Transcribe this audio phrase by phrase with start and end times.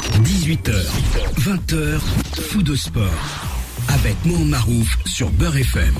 [0.00, 0.72] 18h,
[1.38, 2.00] 20h,
[2.40, 3.04] fou de sport.
[3.88, 5.94] Avec Mohamed Marouf sur Beurre FM.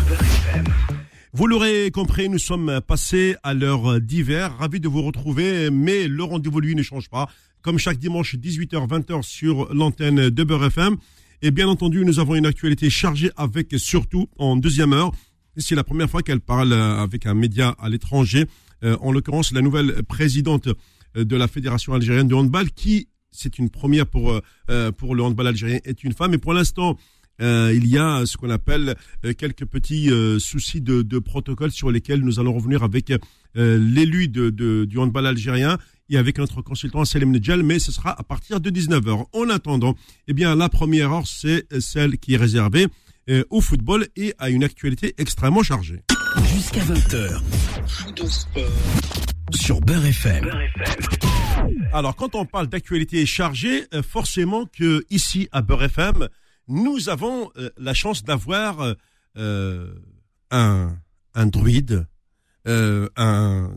[1.32, 4.56] Vous l'aurez compris, nous sommes passés à l'heure d'hiver.
[4.58, 7.28] Ravi de vous retrouver, mais le rendez-vous, lui, ne change pas.
[7.62, 10.96] Comme chaque dimanche, 18h, 20h sur l'antenne de Beurre FM.
[11.42, 15.12] Et bien entendu, nous avons une actualité chargée avec surtout en deuxième heure.
[15.56, 18.46] C'est la première fois qu'elle parle avec un média à l'étranger.
[18.82, 20.68] Euh, en l'occurrence, la nouvelle présidente
[21.14, 24.40] de la Fédération algérienne de handball, qui, c'est une première pour,
[24.70, 26.34] euh, pour le handball algérien, est une femme.
[26.34, 26.96] Et pour l'instant,
[27.40, 31.70] euh, il y a ce qu'on appelle euh, quelques petits euh, soucis de, de, protocole
[31.70, 33.12] sur lesquels nous allons revenir avec
[33.56, 35.76] l'élu de, de, du handball algérien
[36.08, 39.24] et avec notre consultant Salim Nedjel, mais ce sera à partir de 19h.
[39.32, 39.96] En attendant,
[40.28, 42.86] eh bien, la première heure, c'est celle qui est réservée
[43.50, 46.00] au football et à une actualité extrêmement chargée.
[46.54, 47.40] Jusqu'à 20h.
[49.52, 50.48] Sur Beurre FM.
[51.92, 56.28] Alors, quand on parle d'actualité chargée, forcément que ici à Beurre FM,
[56.70, 58.94] nous avons euh, la chance d'avoir
[59.36, 59.94] euh,
[60.50, 60.96] un,
[61.46, 62.06] druide,
[62.68, 63.76] euh, un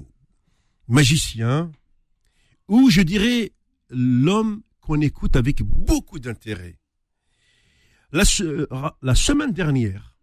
[0.88, 1.72] magicien,
[2.68, 3.52] ou je dirais
[3.90, 6.78] l'homme qu'on écoute avec beaucoup d'intérêt.
[8.12, 10.16] La, semaine dernière,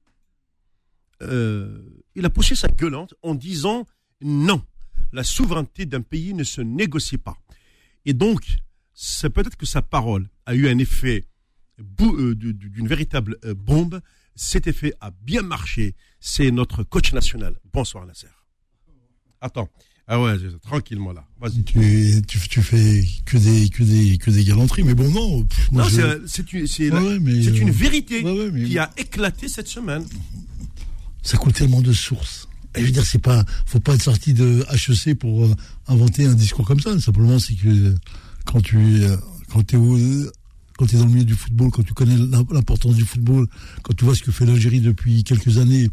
[1.20, 3.84] il a poussé sa gueulante en disant
[4.20, 4.64] non,
[5.12, 7.39] la souveraineté d'un pays ne se négocie pas.
[8.04, 8.42] Et donc,
[8.94, 11.24] c'est peut-être que sa parole a eu un effet
[12.00, 14.00] euh, d'une véritable euh, bombe.
[14.34, 15.94] Cet effet a bien marché.
[16.20, 17.58] C'est notre coach national.
[17.72, 18.28] Bonsoir Nasser.
[19.40, 19.68] Attends.
[20.12, 21.24] Ah ouais, tranquillement là.
[21.40, 21.62] Vas-y.
[21.62, 25.46] Tu, tu, tu, fais que des, que des, que des galanteries, mais bon, non.
[25.70, 25.84] non,
[26.26, 28.24] c'est une, vérité
[28.66, 30.04] qui a éclaté cette semaine.
[31.22, 32.48] Ça coûte tellement de sources.
[32.76, 35.48] Je veux dire, c'est pas, faut pas être sorti de HEC pour
[35.88, 36.98] inventer un discours comme ça.
[37.00, 37.94] Simplement, c'est que
[38.44, 39.02] quand tu,
[39.52, 39.76] quand es
[40.80, 43.46] quand tu es dans le milieu du football, quand tu connais l'importance du football,
[43.82, 45.90] quand tu vois ce que fait l'Algérie depuis quelques années,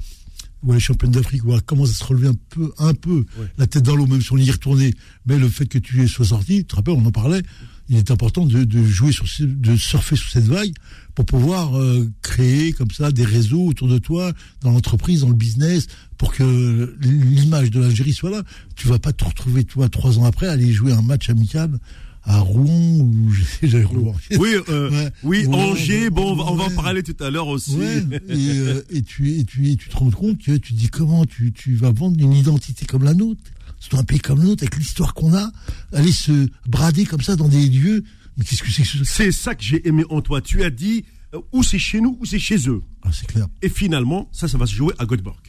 [0.63, 3.25] où elle est championne d'Afrique, où elle commence à se relever un peu, un peu
[3.57, 4.93] la tête dans l'eau, même si on y est retourné.
[5.25, 7.41] Mais le fait que tu sois sorti, tu te rappelles, on en parlait,
[7.89, 10.73] il est important de, jouer sur, de surfer sur cette vague
[11.15, 14.31] pour pouvoir euh, créer comme ça des réseaux autour de toi,
[14.61, 15.87] dans l'entreprise, dans le business,
[16.17, 18.43] pour que l'image de l'Algérie soit là.
[18.75, 21.79] Tu vas pas te retrouver, toi, trois ans après, aller jouer un match amical
[22.27, 23.31] à Rouen ou
[23.63, 24.15] j'allais Rouen.
[24.37, 26.09] Oui, euh, oui, Angers.
[26.09, 27.75] Bon, on va, on va, en parler tout à l'heure aussi.
[27.75, 27.97] Ouais,
[28.29, 31.25] et, euh, et, tu, et, tu, et tu te rends compte que tu dis comment
[31.25, 33.41] tu, tu vas vendre une identité comme la nôtre,
[33.79, 35.51] c'est un pays comme le nôtre avec l'histoire qu'on a,
[35.93, 38.03] aller se brader comme ça dans des lieux.
[38.37, 40.41] Mais qu'est-ce que c'est que C'est ça que j'ai aimé en toi.
[40.41, 42.81] Tu as dit euh, ou c'est chez nous ou c'est chez eux.
[43.03, 43.47] Ah, c'est clair.
[43.61, 45.41] Et finalement, ça, ça va se jouer à Göteborg.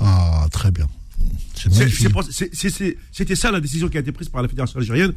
[0.00, 0.86] Ah, très bien.
[3.12, 5.12] C'était ça la décision qui a été prise par la fédération algérienne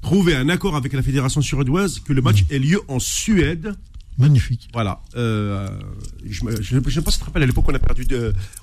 [0.00, 3.74] trouver un accord avec la fédération suédoise que le match ait lieu en Suède.
[4.20, 4.68] Magnifique.
[4.72, 5.00] Voilà.
[5.16, 5.68] Euh,
[6.24, 8.06] je ne sais pas si tu te rappelles, à l'époque, on, a perdu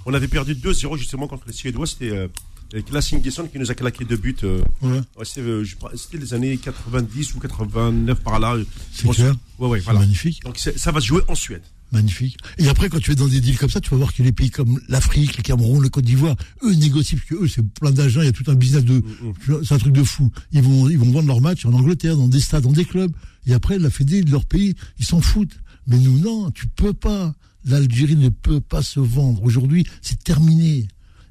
[0.06, 1.88] on avait perdu 2-0 justement contre les Suédois.
[1.88, 4.36] C'était euh, Klassing Gesson qui nous a claqué deux buts.
[4.44, 5.00] Euh, ouais.
[5.38, 5.66] Euh,
[5.96, 8.56] c'était les années 90 ou 89 par là.
[8.92, 9.36] C'est clair.
[9.60, 10.00] Ouais, ouais, voilà.
[10.00, 10.44] magnifique.
[10.44, 11.62] Donc ça va se jouer en Suède.
[11.94, 12.38] Magnifique.
[12.58, 14.34] Et après, quand tu es dans des deals comme ça, tu vas voir que les
[14.34, 17.92] pays comme l'Afrique, le Cameroun, le Côte d'Ivoire, eux négocient, parce que eux, c'est plein
[17.92, 19.04] d'argent, il y a tout un business de, mm,
[19.48, 19.64] mm.
[19.64, 20.30] c'est un truc de fou.
[20.52, 23.12] Ils vont, ils vont vendre leurs matchs en Angleterre, dans des stades, dans des clubs.
[23.48, 25.60] Et après, la Fédé de leur pays, ils s'en foutent.
[25.88, 27.34] Mais nous, non, tu peux pas.
[27.66, 29.42] L'Algérie ne peut pas se vendre.
[29.44, 30.88] Aujourd'hui, c'est terminé.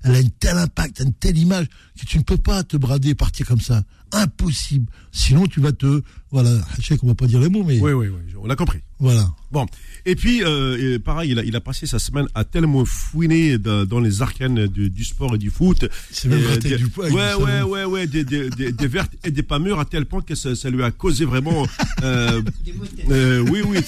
[0.06, 1.66] Elle a un tel impact, une telle image,
[1.98, 3.82] que tu ne peux pas te brader et partir comme ça.
[4.12, 4.86] Impossible.
[5.10, 6.00] Sinon, tu vas te,
[6.30, 7.80] voilà, je sais qu'on va pas dire les mots, mais.
[7.80, 8.78] Oui, oui, oui, on a compris.
[9.00, 9.28] Voilà.
[9.50, 9.66] Bon.
[10.04, 13.98] Et puis, euh, pareil, il a, il a, passé sa semaine à tellement fouiner dans
[13.98, 15.86] les arcanes du, sport et du foot.
[16.12, 17.08] C'est même des, du poids.
[17.08, 20.22] Ouais, ouais, ouais, ouais, des, des, des, vertes et des pas mûres à tel point
[20.22, 21.66] que ça, ça lui a causé vraiment.
[22.02, 22.42] Euh,
[23.10, 23.78] euh, oui, oui.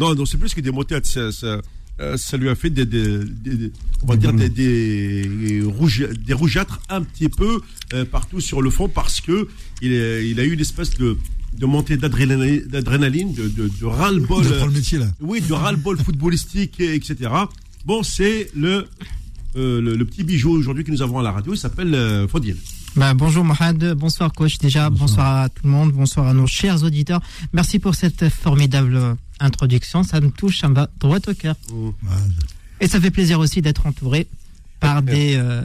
[0.00, 1.06] non, non, c'est plus que des motettes.
[1.06, 1.60] Ça, ça,
[2.00, 3.72] euh, ça lui a fait des, des, des
[4.02, 7.60] on va dire des, des, rouge, des rougeâtres un petit peu
[7.92, 9.48] euh, partout sur le fond parce que
[9.82, 11.16] il, il a eu une espèce de
[11.56, 14.44] de montée d'adrénaline, de, de, de ras-le-bol.
[14.44, 15.08] le métier là.
[15.20, 17.30] Oui, de ras-le-bol footballistique, etc.
[17.84, 18.86] Bon, c'est le,
[19.56, 21.54] euh, le, le, petit bijou aujourd'hui que nous avons à la radio.
[21.54, 22.56] Il s'appelle euh, Fodil.
[22.98, 25.42] Bah, bonjour Mohamed, bonsoir coach déjà, bonsoir.
[25.44, 27.20] à tout le monde, bonsoir à nos chers auditeurs.
[27.52, 31.54] Merci pour cette formidable introduction, ça me touche, ça me va droit au cœur.
[32.80, 34.26] Et ça fait plaisir aussi d'être entouré
[34.80, 35.36] par des...
[35.36, 35.62] Euh,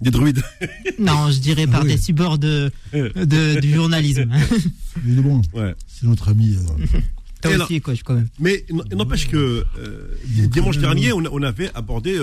[0.00, 0.42] des druides
[0.98, 4.32] Non, je dirais par des cyborgs de, de, du journalisme.
[5.06, 5.74] Il est bon, ouais.
[5.86, 6.56] c'est notre ami.
[6.56, 7.00] Euh.
[7.42, 8.28] Toi aussi, coach, quand même.
[8.40, 10.16] Mais n'empêche que euh,
[10.48, 12.18] dimanche dernier, on, on, avait abordé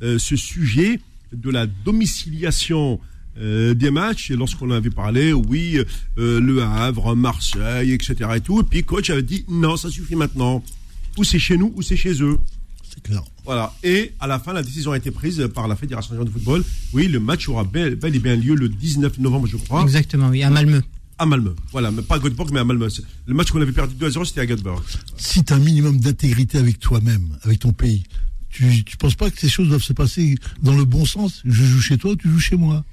[0.00, 0.98] ce sujet
[1.32, 2.98] de la domiciliation
[3.38, 4.30] euh, des matchs.
[4.30, 5.78] Et lorsqu'on avait parlé, oui,
[6.18, 8.30] euh, Le Havre, Marseille, etc.
[8.36, 8.60] Et tout.
[8.60, 10.62] Et puis coach avait dit non, ça suffit maintenant.
[11.16, 12.38] Ou c'est chez nous, ou c'est chez eux.
[12.88, 13.22] C'est clair.
[13.44, 13.72] Voilà.
[13.82, 16.64] Et à la fin, la décision a été prise par la Fédération de football.
[16.92, 19.82] Oui, le match aura bel, bel et bien lieu le 19 novembre, je crois.
[19.82, 20.82] Exactement, oui, à Malmö.
[21.18, 21.54] À Malmö.
[21.72, 22.88] Voilà, mais pas à Göteborg, mais à Malmö.
[23.26, 24.82] Le match qu'on avait perdu 2 à 0, c'était à Göteborg.
[25.16, 28.04] Si tu as un minimum d'intégrité avec toi-même, avec ton pays,
[28.50, 31.42] tu tu penses pas que ces choses doivent se passer dans le bon sens?
[31.44, 32.84] Je joue chez toi, tu joues chez moi.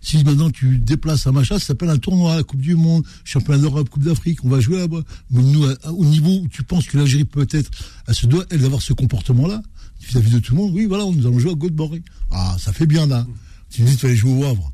[0.00, 3.60] Si maintenant tu déplaces un machin, ça s'appelle un tournoi, la Coupe du Monde, Championnat
[3.60, 5.02] d'Europe, Coupe d'Afrique, on va jouer là-bas.
[5.30, 7.70] Mais nous, au niveau où tu penses que l'Algérie peut-être,
[8.06, 9.62] elle se doit, elle, d'avoir ce comportement-là,
[10.00, 12.02] vis-à-vis de tout le monde, oui, voilà, nous allons jouer à Göteborg.
[12.30, 13.26] Ah, ça fait bien là.
[13.70, 14.72] Tu me dis, tu vas jouer au Havre.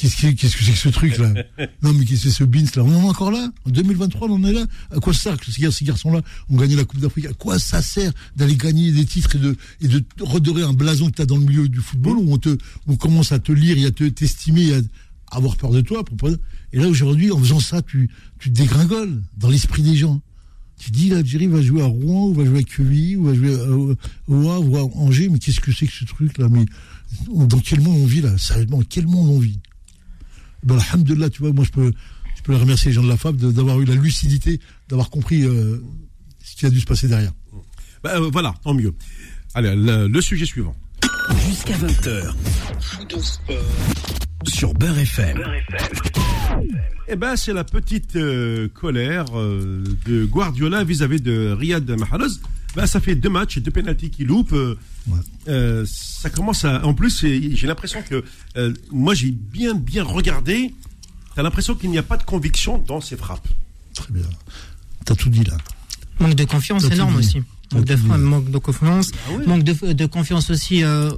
[0.00, 1.34] Qu'est-ce que qu'est-ce que c'est que ce truc-là
[1.82, 4.28] Non, mais qu'est-ce que c'est ce Beans là On en est encore là En 2023,
[4.28, 6.74] on en est là À quoi ça sert que ces gar- ces garçons-là ont gagné
[6.76, 10.02] la Coupe d'Afrique À quoi ça sert d'aller gagner des titres et de, et de
[10.20, 12.56] redorer un blason que tu as dans le milieu du football où on, te,
[12.86, 14.80] on commence à te lire et à te t'estimer, et à
[15.32, 16.36] avoir peur de toi pour pas-
[16.72, 18.08] Et là, aujourd'hui, en faisant ça, tu,
[18.38, 20.20] tu te dégringoles dans l'esprit des gens.
[20.78, 23.54] Tu dis, l'Algérie va jouer à Rouen, ou va jouer à Quevilly, ou va jouer
[23.54, 23.94] à- au
[24.28, 26.48] au Havre, ou à Angers, mais qu'est-ce que c'est que ce truc-là?
[26.48, 26.64] Mais
[27.28, 28.36] dans quel monde on vit là?
[28.38, 29.58] Sérieusement, quel monde on vit?
[30.62, 31.92] Ben, Alhamdulillah, tu vois, moi je peux,
[32.36, 35.42] je peux les remercier les gens de la FAB d'avoir eu la lucidité, d'avoir compris
[35.44, 35.82] euh,
[36.42, 37.32] ce qui a dû se passer derrière.
[38.02, 38.94] Bah, euh, voilà, tant mieux.
[39.54, 40.74] Allez, le, le sujet suivant.
[41.46, 42.34] Jusqu'à 20h.
[44.46, 45.42] Sur Beurre FM.
[47.08, 52.32] Eh ben, c'est la petite euh, colère euh, de Guardiola vis-à-vis de Riyad Mahrez.
[52.76, 54.52] Ben, ça fait deux matchs deux pénalties qu'il loupe.
[54.52, 54.76] euh,
[55.08, 55.18] Ouais.
[55.48, 56.84] euh, ça commence à.
[56.84, 58.22] En plus, j'ai l'impression que
[58.58, 60.74] euh, moi, j'ai bien, bien regardé.
[61.34, 63.48] T'as l'impression qu'il n'y a pas de conviction dans ses frappes.
[63.94, 64.22] Très bien.
[65.06, 65.56] T'as tout dit là.
[66.20, 67.42] Manque de confiance énorme aussi.
[67.72, 71.10] Manque de, manque confiance, Ah manque de, de confiance aussi euh,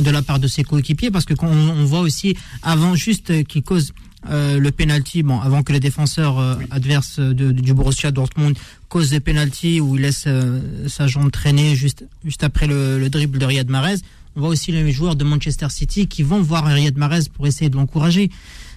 [0.00, 3.44] de la part de ses coéquipiers parce que quand on, on voit aussi avant juste
[3.46, 3.92] qu'il cause
[4.28, 8.56] euh, le penalty, bon avant que les défenseurs euh, adverses de- du Borussia Dortmund
[8.88, 13.08] causent des penalty où il laisse euh, sa jambe traîner juste juste après le, le
[13.08, 13.96] dribble de Riyad Mahrez,
[14.36, 17.70] on voit aussi les joueurs de Manchester City qui vont voir Riyad Mahrez pour essayer
[17.70, 18.30] de l'encourager.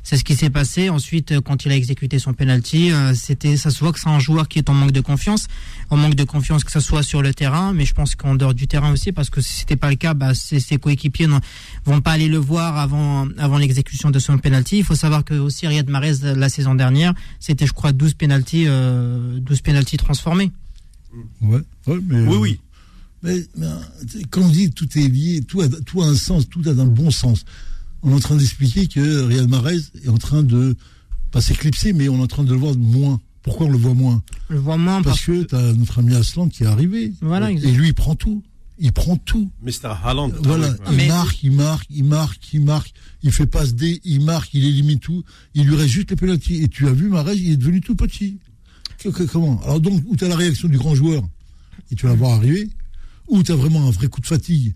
[0.04, 0.90] C'est ce qui s'est passé.
[0.90, 4.10] Ensuite, euh, quand il a exécuté son penalty, euh, c'était, ça se voit que c'est
[4.10, 5.48] un joueur qui est en manque de confiance,
[5.90, 8.54] en manque de confiance que ce soit sur le terrain, mais je pense qu'en dehors
[8.54, 11.40] du terrain aussi, parce que si c'était pas le cas, bah, ses, ses coéquipiers ne
[11.86, 14.80] vont pas aller le voir avant, avant l'exécution de son penalty.
[14.80, 18.66] Il faut savoir que aussi Riyad Mahrez la saison dernière, c'était, je crois, 12 penalties,
[18.68, 20.52] euh, 12 penalties transformés.
[21.42, 22.22] Ouais, ouais, mais.
[22.22, 22.60] Oui, euh, oui.
[23.22, 26.50] Mais, mais, euh, quand on dit tout est lié, tout a, tout a un sens,
[26.50, 27.46] tout a un bon sens.
[28.04, 30.76] On est en train d'expliquer que Riyad Mahrez est en train de,
[31.32, 33.20] pas s'éclipser, mais on est en train de le voir moins.
[33.44, 34.22] Pourquoi on le voit moins?
[34.50, 37.14] Je le vois moins Parce parce que t'as notre ami Aslan qui est arrivé.
[37.22, 38.42] Voilà, et lui, il prend tout.
[38.80, 39.50] Il prend tout.
[39.62, 39.94] Mr.
[40.04, 40.32] Haaland.
[40.44, 44.02] Voilà, Ah il Mais- marque, il marque, il marque, il marque, il fait passe D,
[44.04, 45.24] il marque, il élimine tout.
[45.54, 46.64] Il lui reste juste les pénaltys.
[46.64, 48.38] Et tu as vu, Mahrez, il est devenu tout petit.
[48.98, 49.62] Que- que- comment?
[49.64, 51.24] Alors donc, où tu as la réaction du grand joueur,
[51.92, 52.68] et tu vas la voir arriver,
[53.28, 54.74] ou tu as vraiment un vrai coup de fatigue,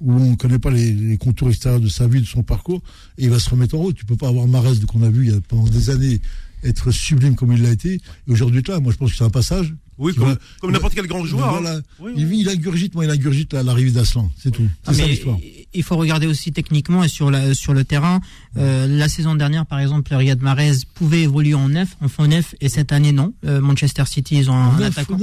[0.00, 2.82] où on ne connaît pas les, les contours extérieurs de sa vie, de son parcours,
[3.18, 3.96] et il va se remettre en route.
[3.96, 6.20] Tu peux pas avoir Mahrez qu'on a vu il y a, pendant des années
[6.64, 8.00] être sublime comme il l'a été, et
[8.32, 9.74] aujourd'hui là, moi je pense que c'est un passage.
[9.96, 10.36] Oui, comme,
[10.70, 11.48] n'importe quel grand joueur.
[11.48, 11.60] hein.
[11.60, 11.80] Voilà.
[12.00, 14.62] Oui, Il, il ingurgite, moi il ingurgite la- l'arrivée d'Aslan, c'est tout.
[14.86, 15.38] Ah, C'est ça mais l'histoire.
[15.74, 18.20] Il faut regarder aussi techniquement et sur, la, sur le terrain.
[18.56, 22.54] Euh, la saison dernière, par exemple, Riyad Mahrez pouvait évoluer en neuf, en faux neuf,
[22.60, 23.34] et cette année, non.
[23.44, 25.18] Euh, Manchester City, ils ont un Neuf, attaquant.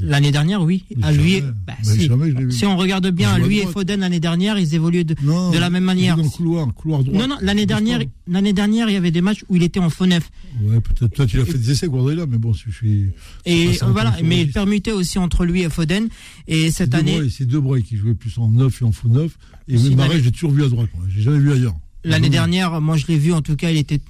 [0.00, 0.84] L'année dernière, oui.
[0.96, 2.64] Mais À lui, bah, si.
[2.66, 3.66] on regarde bien, lui et.
[3.66, 6.16] Foden l'année dernière, ils évoluaient de, Non, de la même manière.
[6.16, 7.18] le couloir, couloir droit.
[7.18, 9.88] Non, non, l'année dernière, l'année dernière, il y avait des matchs où il était en
[9.90, 10.30] faux neuf.
[10.62, 11.14] Ouais, peut-être.
[11.14, 13.06] Toi, tu l'as fait des essais, Guardiola, mais bon, je suis.
[13.46, 16.08] Et voilà, mais il permutait aussi entre lui et Foden.
[16.48, 19.38] Et cette année, C'est De Bruyne qui jouait plus en neuf et en faux neuf.
[19.68, 20.90] Et L'année- j'ai toujours vu à droite.
[21.14, 21.74] J'ai jamais vu ailleurs.
[22.04, 24.00] l'année dernière, moi je l'ai vu, en tout cas, il était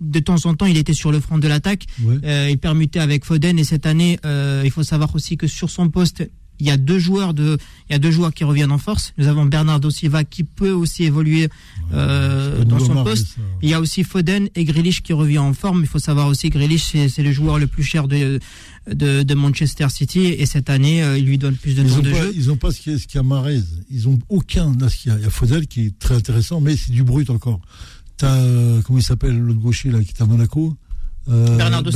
[0.00, 1.86] de temps en temps, il était sur le front de l'attaque.
[2.02, 2.16] Ouais.
[2.24, 5.70] Euh, il permutait avec Foden et cette année, euh, il faut savoir aussi que sur
[5.70, 6.28] son poste,
[6.62, 7.58] il y a deux joueurs de,
[7.90, 9.14] il y a deux joueurs qui reviennent en force.
[9.18, 11.48] Nous avons Bernardo Silva qui peut aussi évoluer
[11.92, 13.36] euh, dans son poste.
[13.62, 15.80] Il y a aussi Foden et Grealish qui revient en forme.
[15.80, 18.38] Il faut savoir aussi que Grealish c'est, le joueur le plus cher de,
[18.88, 22.10] de, de Manchester City et cette année euh, il lui donne plus de temps de
[22.12, 22.32] pas, jeu.
[22.36, 23.62] ils ont pas ce qu'il y a, y a Mahrez.
[23.90, 24.72] Ils ont aucun.
[24.78, 25.18] Là, ce qu'il y a.
[25.18, 27.60] Il y a Faudel qui est très intéressant, mais c'est du brut encore.
[28.18, 30.76] T'as, euh, comment il s'appelle, l'autre gaucher, là, qui est à Monaco?
[31.28, 31.90] Euh, Bernardo.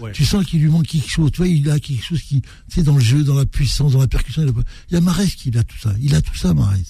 [0.00, 0.12] Ouais.
[0.12, 1.30] Tu sens qu'il lui manque quelque chose.
[1.30, 3.92] Tu vois, il a quelque chose qui, tu sais, dans le jeu, dans la puissance,
[3.92, 4.42] dans la percussion.
[4.42, 5.92] Il, a pas- il y a Mahrez qui a tout ça.
[6.00, 6.82] Il a tout ça, Mahrez.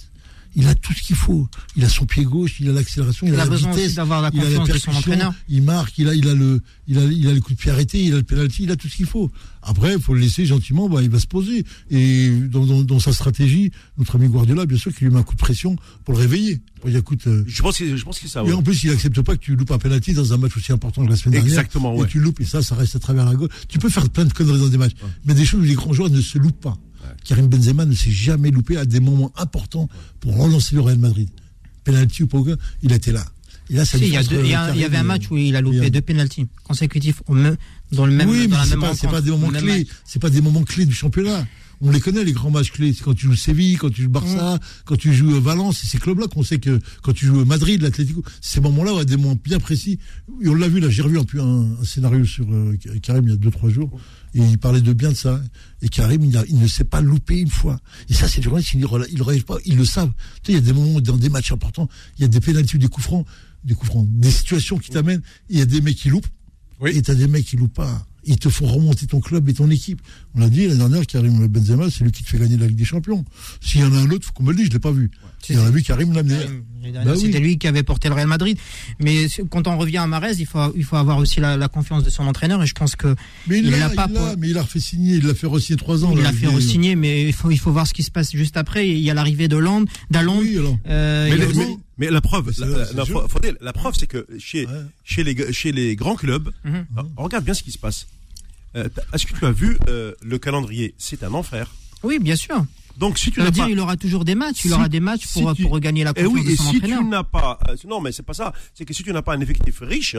[0.57, 1.47] Il a tout ce qu'il faut.
[1.77, 3.87] Il a son pied gauche, il a l'accélération, il, Il a, a la besoin vitesse,
[3.87, 5.35] aussi d'avoir la il a la confiance de son entraîneur.
[5.49, 7.71] il marque, il a, il a le, il a, il a le coup de pied
[7.71, 9.31] arrêté, il a le penalty, il a tout ce qu'il faut.
[9.63, 11.65] Après, il faut le laisser gentiment, bah, il va se poser.
[11.91, 15.25] Et dans, dans, dans sa stratégie, notre ami Guardiola, bien sûr, qu'il lui met un
[15.25, 16.61] coup de pression pour le réveiller.
[16.81, 18.43] Pour dire, écoute, euh, Je pense que je pense que ça.
[18.43, 20.73] et en plus, il accepte pas que tu loupes un penalty dans un match aussi
[20.73, 21.53] important que la semaine dernière.
[21.53, 22.05] Exactement, ouais.
[22.05, 23.51] Et tu loupes, et ça, ça reste à travers la gauche.
[23.69, 24.95] Tu peux faire plein de conneries dans des matchs.
[25.27, 26.79] Mais des choses où les grands joueurs ne se loupent pas.
[27.25, 29.89] Karim Benzema ne s'est jamais loupé à des moments importants
[30.21, 31.29] pour relancer le Real Madrid.
[31.85, 32.39] Penalty ou pas,
[32.83, 33.25] il était là.
[33.75, 35.91] Ça Si, il y, il y il y avait un match où il a loupé
[35.91, 37.57] deux pénalties consécutifs au même,
[37.93, 39.87] dans le même oui, dans mais c'est même pas, des moments clés.
[40.05, 41.47] C'est pas des moments clés du championnat.
[41.83, 42.95] On les connaît, les grands matchs clés.
[42.95, 45.79] C'est quand tu joues Séville, quand tu joues Barça, quand tu joues Valence.
[45.83, 49.17] C'est ces clubs-là qu'on sait que quand tu joues Madrid, l'Atlético, ces moments-là, ouais, des
[49.17, 49.99] moments bien précis.
[50.43, 53.31] Et on l'a vu, là, j'ai revu un un, un scénario sur euh, Karim il
[53.31, 53.91] y a deux, trois jours.
[54.37, 55.41] Et il parlait de bien de ça.
[55.83, 57.81] Et Karim, il, a- il ne s'est pas loupé une fois.
[58.09, 59.57] Et ça, c'est du journaliste, il ne réagit pas.
[59.65, 60.13] Ils le savent.
[60.43, 61.89] Tu sais, il y a des moments dans des matchs importants,
[62.19, 63.27] il y a des pénalties ou des coups francs,
[63.65, 65.23] des coups francs, des situations qui t'amènent.
[65.49, 66.27] Il y a des mecs qui loupent.
[66.81, 66.91] Oui.
[66.95, 68.07] Et t'as des mecs qui loupent pas.
[68.29, 70.03] Ils te font remonter ton club et ton équipe.
[70.35, 72.77] On l'a dit, la dernière, Karim Benzema, c'est lui qui te fait gagner la Ligue
[72.77, 73.25] des Champions.
[73.61, 75.11] S'il y en a un autre, faut qu'on me le dise, je l'ai pas vu.
[75.43, 76.49] Si, Et on a vu Karim dernière,
[77.05, 77.21] Bah oui.
[77.21, 78.59] C'était lui qui avait porté le Real Madrid.
[79.01, 82.03] Mais quand on revient à Marez, il faut, il faut avoir aussi la, la confiance
[82.05, 82.63] de son entraîneur.
[82.63, 83.15] Et je pense que
[83.47, 85.27] Mais il Il l'a, l'a il pas l'a, pour- mais il a refait signer, il
[85.27, 86.13] l'a fait re-signer trois ans.
[86.17, 88.33] il là, a fait re-signer, mais il faut, il faut voir ce qui se passe
[88.33, 88.89] juste après.
[88.89, 90.39] Il y a l'arrivée de Land, d'Alond.
[90.41, 90.77] Oui, alors.
[90.89, 91.37] Euh, Mais,
[92.07, 94.73] il y la preuve, C'est- la, la- la- la preuve, c'est que chez, Ouais.
[95.05, 96.87] chez, les, chez les grands clubs, Mhm.
[96.97, 98.07] alors, regarde bien ce qui se passe.
[98.77, 100.95] Euh, Est-ce que tu as vu euh, le calendrier?
[100.99, 101.71] C'est un enfer.
[102.03, 102.65] Oui, bien sûr.
[102.99, 104.65] Donc si tu n'as dire pas, il aura toujours des matchs.
[104.65, 106.51] Il Si- aura des matchs si pour, tu- pour regagner la Eh confiance oui, de
[106.53, 106.99] et son si entraîneur.
[107.01, 108.53] tu n'as pas, euh, non, mais c'est pas ça.
[108.75, 110.17] C'est que si tu n'as pas un effectif riche,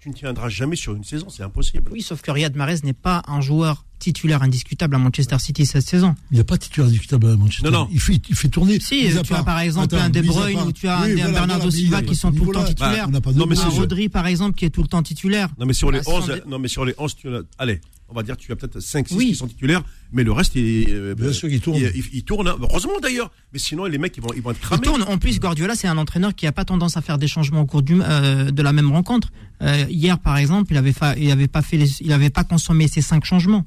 [0.00, 1.28] tu ne tiendras jamais sur une saison.
[1.30, 1.90] C'est impossible.
[1.90, 5.86] Oui, sauf que Riyad Mahrez n'est pas un joueur titulaire indiscutable à Manchester City cette
[5.88, 6.14] saison.
[6.30, 7.64] Il n'y a pas de titulaire discutable à Manchester.
[7.70, 7.88] Non, non.
[7.90, 8.78] Il fait, il fait tourner.
[8.78, 11.32] Si, tu as par exemple Attends, un De Bruyne ou tu as Oui, un voilà,
[11.32, 13.06] Bernardo voilà, Silva qui sont tout le temps titulaires.
[13.08, 13.68] On n'a pas Non, de mais un.
[13.70, 15.48] Rodri par exemple qui est tout le temps titulaire.
[15.58, 17.40] Non, mais sur les Ah, 11, sans dé- non, mais sur les 11, tu as-
[17.58, 19.26] allez, on va dire, tu as peut-être 5, 6 Oui.
[19.28, 21.76] qui sont titulaires, mais le reste, il, euh, Bien sûr tourne.
[21.78, 22.56] Il, il- il tourne, hein.
[22.60, 23.30] heureusement d'ailleurs.
[23.52, 24.82] Mais sinon, les mecs, ils vont, ils vont être Il cramés.
[24.82, 25.02] tourne.
[25.02, 27.66] En plus, Guardiola, c'est un entraîneur qui n'a pas tendance à faire des changements au
[27.66, 29.28] cours du, euh, de la même rencontre.
[29.62, 32.44] Euh, hier, par exemple, il avait, fa- il avait pas fait, les- il avait pas
[32.44, 33.66] consommé ses cinq changements.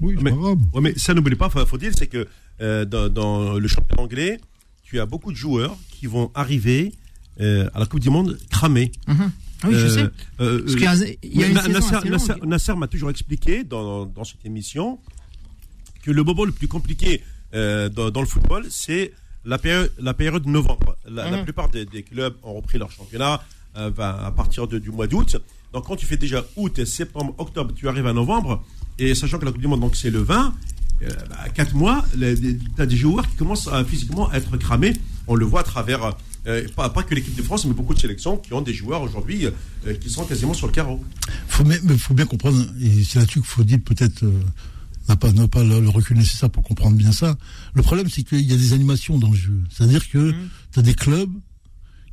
[0.00, 0.58] Oui, Mais- pas grave.
[0.74, 2.26] Ouais, mais ça, n'oublie pas, faut, faut dire, c'est que
[2.60, 4.40] euh, dans, dans le championnat anglais,
[4.82, 6.92] tu as beaucoup de joueurs qui vont arriver
[7.40, 8.92] euh, à la Coupe du Monde cramés.
[9.08, 9.30] Mhm.
[9.66, 10.10] Oui, je Euh, sais.
[10.40, 12.44] euh, Parce qu'il y a, il y a une Na- saison Nasser, assez Nasser- longue.
[12.46, 14.98] Nasser m'a toujours expliqué dans, dans cette émission
[16.02, 17.22] que le moment le plus compliqué
[17.54, 19.12] euh, dans, dans le football, c'est
[19.44, 20.96] la période, la période de novembre.
[21.08, 21.44] La, la Mhm.
[21.44, 23.42] plupart des, des clubs ont repris leur championnat
[23.76, 25.36] euh, ben, à partir de- du mois d'août.
[25.72, 28.64] Donc quand tu fais déjà août, septembre, octobre, tu arrives à novembre,
[28.98, 30.54] et sachant que la Coupe du Monde, donc c'est le 20,
[31.02, 32.24] euh, bah, 4 mois, tu
[32.78, 34.92] as des joueurs qui commencent à, physiquement à être cramés.
[35.26, 36.16] On le voit à travers,
[36.46, 39.02] euh, pas, pas que l'équipe de France, mais beaucoup de sélections qui ont des joueurs
[39.02, 39.46] aujourd'hui
[39.86, 41.02] euh, qui sont quasiment sur le carreau.
[41.48, 44.32] faut, mais, mais faut bien comprendre, et c'est là-dessus qu'il faut dire peut-être euh,
[45.08, 47.36] n'a pas, n'a pas le, le recul nécessaire pour comprendre bien ça.
[47.74, 49.60] Le problème, c'est qu'il y a des animations dans le jeu.
[49.70, 50.48] C'est-à-dire que Mhm.
[50.72, 51.30] tu as des clubs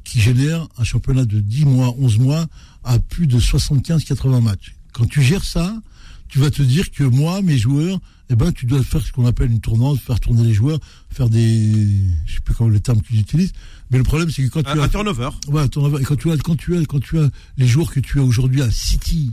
[0.04, 2.48] qui génèrent un championnat de 10 mois, 11 mois,
[2.84, 4.76] à plus de 75-80 matchs.
[4.94, 5.80] Quand tu gères ça,
[6.28, 9.26] tu vas te dire que moi, mes joueurs, eh ben, tu dois faire ce qu'on
[9.26, 11.88] appelle une tournante, faire tourner les joueurs, faire des,
[12.26, 13.52] je sais plus comment le terme qu'ils utilisent,
[13.92, 15.30] mais le problème, c'est que quand tu as un turnover.
[15.48, 18.00] Ouais, ton- et quand tu as, quand tu as, quand tu as les joueurs que
[18.00, 19.32] tu as aujourd'hui à City,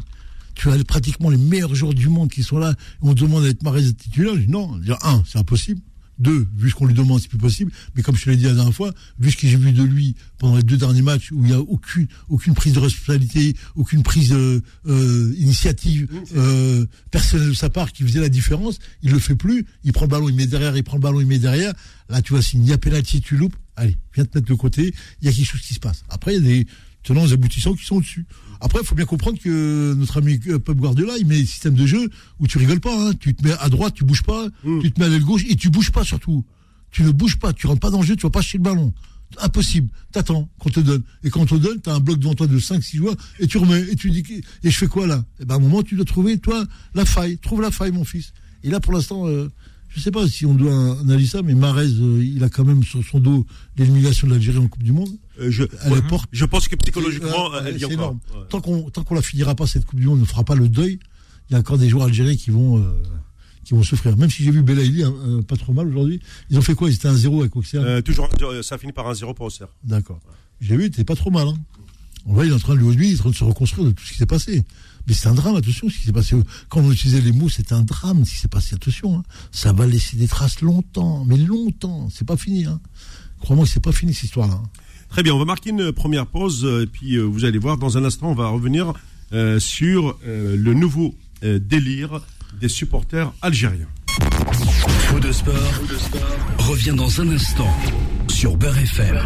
[0.55, 2.75] tu as pratiquement les meilleurs joueurs du monde qui sont là.
[3.01, 4.35] On te demande d'être Marais titulaire.
[4.35, 4.77] Je dis non.
[4.79, 5.81] Dire un, c'est impossible.
[6.19, 7.71] Deux, vu ce qu'on lui demande, c'est plus possible.
[7.95, 9.83] Mais comme je te l'ai dit la dernière fois, vu ce que j'ai vu de
[9.83, 13.55] lui pendant les deux derniers matchs où il n'y a aucune, aucune prise de responsabilité,
[13.77, 19.13] aucune prise euh, euh, initiative euh, personnelle de sa part qui faisait la différence, il
[19.13, 19.65] le fait plus.
[19.85, 21.73] Il prend le ballon, il met derrière, il prend le ballon, il met derrière.
[22.09, 23.57] Là, tu vois, s'il y a pénalty, tu loupes.
[23.77, 24.93] Allez, viens te mettre de côté.
[25.21, 26.03] Il y a quelque chose qui se passe.
[26.09, 26.67] Après, il y a des
[27.05, 28.27] tenants et aboutissants qui sont au-dessus.
[28.61, 31.75] Après, il faut bien comprendre que notre ami euh, Pep Guardiola, il met un système
[31.75, 32.09] de jeu
[32.41, 32.95] où tu rigoles pas.
[32.95, 33.13] Hein.
[33.19, 34.47] Tu te mets à droite, tu bouges pas.
[34.65, 34.81] Mm.
[34.81, 36.45] Tu te mets à l'aile gauche et tu bouges pas surtout.
[36.91, 38.65] Tu ne bouges pas, tu rentres pas dans le jeu, tu vas pas chercher le
[38.65, 38.93] ballon.
[39.41, 39.91] Impossible.
[40.11, 41.03] T'attends qu'on te donne.
[41.23, 43.59] Et quand on te donne, t'as un bloc devant toi de 5-6 joueurs et tu
[43.59, 43.83] remets.
[43.91, 44.25] Et tu dis,
[44.65, 45.23] et je fais quoi là?
[45.39, 47.39] Et ben, à un moment, tu dois trouver, toi, la faille.
[47.39, 48.33] Trouve la faille, mon fils.
[48.65, 49.49] Et là, pour l'instant, euh,
[49.89, 52.83] je sais pas si on doit analyser ça, mais Marez, euh, il a quand même
[52.83, 53.47] sur son dos
[53.77, 55.15] l'élimination de l'Algérie en Coupe du Monde.
[55.41, 56.29] Euh, je, ouais, porte.
[56.33, 58.19] je pense que psychologiquement, elle y c'est est énorme.
[58.35, 58.41] Ouais.
[58.49, 60.55] Tant qu'on tant qu'on la finira pas cette Coupe du Monde, on ne fera pas
[60.55, 60.99] le deuil.
[61.49, 62.93] Il y a encore des joueurs algériens qui vont euh,
[63.65, 64.17] qui vont souffrir.
[64.17, 66.21] Même si j'ai vu Belaïli hein, euh, pas trop mal aujourd'hui.
[66.51, 66.91] Ils ont fait quoi?
[66.91, 67.83] Ils étaient à 1-0 avec Auxerre.
[67.83, 68.29] Euh, toujours,
[68.63, 69.69] ça finit par un 0 pour Auxerre.
[69.85, 70.21] D'accord.
[70.61, 71.49] J'ai vu, il était pas trop mal.
[71.49, 71.57] Hein.
[72.27, 73.87] On voit, il est en train de lui, il est en train de se reconstruire
[73.87, 74.65] de tout ce qui s'est passé.
[75.07, 76.37] Mais c'est un drame, attention, ce qui s'est passé.
[76.69, 79.19] Quand on utilisait les mots, c'est un drame, ce qui s'est passé, attention.
[79.19, 79.23] hein.
[79.53, 82.09] Ça va laisser des traces longtemps, mais longtemps.
[82.13, 82.67] C'est pas fini.
[83.41, 84.61] Crois-moi que c'est pas fini cette histoire-là.
[85.11, 88.05] Très bien, on va marquer une première pause, et puis vous allez voir, dans un
[88.05, 88.93] instant, on va revenir
[89.59, 92.21] sur le nouveau délire
[92.61, 93.89] des supporters algériens.
[95.09, 95.55] Faux de sport,
[96.59, 97.75] revient dans un instant
[98.29, 99.19] sur Beurre FM.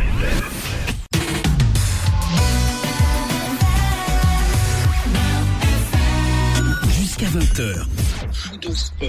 [6.88, 7.86] Jusqu'à 20h.
[8.32, 9.08] Faux de sport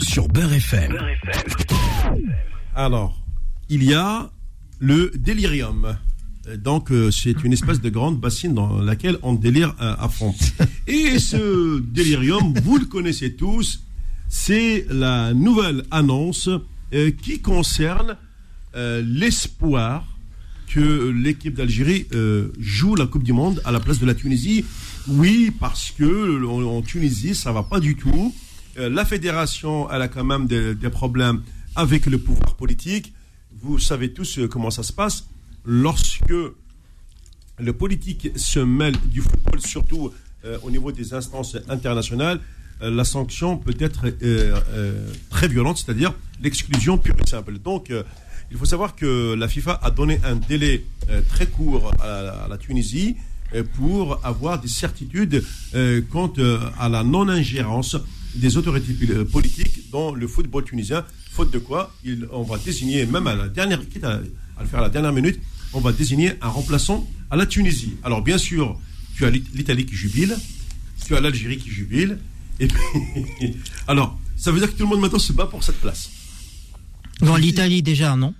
[0.00, 0.96] sur Beurre FM.
[2.74, 3.20] Alors,
[3.68, 4.30] il y a
[4.78, 5.96] le délirium.
[6.58, 10.34] Donc, euh, c'est une espèce de grande bassine dans laquelle on délire euh, à fond.
[10.86, 13.82] Et ce délirium, vous le connaissez tous,
[14.28, 16.48] c'est la nouvelle annonce
[16.92, 18.16] euh, qui concerne
[18.76, 20.04] l'espoir
[20.66, 22.08] que l'équipe d'Algérie
[22.58, 24.64] joue la Coupe du Monde à la place de la Tunisie.
[25.06, 28.34] Oui, parce que en, Tunisie, ça va pas du tout.
[28.76, 31.42] la fédération, elle a quand même des, des problèmes
[31.76, 33.12] avec le pouvoir politique.
[33.62, 35.26] Vous savez tous comment ça se passe
[35.64, 36.34] lorsque
[37.58, 40.12] le politique se mêle du football, surtout
[40.44, 42.40] euh, au niveau des instances internationales,
[42.82, 47.58] euh, la sanction peut être euh, très violente, c'est-à-dire l'exclusion pure et simple.
[47.58, 47.92] Donc,
[48.50, 50.84] il faut savoir que la FIFA a donné un délai
[51.28, 53.16] très court à la, Tunisie
[53.76, 55.42] pour avoir des certitudes
[56.10, 56.32] quant
[56.78, 57.96] à la non-ingérence
[58.34, 61.04] des autorités politiques dans le football tunisien.
[61.30, 61.94] Faute de quoi,
[62.32, 65.40] on va désigner, même à la dernière, à le faire à la dernière minute,
[65.72, 67.94] on va désigner un remplaçant à la Tunisie.
[68.04, 68.78] Alors bien sûr,
[69.16, 70.36] tu as l'Italie qui jubile,
[71.04, 72.18] tu as l'Algérie qui jubile,
[72.60, 73.56] et puis...
[73.88, 76.10] Alors, ça veut dire que tout le monde maintenant se bat pour cette place.
[77.20, 78.34] Dans l'Italie déjà, non?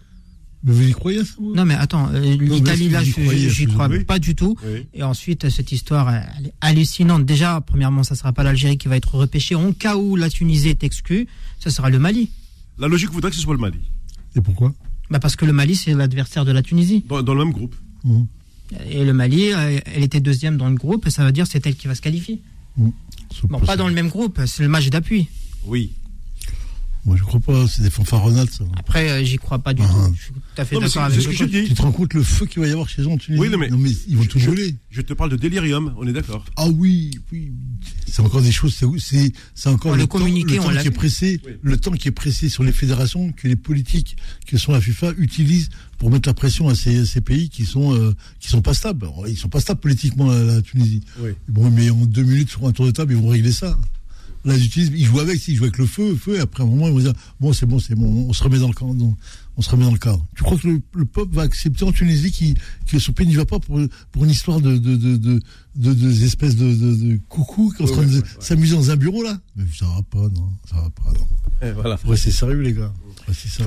[0.65, 4.35] Mais vous y croyez ça Non mais attends, euh, l'Italie là, j'y crois pas du
[4.35, 4.57] tout.
[4.95, 7.27] Et ensuite, cette histoire, elle est hallucinante.
[7.27, 9.55] Déjà, premièrement, ça sera pas l'Algérie qui va être repêchée.
[9.55, 11.27] En cas où la Tunisie est exclue,
[11.61, 12.31] ça sera le Mali.
[12.79, 13.79] La logique voudrait que ce soit le Mali.
[14.37, 14.73] Et pourquoi?
[15.11, 17.05] Bah Parce que le Mali, c'est l'adversaire de la Tunisie.
[17.09, 17.77] Dans, le même groupe.
[18.05, 18.23] Mmh.
[18.91, 21.67] Et le Mali, euh, elle était deuxième dans le groupe, et ça veut dire c'est
[21.67, 22.41] elle qui va se qualifier.
[22.79, 22.89] Mmh.
[23.45, 25.29] Bon, pas dans le même groupe, c'est le match d'appui.
[25.67, 25.93] Oui.
[27.05, 28.65] Moi, je crois pas, c'est des fanfaronnades, ça.
[28.79, 29.89] Après, euh, j'y crois pas du ah.
[29.89, 30.15] tout.
[30.17, 31.65] Je suis tout à fait d'accord avec ce que je dis.
[31.65, 33.51] Tu te rends compte le feu qu'il va y avoir chez eux en Tunisie Oui,
[33.51, 34.77] non, mais, ils vont tout brûler.
[34.91, 36.47] Je te parle de délirium, on est d'accord.
[36.57, 37.53] Ah oui, oui.
[38.07, 41.77] C'est encore des choses, c'est, c'est encore le, temps, le temps qui est pressé, le
[41.77, 45.69] temps qui est pressé sur les fédérations que les politiques que sont la FIFA utilisent
[45.99, 49.07] pour mettre la pression à ces, ces pays qui sont euh, qui sont pas stables.
[49.27, 51.03] Ils sont pas stables politiquement la, Tunisie.
[51.49, 53.77] Bon, mais en deux minutes sur un tour de table, ils vont régler ça.
[54.45, 56.67] Là, ils utilisent, ils jouent avec, ils jouent avec le feu, feu, et après un
[56.67, 58.95] moment, ils vont dire, bon, c'est bon, c'est bon, on se remet dans le cadre.
[59.57, 60.27] On se remet dans le cadre.
[60.37, 62.55] Tu crois que le, peuple va accepter en Tunisie qui,
[62.91, 63.79] que ce pays n'y va pas pour,
[64.11, 65.41] pour une histoire de, de, de, de,
[65.95, 69.39] de, espèces de, de, coucou qui sont en train de s'amuser dans un bureau, là?
[69.57, 71.69] Mais ça va pas, non, ça va pas, non.
[71.69, 71.97] Et voilà.
[71.97, 72.93] Faut rester sérieux, les gars.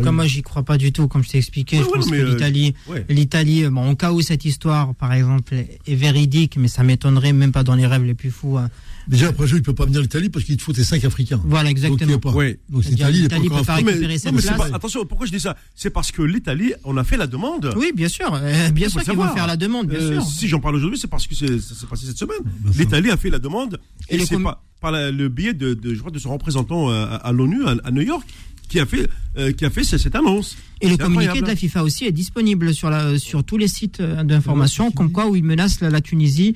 [0.03, 1.07] Comme moi, j'y crois pas du tout.
[1.07, 2.75] Comme je t'ai expliqué, je pense que euh, l'Italie,
[3.09, 7.51] l'Italie, bon, en cas où cette histoire, par exemple, est véridique, mais ça m'étonnerait même
[7.51, 8.57] pas dans les rêves les plus fous.
[8.57, 8.69] Hein,
[9.07, 11.41] Déjà, après, il ne peut pas venir l'Italie parce qu'il te faut tes 5 Africains.
[11.45, 12.11] Voilà, exactement.
[12.11, 12.31] Donc, pas.
[12.31, 12.57] Oui.
[12.69, 14.73] Donc l'Italie n'est pas encore pas récupérer cette place.
[14.73, 15.55] attention, pourquoi je dis ça?
[15.75, 17.73] C'est parce que l'Italie, on a fait la demande.
[17.77, 18.33] Oui, bien sûr.
[18.33, 20.23] Euh, bien sûr qu'ils vont faire la demande, bien euh, sûr.
[20.23, 22.37] Si j'en parle aujourd'hui, c'est parce que ça s'est passé cette semaine.
[22.77, 26.11] L'Italie a fait la demande et, c'est pas par le biais de, de, je crois,
[26.11, 28.27] de son représentant euh, à, l'ONU, à, New York,
[28.69, 29.09] qui a fait,
[29.57, 30.55] qui a fait cette annonce.
[30.81, 34.01] Et le communiqué de la FIFA aussi est disponible sur, la, sur tous les sites
[34.01, 36.55] d'information, comme quoi où il menace la Tunisie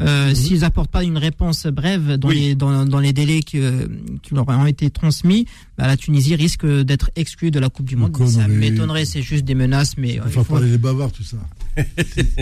[0.00, 3.60] euh, s'ils n'apportent pas une réponse brève dans, les, dans, dans, les délais qui,
[4.22, 5.46] qui, leur ont été transmis,
[5.76, 8.16] bah, la Tunisie risque d'être exclue de la Coupe du Monde.
[8.28, 9.96] Ça m'étonnerait, c'est juste des menaces.
[9.96, 11.36] Mais, il faut parler les bavards, tout ça.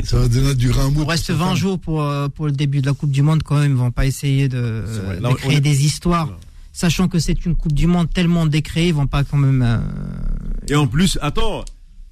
[0.04, 2.92] ça va donner du Il reste 20 jours pour, euh, pour le début de la
[2.92, 3.72] Coupe du Monde, quand même.
[3.72, 4.84] Ils vont pas essayer de,
[5.20, 6.38] de créer des histoires.
[6.72, 9.62] Sachant que c'est une Coupe du Monde tellement décréée, ils vont pas quand même.
[9.62, 9.78] Euh,
[10.68, 11.64] Et en plus, attends,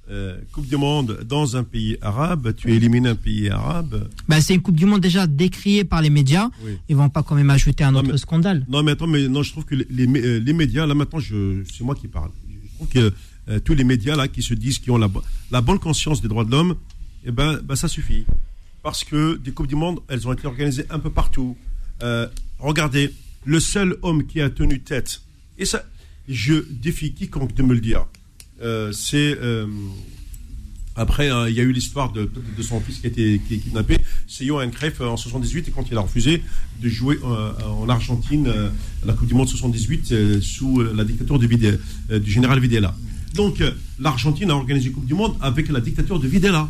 [0.09, 4.09] euh, coupe du Monde dans un pays arabe, tu élimines un pays arabe.
[4.27, 6.49] Bah, c'est une Coupe du Monde déjà décriée par les médias.
[6.63, 8.65] Ils Ils vont pas quand même ajouter un autre scandale.
[8.69, 11.81] Non, mais attends, mais non, je trouve que les, les, les médias, là maintenant, c'est
[11.83, 12.31] moi qui parle.
[12.49, 13.13] Je trouve que
[13.49, 15.09] euh, tous les médias là qui se disent qui ont la,
[15.51, 16.75] la bonne conscience des droits de l'homme,
[17.25, 18.25] eh ben, ben, ça suffit.
[18.83, 21.57] Parce que des Coupes du Monde, elles ont été organisées un peu partout.
[22.03, 22.27] Euh,
[22.59, 23.11] regardez,
[23.45, 25.21] le seul homme qui a tenu tête,
[25.57, 25.83] et ça,
[26.27, 28.05] je défie quiconque de me le dire.
[28.61, 29.67] Euh, c'est euh,
[30.95, 33.97] après, hein, il y a eu l'histoire de, de, son fils qui a été kidnappé.
[34.27, 36.41] C'est Johan Cruyff en 78 et quand il a refusé
[36.81, 38.51] de jouer euh, en Argentine
[39.05, 41.47] la Coupe du Monde 78 sous la dictature de
[42.17, 42.95] du général Videla.
[43.33, 43.61] Donc
[43.99, 46.69] l'Argentine a organisé la Coupe du Monde avec la dictature de Videla.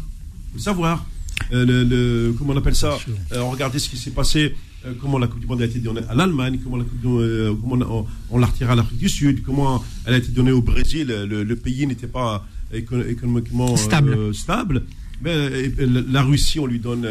[0.54, 1.06] Faut savoir.
[1.52, 2.98] le, comment on appelle ça?
[3.32, 6.14] Regardez ce qui s'est passé euh, comment la Coupe du Monde a été donnée à
[6.14, 10.32] l'Allemagne, comment, euh, comment on, l'a retirée à l'Afrique du Sud, comment elle a été
[10.32, 11.08] donnée au Brésil.
[11.08, 14.34] Le, pays n'était pas économiquement stable.
[14.34, 14.84] stable.
[15.22, 17.08] Mais la Russie, on lui donne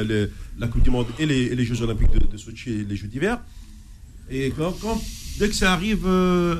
[0.58, 3.38] la Coupe du Monde et les, Jeux Olympiques de, Sochi et les Jeux d'hiver.
[4.30, 4.74] Et quand,
[5.38, 6.06] dès que ça arrive,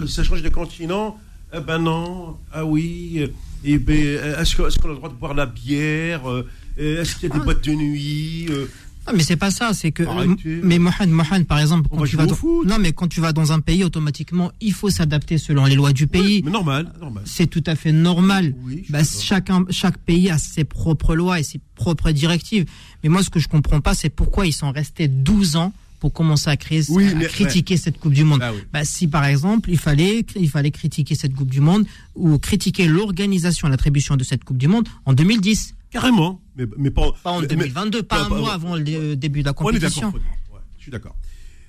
[0.07, 1.19] ça change de continent,
[1.57, 3.31] eh ben non, ah oui,
[3.65, 6.23] et ben, est-ce qu'on a le droit de boire la bière
[6.77, 7.45] Est-ce qu'il y a des ah.
[7.45, 8.49] boîtes de nuit
[9.07, 10.03] ah, mais c'est pas ça, c'est que.
[10.63, 12.37] Mais Mohamed, Mohamed, par exemple, quand tu vas dans,
[12.67, 15.93] non, mais quand tu vas dans un pays, automatiquement, il faut s'adapter selon les lois
[15.93, 16.43] du pays.
[16.45, 17.23] mais normal, normal.
[17.27, 18.55] C'est tout à fait normal.
[18.89, 22.65] bah, chacun, chaque pays a ses propres lois et ses propres directives.
[23.03, 26.13] Mais moi, ce que je comprends pas, c'est pourquoi ils sont restés 12 ans pour
[26.13, 28.41] commencer à, créer, à critiquer cette Coupe du Monde.
[28.41, 32.37] Bah, bah, si par exemple il fallait, il fallait critiquer cette Coupe du Monde ou
[32.39, 35.75] critiquer l'organisation, l'attribution de cette Coupe du Monde en 2010.
[35.95, 39.53] Carrément, mais, mais pas, pas en 2022, pas un mois avant le début de la
[39.53, 40.13] compétition.
[40.77, 41.15] je suis d'accord.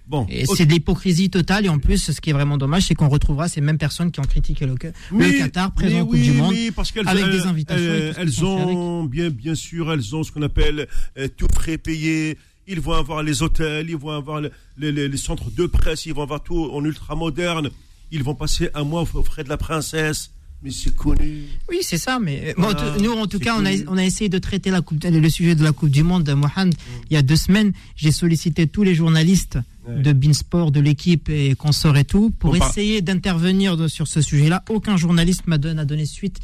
[0.08, 2.94] Bon, et c'est de l'hypocrisie totale et en plus ce qui est vraiment dommage c'est
[2.94, 6.94] qu'on retrouvera ces mêmes personnes qui ont critiqué le, Qatar présent Coupe du Monde parce
[6.96, 8.14] avec des invitations.
[8.18, 12.38] Elles, ont bien bien sûr elles ont ce qu'on appelle euh, tout frais payé.
[12.68, 16.24] Ils vont avoir les hôtels, ils vont avoir les, les, centres de presse, ils vont
[16.24, 17.70] avoir tout en ultra moderne.
[18.12, 20.32] Ils vont passer un mois aux frais de la princesse.
[20.64, 21.44] Mais c'est connu.
[21.70, 22.20] Oui, c'est ça.
[22.20, 22.56] Mais
[23.00, 25.56] nous, en tout cas, on a, on a, essayé de traiter la coupe, le sujet
[25.56, 27.02] de la Coupe du Monde de Mohamed mm.
[27.10, 27.74] il y a deux semaines.
[27.96, 33.02] J'ai sollicité tous les journalistes de Beansport, de l'équipe et consorts et tout pour essayer
[33.02, 34.64] d'intervenir sur ce sujet-là.
[34.70, 36.40] Aucun journaliste m'a donné, donné suite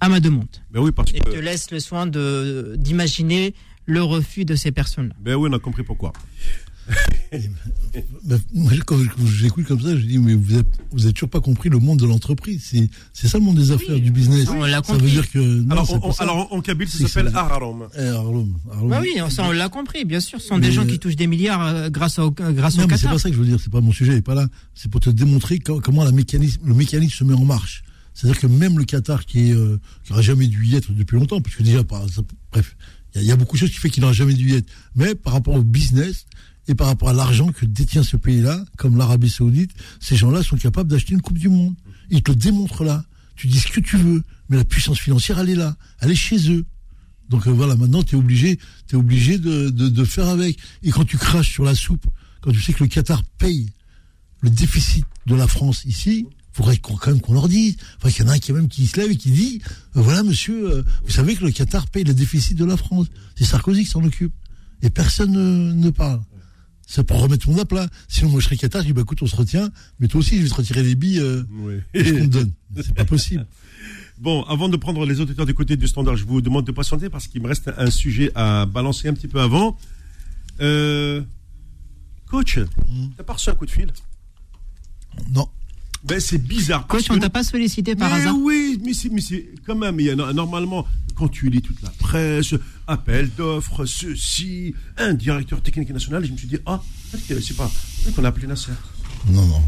[0.00, 0.46] à ma demande.
[0.70, 3.54] Ben oui, parce et te laisse le soin d'imaginer
[3.86, 5.14] le refus de ces personnes-là.
[5.20, 6.12] Ben oui, on a compris pourquoi.
[8.54, 11.78] Moi, quand j'écoute comme ça, je dis, mais vous n'avez vous toujours pas compris le
[11.78, 12.72] monde de l'entreprise.
[13.12, 14.48] C'est ça le monde des affaires, du business.
[14.48, 15.64] On l'a ça veut dire que.
[16.20, 17.88] alors, en Kabyle, ça s'appelle Ararom.
[17.98, 18.10] Eh,
[18.88, 20.40] bah oui, ça, on l'a compris, bien sûr.
[20.40, 23.08] Ce sont des gens qui touchent des milliards euh, grâce au, grâce non, au C'est
[23.08, 24.46] pas ça que je veux dire, c'est pas mon sujet, il pas là.
[24.74, 27.82] C'est pour te démontrer comment la mécanisme, le mécanisme se met en marche.
[28.14, 29.80] C'est-à-dire que même le Qatar, qui, est, euh,
[30.20, 32.76] jamais dû y être depuis longtemps, parce que déjà, bref,
[33.16, 34.68] il y, y, a beaucoup de choses qui fait qu'il n'aurait jamais dû y être.
[34.94, 36.26] Mais par rapport au business,
[36.68, 40.56] et par rapport à l'argent que détient ce pays-là, comme l'Arabie Saoudite, ces gens-là sont
[40.56, 41.74] capables d'acheter une Coupe du Monde.
[42.10, 43.04] Ils te le démontrent là.
[43.36, 45.76] Tu dis ce que tu veux, mais la puissance financière, elle est là.
[46.00, 46.64] Elle est chez eux.
[47.28, 48.58] Donc euh, voilà, maintenant, tu es obligé,
[48.90, 50.58] es obligé de, de, faire avec.
[50.82, 52.06] Et quand tu craches sur la soupe,
[52.40, 53.70] quand tu sais que le Qatar paye
[54.40, 57.76] le déficit de la France ici, faudrait quand même qu'on leur dise.
[57.96, 59.60] Enfin, il y en a un qui même qui se lève et qui dit,
[59.96, 63.06] euh, voilà monsieur, euh, vous savez que le Qatar paye le déficit de la France.
[63.36, 64.34] C'est Sarkozy qui s'en occupe.
[64.82, 66.20] Et personne ne parle.
[66.86, 67.88] C'est pour remettre mon plat.
[68.08, 69.70] Sinon, moi, je serais Qatar, je dis, bah, écoute, on se retient,
[70.00, 71.80] mais toi aussi, je vais te retirer les billes euh, oui.
[71.94, 72.52] qu'on te donne.
[72.76, 73.46] C'est pas possible.
[74.18, 77.10] Bon, avant de prendre les auditeurs du côté du standard, je vous demande de patienter
[77.10, 79.76] parce qu'il me reste un sujet à balancer un petit peu avant.
[80.60, 81.22] Euh,
[82.26, 83.08] coach, mmh.
[83.16, 83.92] t'as pas reçu un coup de fil?
[85.30, 85.48] Non.
[86.04, 86.86] Ben, c'est bizarre.
[86.86, 90.06] Coach, on t'a pas sollicité par hasard Oui, mais c'est, mais c'est quand même, il
[90.06, 92.54] y a, normalement, quand tu lis toute la presse,
[92.86, 97.70] appel d'offres, ceci, un directeur technique national, je me suis dit, ah, c'est pas,
[98.14, 98.72] qu'on a appelé Nasser.
[99.30, 99.62] Non, non.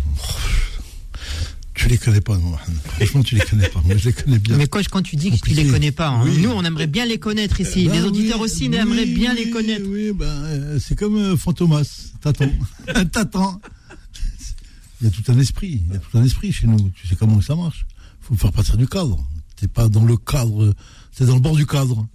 [1.72, 2.59] Tu les connais pas, moi.
[2.96, 3.81] Franchement, tu les connais pas.
[3.85, 4.57] Moi, je les connais bien.
[4.57, 7.05] Mais coach, quand tu dis que tu les connais pas, hein, nous, on aimerait bien
[7.05, 7.85] les connaître ici.
[7.85, 9.85] Eh ben les auditeurs aussi aimeraient bien les connaître.
[9.87, 12.12] Oui, ben, c'est comme euh, Fantomas.
[12.20, 12.51] T'attends.
[13.12, 13.61] T'attends.
[15.01, 15.83] Il y a tout un esprit.
[15.87, 16.91] Il y a tout un esprit chez nous.
[16.91, 17.87] Tu sais comment ça marche.
[18.23, 19.25] Il faut faire partir du cadre.
[19.57, 20.75] T'es pas dans le cadre.
[21.17, 22.07] T'es dans le bord du cadre.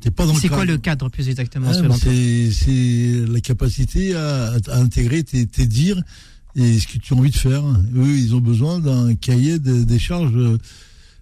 [0.00, 6.00] C'est quoi le cadre plus exactement ah, C'est la capacité à, intégrer tes, dires
[6.54, 7.64] et ce que tu as envie de faire.
[7.96, 10.58] Eux, ils ont besoin d'un cahier des charges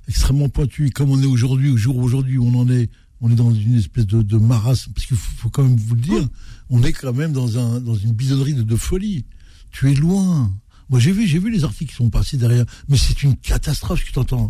[0.08, 0.90] extrêmement pointu.
[0.90, 2.90] Comme on est aujourd'hui, au jour aujourd'hui où on en est,
[3.22, 4.92] on est dans une espèce de, de marasme.
[4.94, 6.28] Parce qu'il faut, quand même vous le dire,
[6.68, 9.24] on est quand même dans, un, dans une bidonnerie de, de folie.
[9.70, 10.52] Tu es loin.
[10.88, 14.00] Moi, j'ai vu, j'ai vu les articles qui sont passés derrière, mais c'est une catastrophe
[14.00, 14.48] ce que tu entends.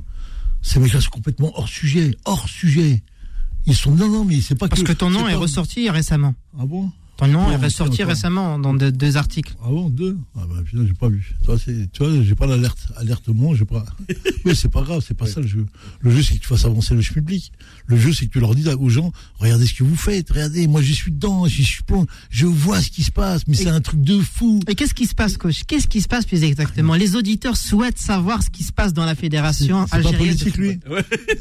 [0.62, 3.02] Ces mecs-là sont complètement hors sujet, hors sujet.
[3.66, 6.34] Ils sont non non mais c'est pas parce que, ton nom est, ressorti récemment.
[6.58, 6.90] Ah bon?
[7.16, 9.54] Ton nom est ressorti récemment dans deux, articles.
[9.62, 10.18] Ah bon, deux?
[10.36, 11.34] Ah bah putain, j'ai pas vu.
[11.40, 12.78] Tu vois, tu vois j'ai pas l'alerte.
[12.96, 13.84] Alerte moi, j'ai pas.
[14.44, 15.64] Mais c'est pas grave, c'est pas ça le jeu.
[16.00, 17.52] Le jeu, c'est que tu fasses avancer le public.
[17.86, 20.66] Le jeu, c'est que tu leur dis aux gens, regardez ce que vous faites, regardez,
[20.66, 23.68] moi j'y suis dedans, j'y suis plomb, je vois ce qui se passe, mais c'est
[23.68, 24.60] un truc de fou.
[24.68, 25.62] Et qu'est-ce qui se passe, coach?
[25.66, 26.94] Qu'est-ce qui se passe plus exactement?
[26.94, 30.36] Les auditeurs souhaitent savoir ce qui se passe dans la fédération algérienne.
[30.36, 30.78] C'est pas politique, lui.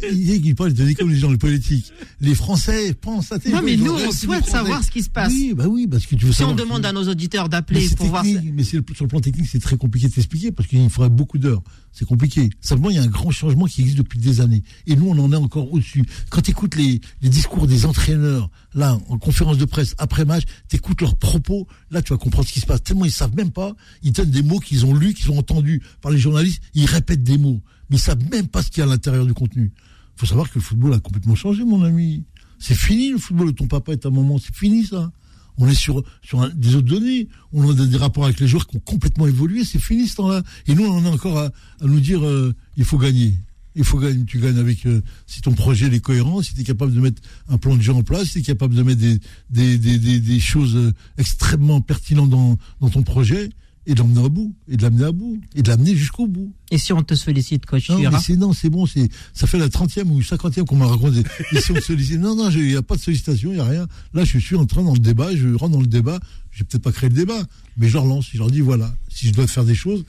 [0.11, 1.91] Il dit qu'il parle de comme les gens de politique.
[2.21, 5.33] Les Français pensent à Non, mais nous, on souhaite savoir ce qui se passe.
[5.33, 8.07] Oui, bah oui, parce que tu veux si on demande à nos auditeurs d'appeler pour
[8.07, 8.23] voir.
[8.23, 11.61] Mais sur le plan technique, c'est très compliqué de t'expliquer parce qu'il faudrait beaucoup d'heures.
[11.91, 12.49] C'est compliqué.
[12.59, 14.63] Simplement, il y a un grand changement qui existe depuis des années.
[14.85, 16.05] Et nous, on en est encore au-dessus.
[16.29, 20.43] Quand tu écoutes les, les, discours des entraîneurs, là, en conférence de presse, après match,
[20.67, 22.83] tu écoutes leurs propos, là, tu vas comprendre ce qui se passe.
[22.83, 23.75] Tellement ils savent même pas.
[24.03, 26.61] Ils donnent des mots qu'ils ont lus, qu'ils ont entendus par les journalistes.
[26.73, 27.61] Ils répètent des mots.
[27.89, 29.71] Mais ils savent même pas ce qu'il y a à l'intérieur du contenu.
[30.15, 32.25] faut savoir que le football a complètement changé, mon ami.
[32.59, 35.11] C'est fini le football de ton papa et ta maman, c'est fini ça.
[35.57, 37.27] On est sur, sur des autres données.
[37.53, 39.63] On a des rapports avec les joueurs qui ont complètement évolué.
[39.63, 40.43] C'est fini ce temps-là.
[40.67, 43.35] Et nous, on a encore à, nous dire euh, il faut gagner.
[43.75, 44.23] Il faut gagner.
[44.25, 47.21] Tu gagnes avec euh, si ton projet est cohérent, si tu es capable de mettre
[47.49, 50.19] un plan de jeu en place, si tu es capable de mettre des, des, des,
[50.19, 53.49] des, choses euh, extrêmement pertinentes dans, dans ton projet
[53.87, 56.53] et de l'emmener à bout, et de l'amener à bout, et de l'amener jusqu'au bout.
[56.71, 59.59] Et si on te sollicite, coach, non, mais c'est non, c'est bon, c'est ça fait
[59.59, 61.23] la 30e ou 50e qu'on m'a raconté.
[61.51, 63.65] et si on sollicite, non, non, il n'y a pas de sollicitation, il n'y a
[63.65, 63.87] rien.
[64.13, 66.19] Là, je suis en train dans le débat, je rentre dans le débat.
[66.51, 67.41] Je vais peut-être pas créer le débat,
[67.77, 70.05] mais je leur lance, je leur dis voilà, si je dois faire des choses,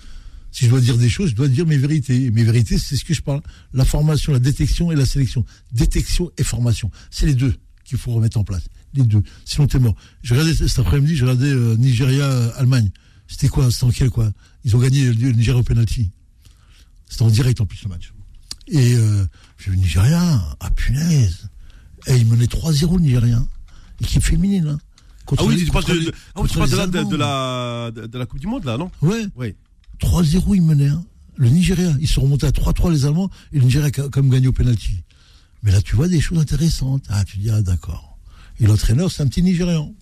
[0.53, 2.25] si je dois dire des choses, je dois dire mes vérités.
[2.25, 3.43] Et mes vérités, c'est ce que je parle.
[3.75, 5.45] La formation, la détection et la sélection.
[5.73, 6.91] Détection et formation.
[7.11, 8.63] C'est les deux qu'il faut remettre en place.
[8.95, 9.23] Les deux.
[9.45, 9.95] Sinon, t'es mort.
[10.23, 12.91] Je regardais cet après-midi, je regardais euh, Nigeria-Allemagne.
[13.29, 14.31] C'était quoi C'était en quel quoi?
[14.65, 16.11] Ils ont gagné le Nigeria au penalty.
[17.09, 18.13] C'était en direct en plus le match.
[18.69, 19.25] Et euh,
[19.59, 21.49] j'ai vu Nigeria, ah punaise.
[22.07, 23.43] Et ils menaient 3-0 le Nigeria.
[24.01, 24.69] Équipe féminine.
[24.69, 24.79] Hein.
[25.39, 28.77] ah oui, tu parles, de, ah la, de, la, de, la Coupe du Monde là,
[28.77, 28.91] non?
[29.03, 29.27] Ouais.
[29.37, 29.55] Oui.
[30.01, 30.89] 3-0 ils menaient.
[30.89, 31.05] Hein.
[31.37, 34.49] Le Nigeria, ils sont remontés à 3-3 les Allemands et le Nigeria a comme gagné
[34.49, 35.05] au penalty.
[35.63, 37.05] Mais là, tu vois des choses intéressantes.
[37.09, 38.19] Ah, tu dis, ah d'accord.
[38.61, 39.93] Et l'entraîneur, c'est un petit Nigérian.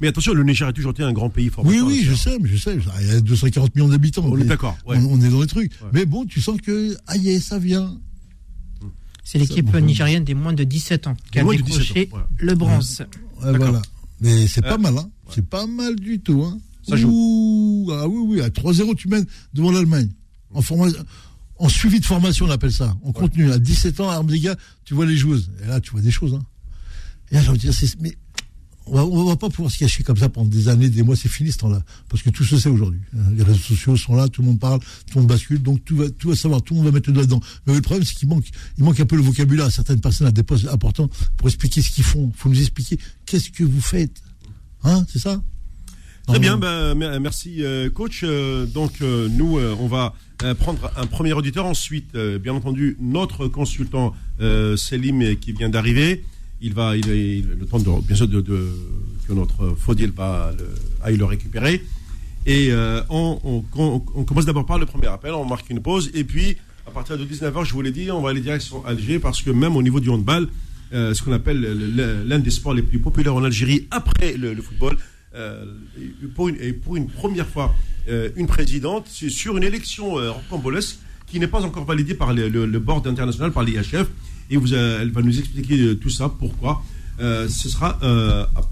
[0.00, 1.64] Mais attention, le Niger a toujours été un grand pays fort.
[1.64, 2.76] Oui, oui, je sais, mais je sais.
[3.00, 4.24] Il y a 240 millions d'habitants.
[4.24, 4.76] On est d'accord.
[4.86, 5.72] On, est dans les trucs.
[5.92, 7.98] Mais bon, tu sens que, aïe, ça vient.
[9.22, 13.04] C'est l'équipe nigérienne des moins de 17 ans qui a décroché le bronze.
[13.40, 13.82] voilà.
[14.20, 15.10] Mais c'est pas euh, mal, hein.
[15.30, 16.58] C'est pas mal du tout, hein.
[16.88, 17.88] Ça joue.
[17.92, 20.08] Ah oui, oui, à 3-0, tu mènes devant l'Allemagne.
[20.52, 20.60] En,
[21.58, 22.96] en suivi de formation, on appelle ça.
[23.02, 23.50] En contenu.
[23.50, 25.50] À 17 ans, à Armdiga, tu vois les joueuses.
[25.62, 26.42] Et là, tu vois des choses, hein.
[27.30, 28.16] Et là, j'ai envie de dire, mais
[28.86, 31.28] on va, va pas pouvoir se cacher comme ça pendant des années, des mois, c'est
[31.28, 31.82] fini ce temps-là.
[32.08, 33.00] Parce que tout se sait aujourd'hui.
[33.34, 35.96] Les réseaux sociaux sont là, tout le monde parle, tout le monde bascule, donc tout
[35.96, 37.40] va, tout va savoir, tout le monde va mettre le doigt dedans.
[37.66, 38.46] Mais le problème, c'est qu'il manque,
[38.78, 41.82] il manque un peu le vocabulaire à certaines personnes à des postes importants pour expliquer
[41.82, 42.30] ce qu'ils font.
[42.34, 44.22] Il faut nous expliquer qu'est-ce que vous faites.
[44.82, 45.40] Hein, c'est ça?
[46.26, 48.22] Très bien, ben, merci euh, coach.
[48.24, 50.14] Euh, donc euh, nous, on va
[50.58, 51.66] prendre un premier auditeur.
[51.66, 54.14] Ensuite, bien entendu, notre consultant
[54.76, 56.24] Selim qui vient d'arriver
[56.60, 57.04] il va, il,
[57.58, 60.52] le temps de, bien sûr de, que notre Faudil va
[61.02, 61.82] aille le récupérer.
[62.46, 63.62] Et euh, on,
[64.26, 67.24] commence d'abord par le premier appel, on marque une pause, et puis à partir de
[67.24, 70.00] 19h, je vous l'ai dit, on va aller direction Alger, parce que même au niveau
[70.00, 70.48] du handball,
[70.92, 71.60] euh, ce qu'on appelle
[72.26, 74.98] l'un des sports les plus populaires en Algérie après le, football,
[75.34, 75.64] euh,
[76.34, 77.74] pour une, et pour une première fois,
[78.36, 83.06] une présidente sur une élection rocambolesque qui n'est pas encore validée par le, le board
[83.06, 84.06] international, par l'IHF
[84.50, 86.82] et vous, euh, elle va nous expliquer euh, tout ça, pourquoi.
[87.20, 87.98] Euh, ce sera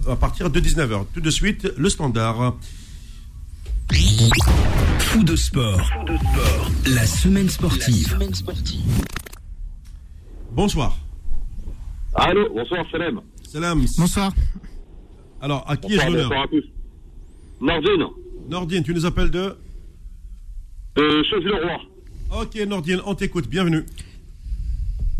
[0.07, 1.05] à, partir de 19h.
[1.13, 2.55] Tout de suite, le standard.
[4.99, 5.79] Fou de sport.
[6.87, 8.17] La semaine sportive.
[10.51, 10.97] Bonsoir.
[12.15, 13.21] Allô, bonsoir, salam.
[13.47, 13.85] Salam.
[13.97, 14.33] Bonsoir.
[15.41, 16.63] Alors, à qui est-ce l'honneur Bonsoir à tous.
[17.61, 18.05] Nordine.
[18.49, 19.55] Nordine, tu nous appelles de
[20.97, 23.85] Euh, le roi Ok, Nordine, on t'écoute, bienvenue.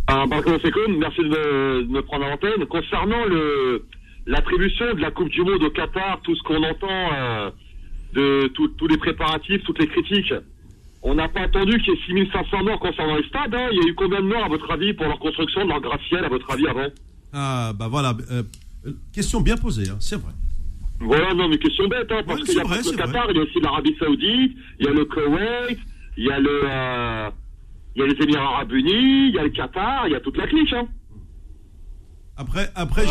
[0.08, 2.66] Ah, merci de me, prendre en l'antenne.
[2.68, 3.86] Concernant le
[4.26, 7.52] l'attribution de la Coupe du Monde au Qatar, tout ce qu'on entend euh,
[8.14, 10.34] de tous les préparatifs, toutes les critiques,
[11.02, 13.54] on n'a pas attendu qu'il y ait 6500 morts concernant les stades.
[13.54, 13.68] Hein.
[13.72, 15.82] Il y a eu combien de morts, à votre avis, pour leur construction, de leur
[15.82, 16.88] gratte-ciel, à votre avis, avant?
[17.34, 18.16] Ah, bah voilà.
[18.32, 18.44] Euh,
[19.14, 20.32] question bien posée, hein, c'est vrai.
[21.00, 23.44] Voilà, non, mais question bête, hein, parce qu'il y a le Qatar, il y a
[23.44, 25.80] aussi l'Arabie Saoudite, il y a le Koweït,
[26.18, 26.62] il y a le...
[26.64, 27.30] Euh,
[27.96, 30.20] il y a les Émirats Arabes Unis, il y a le Qatar, il y a
[30.20, 30.74] toute la clique.
[30.74, 30.88] Hein.
[32.38, 33.06] Après, après.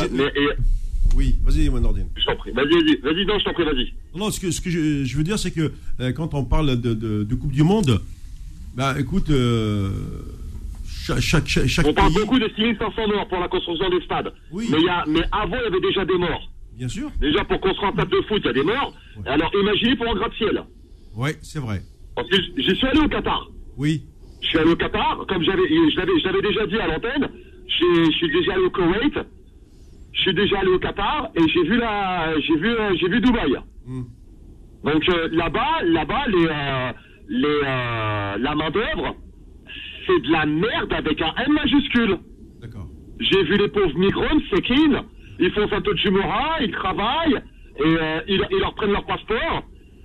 [1.15, 2.09] Oui, vas-y, Nordine.
[2.17, 2.53] Je t'en prie.
[2.53, 3.93] Vas-y, vas-y, non, je t'en prie, vas-y.
[4.15, 6.95] Non, ce que, ce que je, veux dire, c'est que euh, quand on parle de,
[6.95, 8.01] de, Coupe du Monde,
[8.75, 9.91] bah écoute, euh,
[11.21, 14.33] chaque, chaque, chaque, On parle beaucoup de 6500 morts pour la construction des stades.
[14.51, 14.69] Oui.
[14.71, 16.51] Mais, y a, mais avant, il y avait déjà des morts.
[16.77, 17.11] Bien sûr.
[17.21, 18.95] Déjà, pour construire un stade de foot, il y a des morts.
[19.27, 20.63] Alors, imaginez pour un gratte-ciel.
[21.15, 21.83] Oui, c'est vrai.
[22.15, 23.51] Parce que j'y suis allé au Qatar.
[23.77, 24.07] Oui.
[24.43, 27.29] Je suis allé au Qatar, comme j'avais, déjà dit à l'antenne.
[27.67, 29.19] Je suis déjà allé au Koweït.
[30.13, 33.57] Je suis déjà allé au Qatar et j'ai vu la, j'ai vu, j'ai vu Dubaï.
[33.87, 34.03] Hmm.
[34.85, 36.93] Donc euh, là-bas, là-bas, les, euh,
[37.29, 39.17] les, euh, la main d'œuvre,
[40.07, 42.19] c'est de la merde avec un M majuscule.
[42.61, 42.89] D'accord.
[43.21, 45.05] J'ai vu les pauvres migrants, c'est clean.
[45.39, 47.41] Ils font sa de Jumora, ils travaillent
[47.79, 47.97] et
[48.29, 49.63] ils, ils, leur prennent leur passeport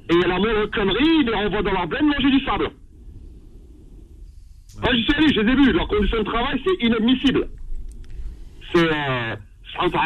[0.10, 2.70] et à la moindre connerie, ils les renvoient dans leur benne manger du sable.
[4.82, 5.72] Moi, je allé, je les ai vus.
[5.74, 7.48] Leurs conditions de travail, c'est inadmissible.
[8.74, 8.86] C'est.
[8.86, 9.36] Euh,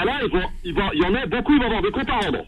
[0.06, 0.20] là,
[0.64, 2.46] il y en a beaucoup, ils vont avoir des comptes à rendre.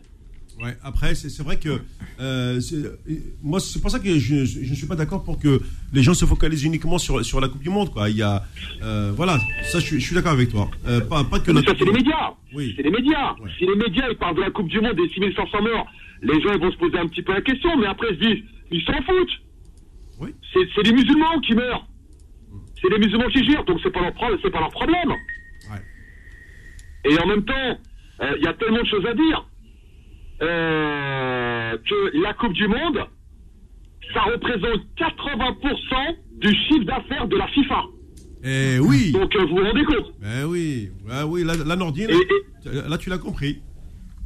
[0.62, 1.82] Ouais, après, c'est vrai que
[2.20, 2.96] euh, euh,
[3.42, 4.36] moi, c'est pour ça que je,
[4.70, 5.60] ne suis pas d'accord pour que
[5.92, 7.90] les gens se focalisent uniquement sur, sur la Coupe du Monde.
[7.92, 8.10] Quoi.
[8.10, 8.44] Il y a,
[8.84, 10.70] euh, voilà, ça, je, suis- je suis d'accord avec toi.
[10.88, 12.34] Euh, pas, pas que Mais la ça, c'est les médias.
[12.54, 12.74] Oui.
[12.78, 13.34] C'est les médias.
[13.42, 13.50] Ouais.
[13.58, 15.88] Si les médias ils parlent de la Coupe du Monde des 6500 morts,
[16.22, 18.22] les gens ils vont se poser un petit peu la question, mais après ils se
[18.22, 19.42] disent, ils s'en foutent.
[20.20, 20.30] Oui.
[20.54, 21.88] C'est les musulmans qui meurent.
[22.84, 24.12] C'est les musulmans qui gèrent, donc c'est pas leur
[24.44, 25.10] c'est pas leur problème.
[25.10, 25.82] Ouais.
[27.10, 27.80] Et en même temps,
[28.22, 29.48] euh, il y a tellement de choses à dire
[30.42, 33.00] euh, que la Coupe du Monde,
[34.14, 37.84] ça représente 80% du chiffre d'affaires de la FIFA.
[38.46, 41.76] Eh oui, Donc euh, vous vous rendez compte ben oui, ouais, oui, la, la
[42.12, 43.62] Et- là tu l'as compris.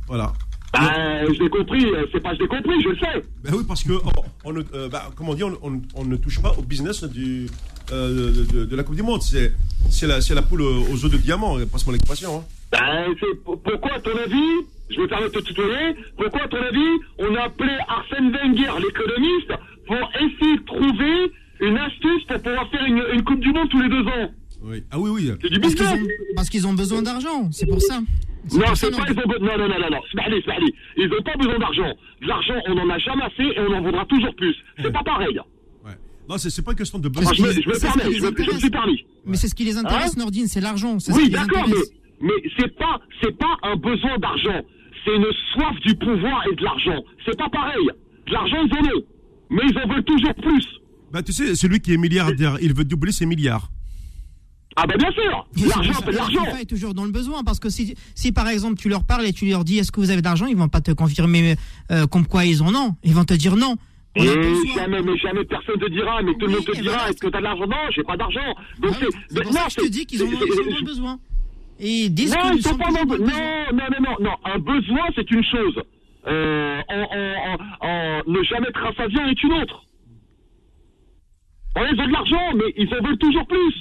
[0.08, 0.34] Voilà.
[0.74, 3.24] Bah, je l'ai compris, euh, c'est pas je l'ai compris, je le sais.
[3.44, 4.12] Ben oui, parce que on,
[4.50, 7.48] on ne, euh, bah, comment dire, on, on- on ne touche pas au business du,
[7.92, 9.22] euh, de, de- de la Coupe du Monde.
[9.24, 9.54] C'est,
[9.90, 11.58] c'est la, c'est la poule aux œufs de diamant.
[11.72, 12.40] Passe-moi l'expression.
[12.40, 12.44] Hein.
[12.72, 16.48] Ben, c'est pour- pourquoi, à ton avis, je me permets de te tutoyer, pourquoi, à
[16.50, 19.52] ton avis, on a appelé Arsène Wenger, l'économiste,
[19.88, 23.82] pour essayer de trouver une astuce pour pouvoir faire une, une Coupe du Monde tous
[23.82, 24.32] les deux ans?
[24.64, 24.84] Oui.
[24.92, 25.32] Ah oui, oui.
[25.42, 28.00] C'est du Parce qu'ils business ont, parce qu'ils ont besoin d'argent, c'est pour ça.
[28.54, 29.04] Non, c'est pas, non.
[29.10, 30.72] ils ont non, non, non, non, non, Smiley, Smiley.
[30.98, 31.92] Ils ont pas besoin d'argent.
[32.22, 34.56] De l'argent, on en a jamais assez et on en voudra toujours plus.
[34.82, 35.40] C'est pas pareil.
[35.86, 35.92] Ouais.
[36.30, 37.34] Non, c'est, c'est pas une question de besoin.
[37.34, 39.06] je me, je permets, je me, les je me suis permis.
[39.26, 40.98] Mais c'est ce qui les intéresse, Hein Nordine, c'est l'argent.
[41.10, 41.76] Oui, d'accord, mais,
[42.22, 44.62] mais c'est pas, c'est pas un besoin d'argent.
[45.04, 47.04] C'est une soif du pouvoir et de l'argent.
[47.26, 47.88] C'est pas pareil.
[48.28, 49.04] De l'argent, ils en ont.
[49.50, 50.66] Mais ils en veulent toujours plus.
[51.12, 53.70] Bah, tu sais, celui qui est milliardaire, il veut doubler ses milliards.
[54.80, 55.48] Ah, ben bien sûr.
[55.68, 56.46] L'argent, c'est de l'argent.
[56.62, 59.34] Est toujours dans le besoin parce que si, si par exemple tu leur parles et
[59.34, 61.56] tu leur dis est-ce que vous avez d'argent, ils vont pas te confirmer
[61.92, 62.96] euh, comme quoi ils en ont.
[63.04, 63.76] Ils vont te dire non.
[64.16, 66.72] On a Et jamais, mais jamais personne te dira, mais tout le Oui, monde te
[66.80, 67.10] dira, voilà.
[67.10, 67.66] est-ce que t'as de l'argent?
[67.68, 68.54] Non, j'ai pas d'argent.
[68.80, 70.30] Donc Ah, c'est, pour non, ça que je te dis qu'ils ont,
[70.84, 71.20] besoin.
[71.80, 72.90] Et ils disent Non, ils sont pas.
[72.92, 74.32] Non, non, non, non, non.
[74.46, 75.82] Un besoin, c'est une chose.
[76.28, 79.84] Euh, en, en, en, en ne jamais être rassasié est une autre.
[81.76, 83.74] Ouais, ils ont de l'argent, mais ils en veulent toujours plus.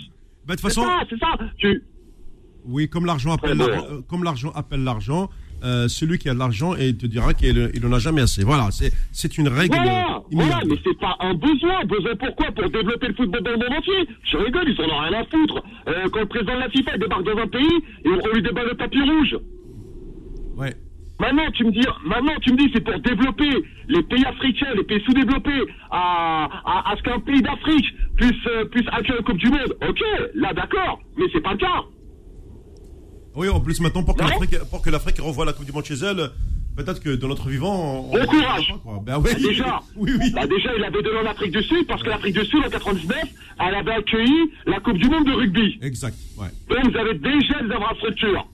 [0.46, 1.36] Bah, de toute façon, c'est ça.
[1.58, 1.82] Tu...
[2.66, 5.28] oui, comme l'argent appelle l'argent, euh, comme l'argent appelle l'argent,
[5.64, 8.44] euh, celui qui a de l'argent et te dira qu'il il en a jamais assez.
[8.44, 9.74] Voilà, c'est, une règle.
[9.74, 11.84] Voilà, voilà, mais c'est pas un besoin.
[11.86, 14.08] Besoin pourquoi Pour développer le football dans le monde entier.
[14.30, 15.62] Je rigole, ils en ont rien à foutre.
[15.88, 18.34] Euh, quand le président de la FIFA il débarque dans un pays, et on, on
[18.34, 19.36] lui déballe le tapis rouge.
[20.56, 20.74] Ouais.
[21.18, 23.50] Maintenant, tu me dis, maintenant, tu me dis, c'est pour développer
[23.88, 28.64] les pays africains, les pays sous-développés, à, à, à ce qu'un pays d'Afrique puisse, euh,
[28.66, 29.74] puisse accueillir la Coupe du Monde.
[29.88, 30.00] Ok,
[30.34, 31.84] là, d'accord, mais c'est pas le cas.
[33.34, 35.84] Oui, en plus maintenant pour que l'Afrique, pour que l'Afrique revoie la Coupe du Monde
[35.84, 36.30] chez elle,
[36.76, 38.74] peut-être que dans notre vivant, on, Bon on- courage.
[38.82, 39.00] quoi.
[39.04, 39.30] Ben oui.
[39.32, 40.30] Bah, déjà, Oui, oui.
[40.34, 42.70] bah, déjà, il avait donné en Afrique du Sud, parce que l'Afrique du Sud, en
[42.70, 43.16] 99,
[43.66, 45.78] elle avait accueilli la Coupe du Monde de rugby.
[45.82, 46.14] Exact.
[46.38, 46.48] Ouais.
[46.68, 48.46] Donc, vous avez déjà des infrastructures.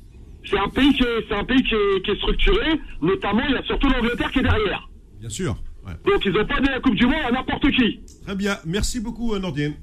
[0.49, 3.55] C'est un pays qui est, c'est un pays qui est, qui est structuré, notamment, il
[3.55, 4.89] y a surtout l'Angleterre qui est derrière.
[5.21, 5.57] Bien sûr.
[5.87, 5.93] Ouais.
[6.05, 8.01] Donc, ils n'ont pas donné la Coupe du Monde à n'importe qui.
[8.25, 8.57] Très bien.
[8.67, 9.75] Merci beaucoup, euh, Nordine.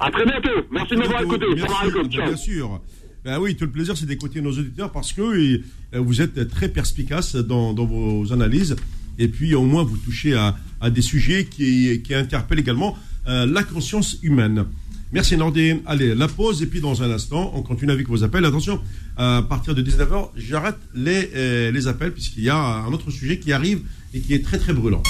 [0.00, 0.50] À très bientôt.
[0.70, 1.46] Merci de m'avoir écouté.
[1.56, 2.08] Ciao.
[2.08, 2.80] Bien sûr.
[3.24, 5.60] Ben oui, tout le plaisir, c'est d'écouter nos auditeurs parce que euh,
[5.94, 8.74] vous êtes très perspicaces dans, dans vos analyses
[9.18, 13.46] et puis au moins vous touchez à, à des sujets qui, qui interpellent également euh,
[13.46, 14.64] la conscience humaine.
[15.12, 15.80] Merci Nordine.
[15.86, 18.44] Allez, la pause et puis dans un instant, on continue avec vos appels.
[18.44, 18.80] Attention,
[19.16, 23.38] à partir de 19h, j'arrête les, euh, les appels puisqu'il y a un autre sujet
[23.38, 23.82] qui arrive
[24.14, 25.02] et qui est très très brûlant.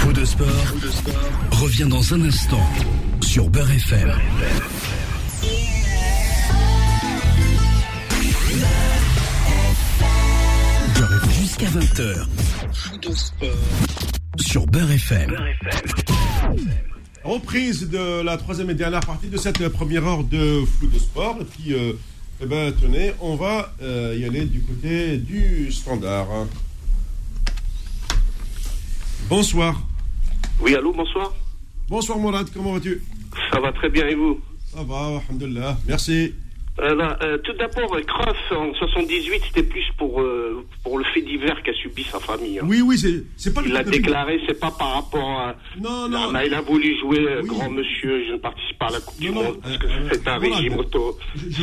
[0.00, 0.46] Faux de sport,
[1.52, 2.62] revient dans un instant
[3.22, 4.12] sur Beurre FM.
[11.40, 12.26] Jusqu'à 20h.
[14.38, 15.34] Sur Beurre FM.
[17.28, 21.36] Reprise de la troisième et dernière partie de cette première heure de foot de sport.
[21.38, 21.92] Et puis, euh,
[22.40, 26.26] eh ben, tenez, on va euh, y aller du côté du standard.
[29.28, 29.78] Bonsoir.
[30.62, 31.34] Oui, allô, bonsoir.
[31.90, 33.02] Bonsoir Mourad, comment vas-tu?
[33.52, 34.40] Ça va très bien et vous?
[34.64, 35.76] Ça va, alhamdulillah.
[35.86, 36.32] Merci.
[36.80, 41.04] Euh, là, euh, Tout d'abord, euh, Kroos, en 78, c'était plus pour, euh, pour le
[41.06, 42.58] fait divers qu'a subi sa famille.
[42.60, 42.66] hein.
[42.68, 45.56] Oui, oui, c'est, pas Il l'a déclaré, c'est pas par rapport à.
[45.80, 46.30] Non, non.
[46.34, 47.48] Ah, il a voulu jouer Oui.
[47.48, 50.38] grand monsieur, je ne participe pas à la Coupe du Monde, parce que c'est un,
[50.38, 51.18] voilà, régime auto...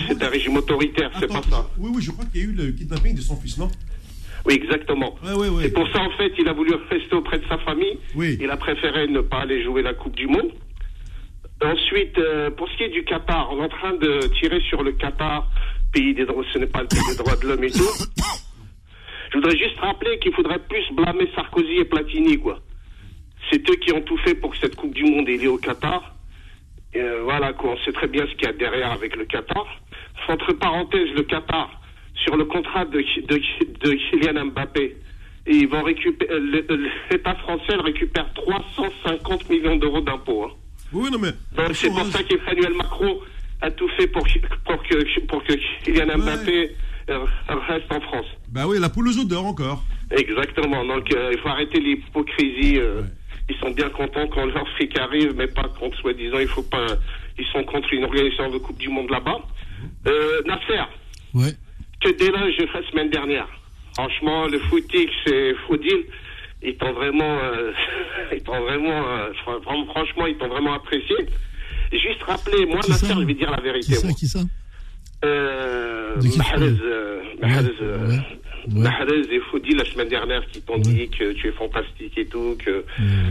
[0.09, 1.65] c'est un régime autoritaire, c'est pas ça.
[1.79, 3.69] Oui, oui, je crois qu'il y a eu le kidnapping de son fils, non?
[4.45, 5.15] Oui, exactement.
[5.25, 5.63] Ouais, ouais, ouais.
[5.63, 7.97] C'est pour ça, en fait, il a voulu rester auprès de sa famille.
[8.15, 8.37] Oui.
[8.39, 10.51] Il a préféré ne pas aller jouer la Coupe du Monde.
[11.61, 14.83] Ensuite, euh, pour ce qui est du Qatar, on est en train de tirer sur
[14.83, 15.47] le Qatar,
[15.93, 17.89] pays des droits, ce n'est pas le pays des droits de l'homme et tout.
[19.31, 22.59] Je voudrais juste rappeler qu'il faudrait plus blâmer Sarkozy et Platini, quoi.
[23.49, 25.57] C'est eux qui ont tout fait pour que cette Coupe du Monde ait lieu au
[25.57, 26.15] Qatar.
[26.93, 27.71] Et, euh, voilà, quoi.
[27.71, 29.65] On sait très bien ce qu'il y a derrière avec le Qatar.
[30.27, 31.69] Entre parenthèses, le Qatar,
[32.15, 34.97] sur le contrat de, de, Kylian Mbappé,
[35.47, 36.39] ils vont récupérer,
[37.11, 40.45] l'État français récupère 350 millions d'euros d'impôts.
[40.45, 40.51] Hein.
[40.93, 41.31] Oui, non mais.
[41.73, 43.19] c'est pour ça qu'Emmanuel Macron
[43.61, 44.25] a tout fait pour,
[44.65, 46.71] pour que, pour que Kylian Mbappé
[47.09, 47.25] euh,
[47.67, 48.25] reste en France.
[48.49, 49.83] Bah oui, la poule aux odeurs encore.
[50.11, 50.85] Exactement.
[50.85, 52.77] Donc euh, il faut arrêter l'hypocrisie.
[52.77, 53.01] Euh,
[53.49, 56.39] ils sont bien contents quand leur fric arrive, mais pas contre soi-disant.
[56.39, 56.85] Il faut pas.
[57.37, 59.39] Ils sont contre une organisation de Coupe du Monde là-bas.
[60.07, 60.81] Euh, Nasser.
[61.33, 61.53] Ouais.
[62.01, 63.47] Que déloge la semaine dernière?
[63.93, 66.05] Franchement, le footix et Foudil,
[66.63, 67.37] ils t'ont vraiment,
[68.31, 69.03] ils t'ont vraiment,
[69.63, 71.15] franchement, ils t'ont vraiment apprécié.
[71.91, 73.93] Juste rappeler, moi, Nasser, je vais dire la vérité.
[73.93, 74.39] Qui ça, qui ça
[75.23, 78.17] euh, Mahrez, euh,
[78.69, 82.57] Mahrez, et Foudi la semaine dernière qui t'ont dit que tu es fantastique et tout,
[82.63, 82.83] que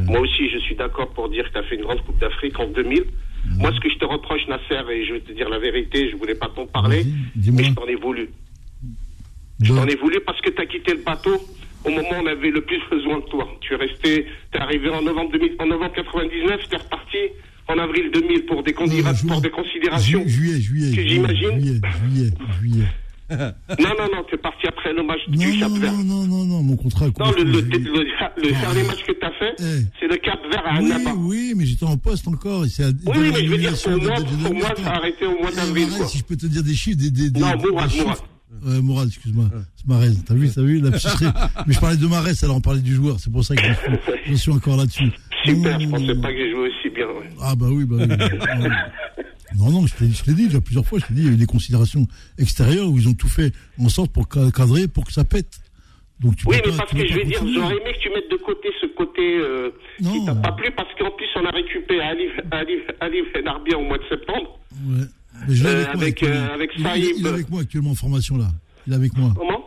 [0.07, 2.59] moi aussi je suis d'accord pour dire que tu as fait une grande Coupe d'Afrique
[2.59, 3.05] en 2000.
[3.59, 6.16] Moi ce que je te reproche Nasser, et je vais te dire la vérité, je
[6.16, 7.05] voulais pas t'en parler,
[7.37, 8.31] mais je t'en ai voulu.
[9.62, 11.41] Je t'en ai voulu parce que tu as quitté le bateau
[11.85, 13.47] au moment où on avait le plus besoin de toi.
[13.61, 17.18] Tu es resté, tu es arrivé en novembre, 2000, en novembre 99, tu es reparti
[17.68, 20.22] en avril 2000 pour des, pour des considérations.
[20.26, 20.93] juillet, juillet.
[20.93, 21.80] Tu j'imagine Juillet,
[22.11, 22.30] juillet,
[22.61, 22.85] juillet.
[23.30, 25.93] non, non, non, tu es parti après le match non, du Cap non, Vert.
[25.95, 27.07] Non, non, non, non, mon contrat.
[27.18, 27.78] Non, le, le, le,
[28.37, 29.87] le dernier match que tu as fait, Eh.
[29.99, 31.14] c'est le Cap Vert à Oui, Annaba.
[31.16, 32.61] oui, mais j'étais en poste encore.
[32.61, 32.68] Oui,
[33.16, 35.89] mais je veux dire, pour moi, pour ça a arrêté au mois Eh, d'avril.
[36.07, 37.91] Si je peux te dire des chiffres, des, des, des, Non, Mourad.
[37.97, 38.18] Mourad.
[38.67, 39.47] Euh, Mourad, excuse-moi.
[39.77, 40.11] C'est Marez.
[40.27, 40.91] T'as vu, t'as vu, la.
[41.67, 43.19] Mais je parlais de Marès, alors on parlait du joueur.
[43.19, 45.11] C'est pour ça que je suis, je suis encore là-dessus.
[45.45, 47.07] Super, je pensais pas que j'ai joué aussi bien.
[47.07, 47.29] ouais.
[47.41, 48.07] Ah, bah oui, bah oui.
[49.57, 51.31] Non, non, je t'ai je t'ai dit déjà plusieurs fois, je t'ai dit, il y
[51.31, 54.89] a eu des considérations extérieures où ils ont tout fait en sorte pour ca- cadrer,
[54.89, 55.61] pour que ça pète.
[56.19, 58.31] Donc, tu Oui, mais pas- parce que je vais dire, j'aurais aimé que tu mettes
[58.33, 62.01] de côté ce côté euh, qui t'a pas plu, parce qu'en plus, on a récupéré
[62.01, 64.59] Ali, Ali, Ali Benarbia au mois de septembre.
[64.89, 65.05] Ouais.
[65.49, 67.14] Je Euh, avec, avec, euh, avec il, il- Saïb.
[67.18, 68.47] il est avec moi actuellement en formation là.
[68.87, 69.30] Il est avec moi.
[69.37, 69.64] Comment?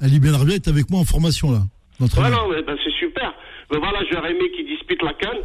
[0.00, 1.62] Ali Benarbia est avec moi en formation là.
[2.00, 3.34] Ouais, mais ben, c'est super.
[3.72, 5.38] Mais voilà, j'aurais aimé qu'il dispute la canne.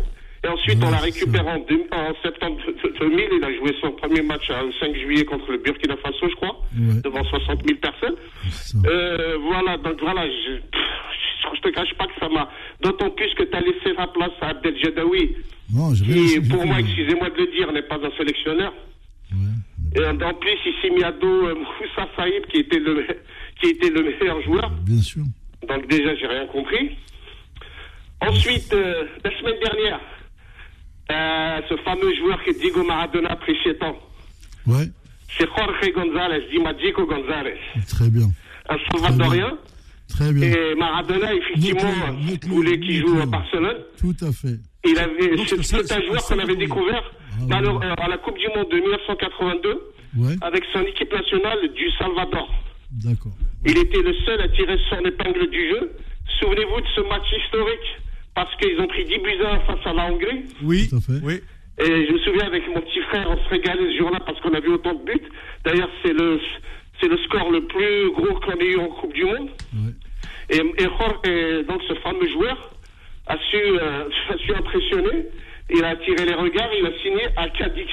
[0.45, 2.57] Et ensuite, Ouais, on l'a c'est récupéré en, septembre
[2.99, 3.28] 2000.
[3.39, 6.59] Il a joué son premier match le 5 juillet contre le Burkina Faso, je crois,
[6.78, 7.01] Ouais.
[7.01, 8.16] devant 60 000 personnes.
[8.86, 12.49] Euh, voilà, donc voilà, je, pff, je te cache pas que ça m'a.
[12.82, 15.32] D'autant plus que tu as laissé la place à Abdel Jadaoui,
[15.74, 18.74] Non, qui, pour moi, excusez-moi de le dire, n'est pas un sélectionneur.
[19.96, 23.06] Et en plus, il s'est mis à dos euh, Moussa Saïd, qui était, le,
[23.62, 24.70] qui était le meilleur joueur.
[24.86, 25.24] bien sûr.
[25.68, 26.98] Donc déjà, j'ai rien compris.
[28.22, 30.00] Ensuite, euh, la semaine dernière,
[31.12, 33.98] euh, ce fameux joueur que Diego Maradona a pris chez temps,
[34.66, 34.86] Ouais,
[35.38, 37.58] c'est Jorge González, dit Magico González,
[37.89, 38.28] très bien.
[38.70, 39.58] un Salvadorien.
[40.08, 40.48] Très bien.
[40.48, 41.91] Et Maradona, effectivement,
[42.26, 43.26] note-le, voulait qu'il joue à.
[43.26, 43.78] Barcelone.
[44.00, 44.58] Tout à fait.
[44.86, 47.04] Il avait, Donc, c'est un joueur qu'on avait découvert
[47.48, 49.82] dans le- euh, à la Coupe du Monde de 1982
[50.16, 52.48] Ouais, avec son équipe nationale du Salvador.
[53.04, 53.32] d'accord.
[53.66, 55.92] Il était le seul à tirer son épingle du jeu.
[56.40, 57.90] Souvenez-vous de ce match historique
[58.36, 60.44] parce qu'ils ont pris 10 buts à 1 face à la Hongrie.
[60.64, 61.20] Oui, Tout à fait.
[61.24, 61.40] oui.
[61.80, 64.54] Et je me souviens avec mon petit frère, on se régalait ce jour-là parce qu'on
[64.54, 65.28] a vu autant de buts.
[65.66, 66.40] D'ailleurs, c'est le,
[67.02, 69.50] c'est le score le plus gros qu'on ait eu en Coupe du Monde.
[69.74, 69.94] Ouais.
[70.52, 72.70] Et, et Jorge, donc ce fameux joueur
[73.26, 75.26] a su, euh, a su impressionner.
[75.70, 77.88] Il a attiré les regards, il a signé à Cadix.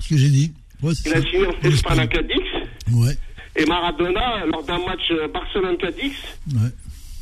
[0.00, 0.52] Ce que j'ai dit.
[0.82, 2.06] Ouais, Il a signé en Espagne à.
[2.06, 2.40] Cadix.
[2.92, 3.12] Ouais,
[3.56, 6.12] Et Maradona, lors d'un match euh, Barcelone-Cadix,
[6.54, 6.70] ouais.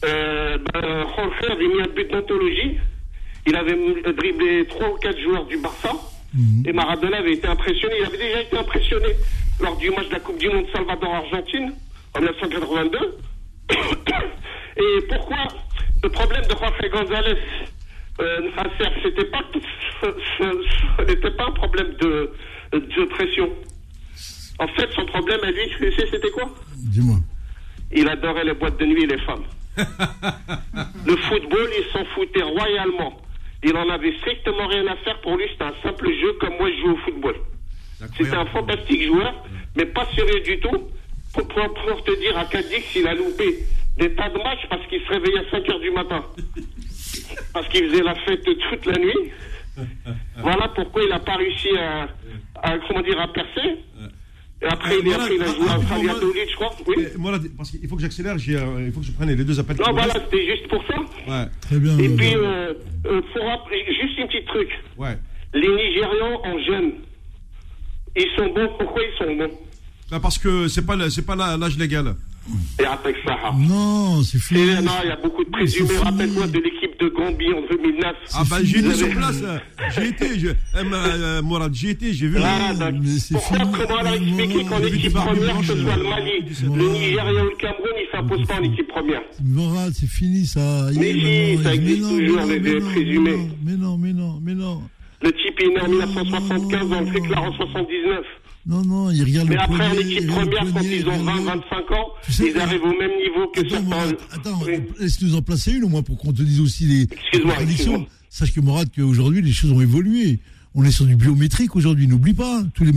[0.04, 2.78] euh, ben, Jorge avait mis un but d'anthologie.
[3.46, 3.76] Il avait
[4.12, 5.92] dribblé trois ou quatre joueurs du Barça.
[6.34, 6.64] Mhm.
[6.66, 7.94] Et Maradona avait été impressionné.
[8.00, 9.08] Il avait déjà été impressionné
[9.60, 11.72] lors du match de la Coupe du Monde Salvador-Argentine
[12.14, 12.98] en 1982.
[14.76, 15.48] Et pourquoi
[16.02, 17.36] le problème de Jorge González,
[18.20, 18.50] euh,
[19.02, 19.42] c'était pas,
[20.02, 22.30] ce n'était pas un problème de,
[22.72, 23.50] de pression.
[24.58, 26.50] En fait, son problème à lui, tu sais, c'était quoi?
[26.76, 27.16] Dis-moi.
[27.92, 29.44] il adorait les boîtes de nuit et les femmes.
[31.06, 33.20] le football, il s'en foutait royalement.
[33.62, 35.44] Il en avait strictement rien à faire pour lui.
[35.52, 37.36] C'était un simple jeu comme moi je joue au football.
[38.16, 39.44] C'était un fantastique joueur,
[39.76, 40.88] mais pas sérieux du tout.
[41.34, 43.58] Pour, pour- pour te dire, à Cadix, il a loupé
[43.98, 46.24] des tas de matchs parce qu'il se réveillait à 5 heures du matin.
[47.52, 49.30] Parce qu'il faisait la fête toute la nuit.
[50.38, 52.08] Voilà pourquoi il n'a pas réussi à,
[52.62, 53.76] à, comment dire, à percer.
[54.60, 56.74] Et après, il, est- Voilà, après, il a joué à Valladolid, je crois.
[56.88, 56.96] Oui.
[57.56, 59.76] Parce qu'il faut que j'accélère, euh, il faut que je prenne les deux appels.
[59.76, 60.96] Non, voilà, c'était juste pour ça.
[61.28, 61.96] Ouais, Très bien.
[61.96, 62.72] Et euh, puis, euh,
[63.06, 64.68] euh, faut rappeler, juste un petit truc.
[64.96, 65.16] ouais.
[65.54, 66.92] Les Nigérians en jeunes,
[68.16, 68.68] ils sont bons.
[68.78, 69.58] Pourquoi ils sont bons?
[70.10, 72.16] Bah, parce que c'est pas, c'est pas l'âge légal.
[72.80, 73.36] Et avec ça.
[73.44, 73.52] hein.
[73.58, 75.96] Non, c'est Et, non, il y a beaucoup de présumés.
[75.98, 78.14] Rappelle-moi de l'équipe de Gambie en 2009.
[78.34, 79.42] Ah bah j'ai été Vous sur place,
[79.94, 82.38] j'ai été, je, euh, ma- euh, Mourad, j'ai été, j'ai vu.
[83.18, 86.32] C'est pourquoi, comment Non, expliquer non, qu'en équipe première, que ce soit le Mali,
[86.62, 86.88] le.
[86.92, 89.22] Nigeria ou le Cameroun, il s'impose pas en équipe première.
[89.44, 90.86] Morad, c'est fini ça.
[90.96, 93.48] Mais si, ça existe toujours, les présumés.
[93.64, 94.82] Mais non, mais non, mais non.
[95.20, 98.24] Le type est né en 1975, dans le Féclar en 79.
[98.68, 100.80] Non, non, il regarde Mais le après, en poignet, équipe il regarde le première, quand
[100.82, 102.06] ils il ont regarde 20, le- 25 ans,
[102.38, 104.16] ils arrivent au même niveau que certains.
[104.30, 104.72] Attends, Oui.
[105.00, 107.54] laisse-nous en placer une au moins pour qu'on te dise aussi les excuse-moi.
[108.28, 110.40] Sache que Morad, qu'aujourd'hui, les choses ont évolué.
[110.74, 112.62] On est sur du biométrique aujourd'hui, n'oublie pas.
[112.74, 112.92] Tous les,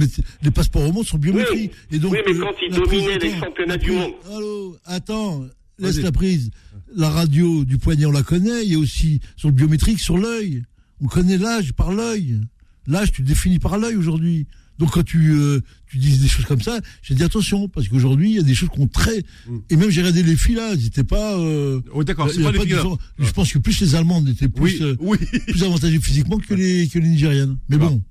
[0.51, 1.71] passeports au monde sont biométriques.
[1.89, 1.95] Oui.
[1.95, 4.11] Et donc, Oui, mais euh, quand ils dominaient les championnats du monde.
[4.35, 5.45] Allô, attends,
[5.79, 6.51] laisse la prise.
[6.93, 8.65] La radio du poignet, on la connaît.
[8.65, 10.63] Il y a aussi sur le biométrique, sur l'œil.
[11.01, 12.41] On connaît l'âge par l'œil.
[12.87, 14.47] L'âge, tu le définis par l'œil aujourd'hui.
[14.81, 18.31] Donc quand tu, euh, tu dis des choses comme ça, j'ai dit attention, parce qu'aujourd'hui,
[18.31, 19.19] il y a des choses qu'on très...
[19.47, 19.57] Mm.
[19.69, 21.37] Et même j'ai regardé les filles là, ils n'étaient pas...
[21.37, 22.97] euh, Oh, d'accord, il c'est pas les pas filles, différence.
[23.19, 25.19] Je pense que plus les Allemandes étaient Oui, plus, euh, oui.
[25.47, 27.59] plus avantagées physiquement que les, que les Nigériennes.
[27.69, 28.01] Mais bon,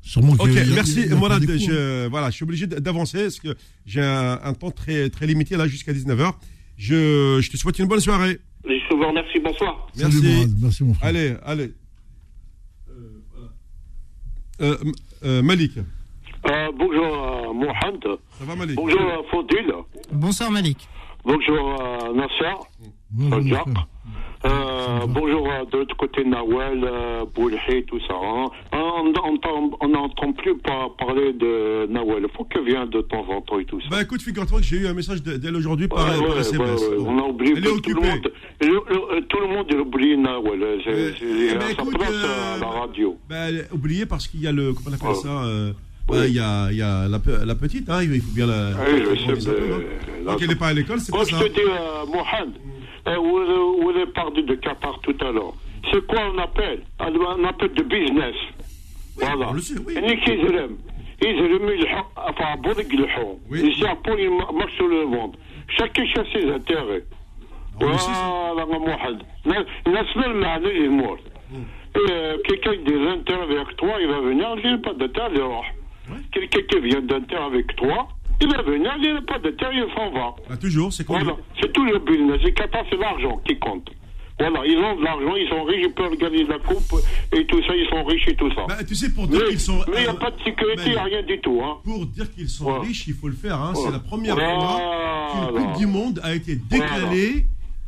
[0.00, 0.42] sûrement que...
[0.42, 1.44] Ok, y merci a Morad.
[1.44, 1.66] coups, hein.
[1.68, 5.56] Je, voilà, je suis obligé d'avancer parce que j'ai un, un temps très, très limité
[5.56, 6.34] là jusqu'à 19h.
[6.76, 8.38] Je, je te souhaite une bonne soirée.
[8.64, 9.88] Je vous remercie, bonsoir.
[9.96, 10.34] Salut, Merci.
[10.36, 11.08] Morad, merci mon frère.
[11.08, 11.72] Allez, allez.
[12.90, 12.92] Euh,
[13.34, 13.52] voilà.
[14.60, 14.92] Euh,
[15.24, 15.72] euh, Malik,
[16.48, 18.04] Euh, bonjour euh, Mohamed.
[18.38, 19.72] ça va Malik Bonjour euh, Fodil.
[20.12, 20.78] Bonsoir Malik.
[21.24, 21.76] Bonjour
[22.14, 22.54] Nasser.
[23.10, 23.66] Bonjour, Jacques.
[24.44, 27.56] Euh, bonjour de l'autre côté Nawel, euh, Boulhi,
[27.88, 28.14] tout ça.
[28.14, 28.44] hein.
[28.72, 32.26] On n'entend plus pas parler de Nawel.
[32.28, 33.88] Il faut qu'elle vienne de temps en temps et tout ça.
[33.90, 36.40] Bah écoute, figure-toi que j'ai eu un message de- d'elle aujourd'hui par, Ouais, par ouais,
[36.42, 36.80] SMS.
[36.80, 37.04] ouais, ouais.
[37.08, 38.00] On a oublié Elle que est tout occupée.
[38.02, 38.32] le monde.
[38.60, 38.68] le-
[39.16, 40.80] le- tout le monde a oublié Nawel.
[40.84, 43.16] C'est- Euh, c'est- eh ben, sa écoute, place euh, à la radio.
[43.28, 44.74] Bah, elle est oubliée parce qu'il y a le.
[44.74, 45.14] Comment on appelle Ouais.
[45.14, 45.28] ça
[46.08, 46.18] oui.
[46.18, 48.70] euh, y, a, y a la, la petite, hein, il faut bien la.
[48.70, 49.50] Oui, je sais.
[50.24, 51.38] Quand elle n'est pas à l'école, c'est pas ça.
[51.40, 52.52] Je dis, euh, Mohamed,
[53.06, 55.54] vous, avez parlé de Qatar tout à l'heure.
[55.92, 56.82] C'est quoi un appel?
[56.98, 58.34] Un appel de business.
[59.16, 59.50] Oui, voilà.
[59.50, 59.94] On le sait, oui.
[61.22, 61.86] Ils remuent le
[62.16, 65.38] enfin, le Les Japonais ils marchent sur le ventre.
[65.68, 67.04] Chacun cherche ses intérêts.
[67.80, 69.22] Voilà, Mohamed.
[69.86, 71.18] National Mahanoui est mort.
[71.50, 71.56] Mm.
[71.96, 75.06] Euh, quelqu'un qui a des intérêts avec toi, il va venir, il n'a pas de
[75.06, 75.75] d'intérêt, il
[76.32, 78.08] Quelqu'un qui vient d'intérêt avec toi,
[78.40, 80.34] il va venir, il n'a pas d'intérêt, il s'en va.
[80.48, 81.22] Bah, toujours, c'est comme.
[81.22, 82.40] Voilà, c'est tout le business.
[82.90, 83.90] C'est l'argent qui compte.
[84.38, 87.00] Voilà, ils ont de l'argent, ils sont riches, ils peuvent gagner la coupe
[87.32, 88.66] et tout ça, ils sont riches et tout ça.
[88.68, 89.78] Bah, tu sais, pour dire qu'ils sont.
[89.88, 91.58] mais il n'y a euh, pas de sécurité, il n'y a rien du tout.
[91.64, 91.78] Hein.
[91.82, 93.58] Pour dire qu'ils sont riches, il faut le faire.
[93.58, 93.72] Hein.
[93.74, 97.46] C'est la première fois qu'une Coupe du Monde a été décalée,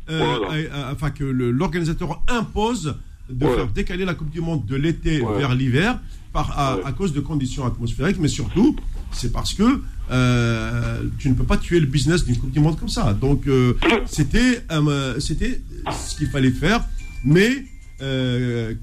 [0.09, 2.97] euh, enfin que l'organisateur impose
[3.29, 5.99] de faire décaler la Coupe du Monde de l'été vers l'hiver
[6.33, 6.81] par, à, Ouais.
[6.85, 8.75] à cause de conditions atmosphériques, mais surtout,
[9.11, 12.79] c'est parce que euh, tu ne peux pas tuer le business d'une Coupe du Monde
[12.79, 13.13] comme ça.
[13.13, 13.73] Donc, euh,
[14.05, 15.61] c'était euh, c'était
[15.91, 16.81] ce qu'il fallait faire,
[17.23, 17.49] mais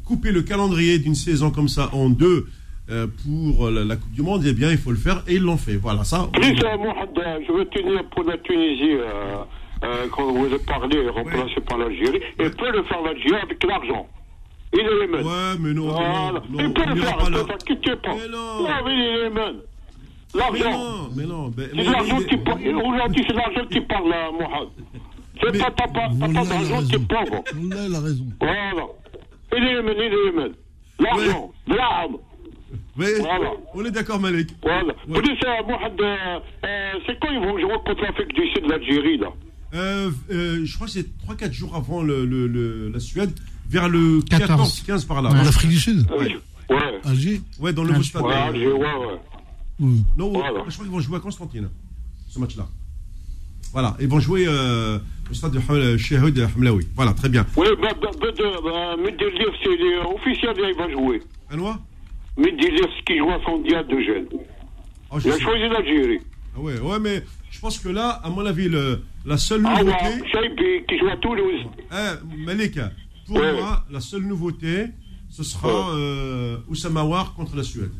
[0.05, 2.47] couper le calendrier d'une saison comme ça en deux
[3.25, 5.57] pour la, la Coupe du Monde, eh bien, il faut le faire et ils l'ont
[5.57, 5.77] fait.
[5.77, 6.29] Voilà, ça.
[6.37, 8.97] Euh, je veux tenir pour la Tunisie,
[10.13, 14.07] quand vous avez parlé, remplacé par l'Algérie, et peut le faire l'Algérie avec l'argent.
[14.73, 15.27] Il est mêmes.
[15.27, 16.33] Ouais, mais non, Voilà.
[16.33, 17.45] non, il non, peut pas là.
[17.45, 18.15] t'inquiète pas.
[18.15, 18.63] Mais non.
[18.85, 19.57] mais il est les mêmes.
[20.35, 20.71] Mais L'argent.
[20.79, 21.49] non, mais non.
[21.49, 22.37] ben- l'argent qui.
[22.75, 24.69] Aujourd'hui, c'est l'argent qui parle, là, Mohamed.
[25.41, 27.07] C'est pas, t'as pas, t'as Wallah, pas il a d'argent, t'es raison.
[27.09, 27.45] pauvre.
[27.55, 28.25] Wallah, il a raison.
[28.41, 28.87] Voilà.
[29.57, 30.53] Il est Yémen, il est Yémen.
[30.99, 32.17] L'argent, l'arme.
[32.97, 33.51] mais- Voilà.
[33.75, 34.51] On est d'accord, Malik.
[34.63, 34.85] Voilà.
[35.09, 35.15] Ouais.
[35.15, 39.19] Police, euh, Mohamed, euh, euh, c'est quand ils vont jouer contre l'Afrique du Sud, l'Algérie,
[39.19, 39.29] là?
[39.75, 43.31] Euh, euh, je crois que c'est 3-4 jours avant le, le- le- la Suède,
[43.69, 44.83] vers le 14.
[44.87, 45.31] 14-15 par là.
[45.31, 45.45] Ouais.
[45.45, 46.37] L'Afrique du Sud Ouais.
[46.69, 47.01] Ouais.
[47.05, 48.23] Alger Ouais, dans le nouveau stade.
[48.23, 49.87] Ouais, euh, Alger, ouais, ouais.
[50.17, 50.49] Non, Voilà.
[50.69, 51.69] je crois qu'ils vont jouer à Constantine,
[52.29, 52.67] ce match-là.
[53.73, 54.99] Voilà, ils vont jouer euh,
[55.31, 56.87] au stade de Ham- Chehoud Hamlaoui.
[56.95, 57.45] Voilà, très bien.
[57.57, 58.97] Oui, bah, bah, bah, de- bah,
[59.63, 61.23] c'est les officiels, là, il va jouer.
[61.51, 61.79] Anoua
[62.39, 64.27] Medellín, qui joue à son dia de jeunes.
[65.11, 66.21] oh, je Il a choisi l'Algérie.
[66.57, 69.83] Ah ouais, ouais, mais je pense que là, à mon avis, le- la seule Ah
[69.83, 70.05] nouveauté.
[70.05, 71.61] ouais, Chaibi, qui joue à Toulouse.
[71.93, 72.79] Eh, Malik,
[73.27, 73.53] pour Ouais.
[73.61, 74.87] moi, la seule nouveauté,
[75.29, 77.91] ce sera euh, Oussama War contre la Suède.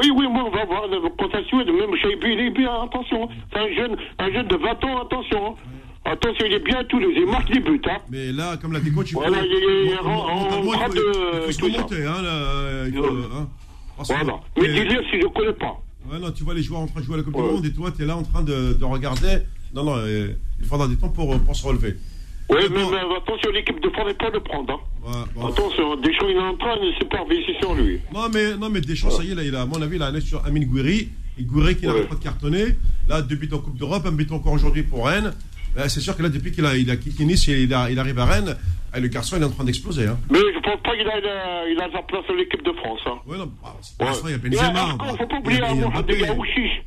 [0.00, 1.66] Oui, oui, moi, on va voir le contre la Suède.
[1.66, 3.28] Même Chaibi, il est bien, attention.
[3.52, 5.56] C'est un jeune, un jeune de 20 ans, attention.
[6.04, 7.12] Attention, il est bien à Toulouse.
[7.16, 7.96] Il marque des buts, hein.
[8.10, 11.52] Mais là, comme l'a dit coach, il faut, Voilà, il est- en- train de- il
[11.52, 12.04] faut se remonter.
[12.06, 13.08] Hein, là, il faut, Ouais.
[13.34, 13.48] hein,
[13.98, 14.40] que- Voilà.
[14.56, 15.76] mais- Medellín, si je ne connais pas.
[16.10, 17.42] Ouais, non, tu vois les joueurs en train de jouer à la Coupe Ouais.
[17.48, 19.38] du Monde et toi, tu es là en train de, de regarder.
[19.74, 20.28] Non, non, euh,
[20.60, 21.96] il faudra du temps pour, pour se relever.
[22.50, 22.80] Oui, Mais
[23.16, 24.72] attention, l'équipe de France n'est pas le prendre.
[24.72, 25.06] Hein.
[25.06, 25.46] Ouais, bon.
[25.48, 28.00] Attention, Deschamps, il est en train de superviser sur lui.
[28.14, 30.02] Non, mais, non, mais Deschamps, ça y est, là, il a, à mon avis, il
[30.02, 31.10] a un sur Amine Gouiri.
[31.38, 32.08] Et Gouiri qui n'arrête Ouais.
[32.08, 32.64] pas de cartonner.
[33.08, 35.32] Là, deux buts en Coupe d'Europe, un but encore aujourd'hui pour Rennes.
[35.86, 37.98] C'est sûr que là, depuis qu'il a, il a quitté Nice et il, a- il
[38.00, 38.56] arrive à Rennes,
[38.96, 40.06] euh, le garçon, il est en train d'exploser.
[40.08, 40.18] Hein.
[40.30, 42.98] Mais je pense pas qu'il a, il a sa place dans l'équipe de France.
[43.06, 43.18] Hein.
[43.26, 44.84] Ouais, non, bah, pas ça, il y a Benzema.
[44.94, 46.26] encore, bah, faut pas il oublier a- à il y a Mohamed, il y a
[46.26, 46.40] Mbappé.
[46.40, 46.82] Ouchiche.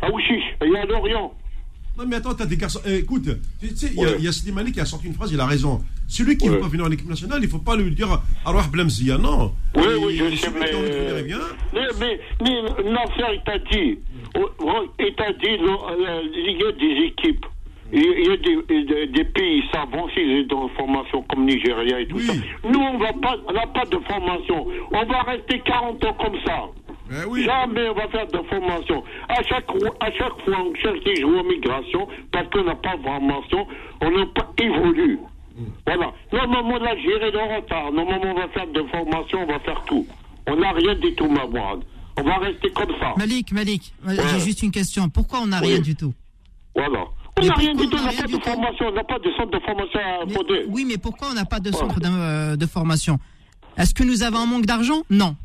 [0.00, 1.34] À Ouchiche, il y a Lorient.
[1.98, 2.80] Non, mais attends, t'as des garçons.
[2.86, 3.28] eh, écoute,
[3.60, 5.40] tu sais, il y a- il y, a Slimani qui a sorti une phrase, il
[5.40, 5.80] a raison.
[6.08, 8.20] Celui qui ne veut pas venir en équipe nationale, il ne faut pas lui dire
[8.44, 9.16] Arouah Blamzia.
[9.18, 9.52] Non.
[9.74, 10.70] Oui, Et oui, je sais, mais.
[10.70, 11.38] venir, vient.
[11.72, 13.98] Mais, mais, mais Nasser, il t'a dit.
[14.36, 17.46] oh, oh, Il t'a dit, euh, il y a des équipes.
[17.92, 22.16] Il y a des, des- des pays savants, ont une formation comme Nigeria et tout
[22.16, 22.26] Oui.
[22.26, 22.32] ça.
[22.68, 24.66] Nous, on va pas, on n'a pas de formation.
[24.92, 26.64] On va rester 40 ans comme ça.
[27.10, 27.44] Eh oui.
[27.44, 29.02] Jamais on va faire de formation.
[29.28, 29.66] À chaque,
[30.00, 33.66] à chaque fois, on cherche des joueurs migration parce qu'on n'a pas de formation,
[34.00, 35.18] on n'a pas évolué.
[35.86, 36.12] Voilà.
[36.32, 37.92] Normalement, l'Algérie est en retard.
[37.92, 40.06] Normalement, on va faire de formation, on va faire tout.
[40.48, 41.80] On n'a rien du tout, ma boîte.
[42.18, 43.14] On va rester comme ça.
[43.16, 44.14] Malik, Malik, Ouais.
[44.32, 45.08] j'ai juste une question.
[45.08, 45.68] Pourquoi on n'a Oui.
[45.68, 46.12] rien du tout?
[46.74, 47.04] Voilà.
[47.38, 49.50] On n'a rien du tout, on n'a pas de formation, on n'a pas de centre
[49.50, 50.64] de formation à fonder.
[50.68, 53.18] Oui, mais pourquoi on n'a pas de centre de, euh, de formation?
[53.76, 55.02] Est-ce que nous avons un manque d'argent?
[55.10, 55.36] Non.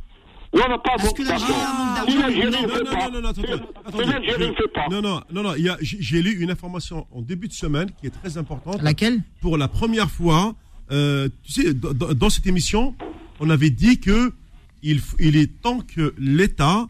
[0.53, 3.09] Non, on n'a pas beaucoup que l'Algérie Non, ne fait non, pas.
[3.09, 4.87] non, non, non, fait pas.
[4.89, 5.53] Non, non, non, non.
[5.81, 8.81] J'ai lu une information en début de semaine qui est très importante.
[8.81, 9.21] Laquelle?
[9.39, 10.55] Pour la première fois,
[10.91, 12.95] euh, tu sais, dans, cette émission,
[13.39, 14.33] on avait dit que
[14.83, 16.87] il, il est temps que l'État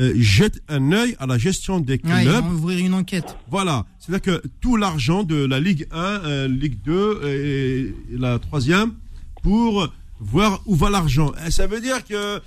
[0.00, 2.44] euh, jette un œil à la gestion des Ouais, Ils clubs.
[2.44, 3.36] vont ouvrir une enquête.
[3.50, 7.80] Voilà, c'est-à-dire que tout l'argent de la Ligue 1, euh, Ligue 2 et,
[8.14, 8.94] et la troisième
[9.42, 11.32] pour voir où va l'argent.
[11.50, 12.40] Ça veut dire que,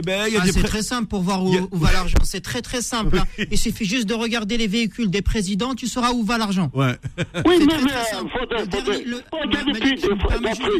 [0.00, 2.18] eh ben, Ah, c'est pré- très simple pour voir où, a- va l'argent.
[2.24, 3.18] C'est très très simple.
[3.18, 3.44] hein.
[3.50, 6.70] Il suffit juste de regarder les véhicules des présidents, tu sauras où va l'argent.
[6.74, 6.94] Ouais.
[7.46, 7.76] Oui, mais,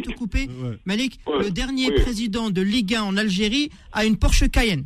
[0.02, 0.78] te couper Ouais.
[0.84, 1.44] Malik, Ouais.
[1.44, 2.00] le dernier Oui.
[2.02, 4.84] président de Ligue 1 en Algérie a une Porsche Cayenne.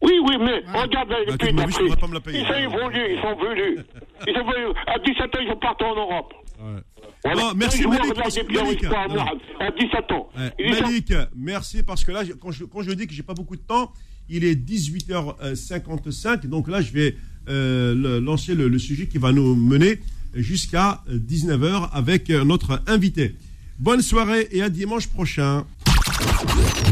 [0.00, 1.90] Oui, oui, mais regarde les Bah, pays d'Afrique.
[2.32, 3.84] Ils sont évolués, ils sont venus.
[4.26, 4.74] Ils sont venus.
[4.86, 6.34] À 17 ans, ils sont partis en Europe.
[6.60, 6.80] Ouais.
[7.24, 7.42] Voilà.
[7.42, 8.16] Non, merci, Les joueurs Malik,
[8.50, 9.24] Malik, non.
[9.60, 10.28] À 17 ans.
[10.36, 10.70] Ouais.
[10.70, 13.60] Malik, merci parce que là, quand je, quand je dis que j'ai pas beaucoup de
[13.62, 13.92] temps,
[14.28, 17.16] il est 18h55, donc là, je vais
[17.48, 20.00] euh, le- lancer le, le sujet qui va nous mener
[20.34, 23.34] jusqu'à 19h avec euh, notre invité.
[23.78, 25.64] Bonne soirée et à dimanche prochain.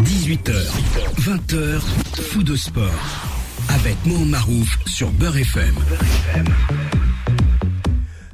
[0.03, 0.53] 18h,
[1.20, 1.81] 20h,
[2.31, 2.91] fou de sport.
[3.68, 5.74] Avec Mohamed Marouf sur Beurre FM.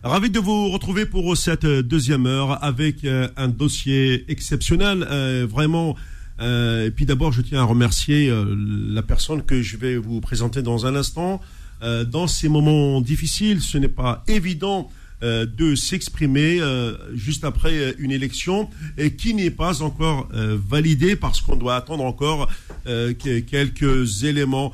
[0.03, 5.95] Ravi de vous retrouver pour cette deuxième heure avec euh, un dossier exceptionnel, euh, vraiment.
[6.41, 10.63] euh, et puis d'abord, je tiens à remercier la personne que je vais vous présenter
[10.63, 11.41] dans un instant.
[12.13, 14.89] Dans ces moments difficiles, ce n'est pas évident
[15.21, 16.61] de s'exprimer
[17.13, 22.49] juste après une élection et qui n'est pas encore validée parce qu'on doit attendre encore
[22.85, 24.73] que- quelques éléments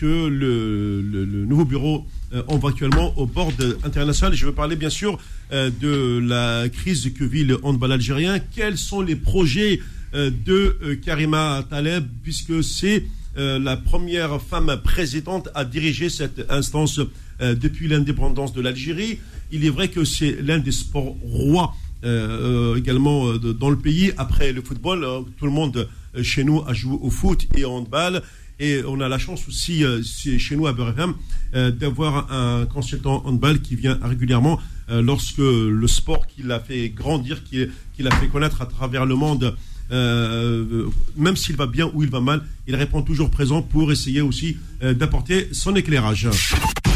[0.00, 4.34] que le, nouveau bureau euh, envoie actuellement au board international.
[4.34, 5.18] Je veux parler bien sûr
[5.52, 8.38] euh, de la crise que vit le handball algérien.
[8.38, 9.80] Quels sont les projets
[10.14, 13.04] euh, de euh, Karima Taleb puisque c'est
[13.36, 17.00] euh, la première femme présidente à diriger cette instance
[17.40, 19.18] euh, depuis l'indépendance de l'Algérie.
[19.52, 23.76] Il est vrai que c'est l'un des sports rois euh, euh, également euh, dans le
[23.76, 24.12] pays.
[24.16, 27.64] Après le football, euh, tout le monde euh, chez nous a joué au foot et
[27.64, 28.22] au handball.
[28.60, 31.14] Et on a la chance aussi, euh, chez nous à Beurre FM,
[31.54, 36.90] euh, d'avoir un consultant handball qui vient régulièrement euh, lorsque le sport qui l'a fait
[36.90, 39.56] grandir, qui, qui l'a fait connaître à travers le monde,
[39.92, 40.86] euh,
[41.16, 44.56] même s'il va bien ou il va mal, il répond toujours présent pour essayer aussi
[44.82, 46.28] euh, d'apporter son éclairage.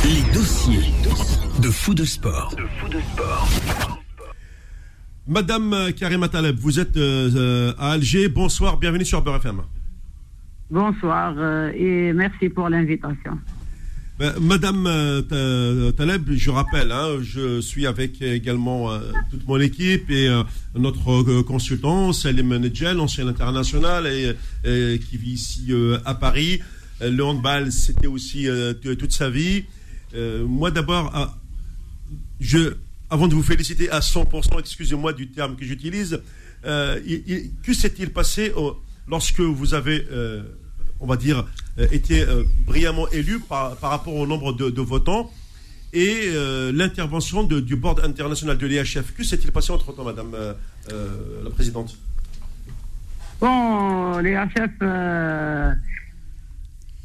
[0.04, 0.92] Les dossiers
[1.60, 2.54] de fou de sport.
[5.26, 8.28] Madame euh, Karima Taleb, vous êtes euh, à Alger.
[8.28, 9.62] Bonsoir, bienvenue sur Beurre FM.
[10.70, 13.38] Bonsoir euh, et merci pour l'invitation.
[14.18, 15.22] Ben, Madame euh,
[15.90, 19.00] Ta- Taleb, je rappelle, hein, je suis avec également euh,
[19.30, 20.28] toute mon équipe et
[20.76, 24.04] notre consultant, Salim Nedjel, ancien international
[24.64, 25.72] qui vit ici
[26.04, 26.60] à Paris.
[27.00, 28.46] Le handball, c'était aussi
[28.82, 29.64] toute sa vie.
[30.46, 31.34] Moi d'abord, ah,
[33.10, 36.20] avant de vous féliciter à 100%, excusez-moi du terme que j'utilise,
[36.64, 38.76] il- il- que s'est-il passé au-
[39.08, 40.42] lorsque vous avez, euh,
[41.00, 41.46] on va dire,
[41.78, 45.30] euh, été euh, brillamment élu par, par rapport au nombre de, votants.
[45.96, 46.32] Et
[46.72, 50.34] l'intervention du board international de l'IHF Que s'est-il passé entre-temps, Madame
[50.90, 51.96] la Présidente?
[53.40, 55.72] Bon, les HF euh,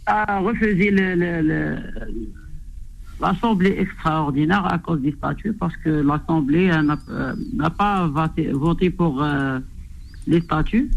[0.05, 0.89] a refusé
[3.19, 6.71] l'Assemblée extraordinaire à cause du statut parce que l'Assemblée
[7.53, 9.23] n'a pas voté, pour
[10.29, 10.89] les statuts.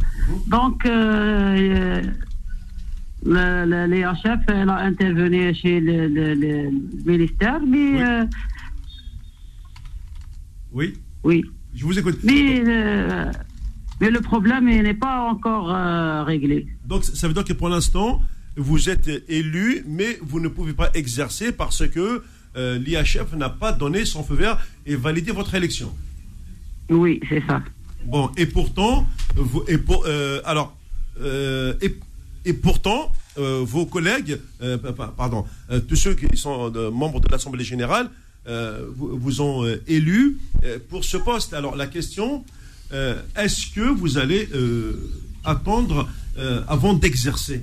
[0.47, 2.03] Donc, euh,
[3.25, 6.71] le, le- les HF, elle a intervenu chez le,
[7.05, 8.03] ministère, mais Oui.
[8.03, 8.25] euh,
[10.73, 11.45] Oui, oui.
[11.75, 12.19] je vous écoute.
[12.23, 13.31] Mais, euh,
[14.01, 15.69] mais le problème n'est pas encore
[16.27, 16.67] réglé.
[16.87, 18.21] Donc, ça veut dire que pour l'instant,
[18.57, 22.23] vous êtes élu, mais vous ne pouvez pas exercer parce que
[22.57, 25.91] l'IHF n'a pas donné son feu vert et validé votre élection.
[26.91, 27.63] Oui, c'est ça.
[28.05, 30.77] Bon, et pourtant, vous, et pour, euh, alors,
[31.21, 35.45] euh, et, pourtant, euh, vos collègues, euh, pa- pa- pardon,
[35.89, 38.11] tous ceux qui sont membres de l'Assemblée générale,
[38.97, 40.39] vous, ont élu
[40.89, 41.55] pour ce poste.
[41.55, 42.45] Alors la question,
[43.37, 44.49] est-ce que vous allez
[45.45, 46.09] attendre
[46.67, 47.63] avant d'exercer?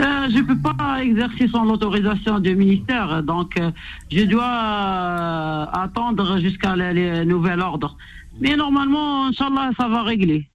[0.00, 3.70] Euh, je ne peux pas exercer sans l'autorisation du ministère, donc euh,
[4.10, 7.96] je dois euh, attendre jusqu'à le, le nouvel ordre.
[8.40, 10.48] Mais normalement, Inch'Allah, ça va régler.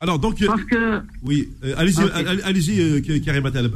[0.00, 2.10] Alors donc, Parce que, oui, allez-y, Ok.
[2.14, 2.80] allez- allez-y,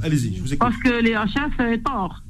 [0.03, 0.59] allez-y, je vous écoute.
[0.59, 2.23] parce que les HF est tort.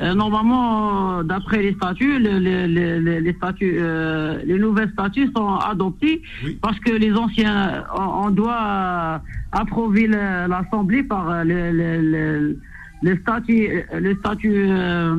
[0.00, 5.30] Euh, normalement, d'après les statuts, le- le- le- le- les statuts, euh, les nouvelles statuts
[5.36, 6.58] sont adoptés Oui.
[6.62, 9.18] parce que les anciens, on, on doit euh,
[9.52, 12.58] approuver l'Assemblée par euh, le, le, le,
[13.02, 15.16] le statut, euh, le statut euh,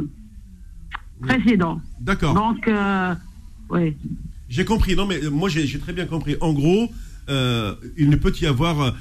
[1.22, 1.80] précédent.
[2.00, 2.34] D'accord.
[2.34, 2.68] Donc,
[3.70, 3.96] oui.
[4.50, 4.96] J'ai compris.
[4.96, 6.36] Non, mais moi, j'ai très bien compris.
[6.42, 6.90] En gros,
[7.30, 8.96] il ne peut y avoir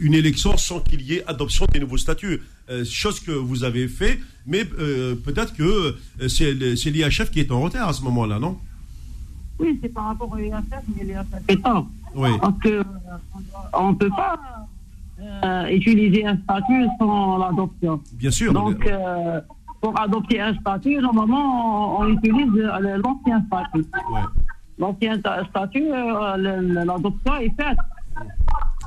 [0.00, 2.40] une élection sans qu'il y ait adoption des nouveaux statuts.
[2.84, 4.18] Chose que vous avez fait,
[4.48, 5.62] mais euh, peut-être que
[6.20, 6.52] euh, c'est
[6.90, 8.58] l'IHF qui est en retard à ce moment-là, non?
[9.60, 10.64] Oui, c'est par rapport au IHF,
[10.96, 11.86] mais l'IHF est tort.
[12.14, 12.30] Oui.
[12.40, 12.84] Parce que euh,
[13.74, 14.38] on ne peut pas
[15.20, 18.00] euh, utiliser un statut sans l'adoption.
[18.14, 18.52] Bien sûr.
[18.52, 19.40] Donc, euh,
[19.80, 22.52] pour adopter un statut, normalement, on, on utilise
[23.04, 23.86] l'ancien statut.
[24.12, 24.20] Ouais.
[24.78, 27.78] L'ancien ta- statut, l'adoption est faite.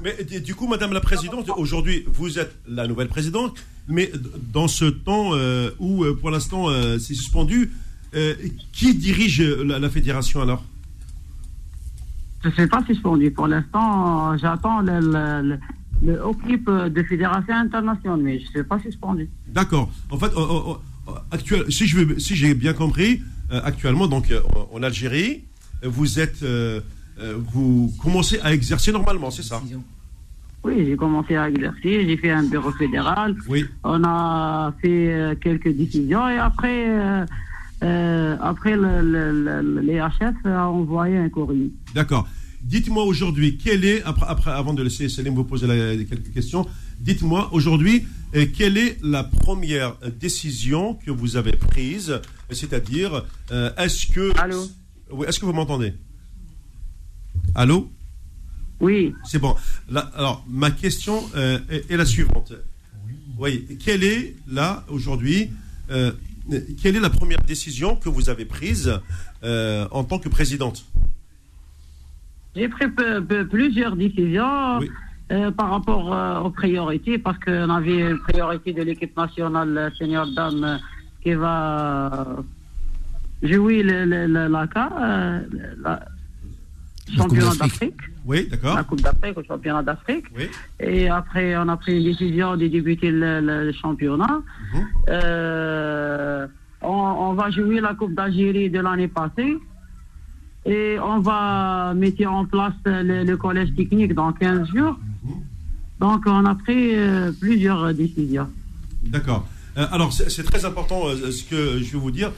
[0.04, 3.56] Mais du coup, Madame la Présidente, aujourd'hui, vous êtes la nouvelle présidente,
[3.88, 4.12] mais
[4.54, 7.72] dans ce temps euh, où, euh, pour l'instant, euh, c'est suspendu,
[8.16, 8.36] euh,
[8.72, 10.64] qui dirige la, la fédération alors?
[12.44, 13.30] Je ne sais pas suspendu.
[13.32, 15.58] Pour l'instant, j'attends le, le,
[16.04, 19.30] le, clip de Fédération internationale, mais je ne sais pas suspendu.
[19.48, 19.92] D'accord.
[20.10, 20.74] En fait, euh, euh,
[21.10, 23.22] euh, actuel, si je veux- si j'ai bien compris,
[23.52, 24.42] euh, actuellement, donc euh,
[24.74, 25.44] en, Algérie,
[25.84, 26.82] vous êtes, euh,
[27.20, 29.62] euh, vous commencez à exercer normalement, c'est ça?
[30.64, 33.66] Oui, j'ai commencé à exercer, j'ai fait un bureau fédéral, Oui.
[33.84, 37.26] on a fait euh, quelques décisions et après, euh,
[37.84, 41.72] euh, après le, le, le- les HF a envoyé un courrier.
[41.96, 42.28] D'accord.
[42.64, 46.64] Dites-moi aujourd'hui, quelle est, après, après, avant de laisser Salim vous poser la- quelques questions,
[47.00, 48.06] dites-moi aujourd'hui,
[48.36, 52.22] euh, quelle est la première décision que vous avez prise?
[52.52, 54.38] C'est-à-dire, euh, est-ce que.
[54.40, 54.62] Allô?
[55.12, 55.94] Oui, est-ce que vous m'entendez?
[57.56, 57.90] Allô?
[58.82, 59.56] Oui, C'est bon.
[59.90, 62.54] Là, alors, ma question euh, est, est la suivante.
[63.38, 63.66] Oui.
[63.84, 65.52] Quelle est, là, aujourd'hui,
[65.92, 66.12] euh,
[66.82, 69.00] quelle est la première décision que vous avez prise
[69.44, 70.86] euh, en tant que présidente?
[72.56, 74.90] J'ai pris peu- peu- plusieurs décisions Oui.
[75.32, 80.28] euh, par rapport euh, aux priorités, parce qu'on avait une priorité de l'équipe nationale senior
[80.36, 80.80] dame
[81.24, 82.38] qui va
[83.44, 85.42] jouer le, le- le- la CA,
[85.84, 86.06] la
[87.16, 87.96] championnat d'Afrique.
[88.26, 88.76] Oui, d'accord.
[88.76, 90.26] la Coupe d'Afrique au championnat d'Afrique.
[90.38, 90.46] Oui.
[90.80, 94.42] Et après, on a pris une décision de débuter le, le- le championnat.
[94.74, 94.82] Mhm.
[95.10, 96.48] Euh,
[96.82, 96.88] on,
[97.28, 99.58] on va jouer la Coupe d'Algérie de l'année passée.
[100.66, 105.00] Et on va mettre en place le, le collège technique dans 15 jours.
[105.24, 105.32] Mhm.
[106.00, 108.48] Donc, on a pris euh, plusieurs décisions.
[109.04, 109.48] D'accord.
[109.78, 112.32] Euh, alors, c'est très important ce que je vais vous dire.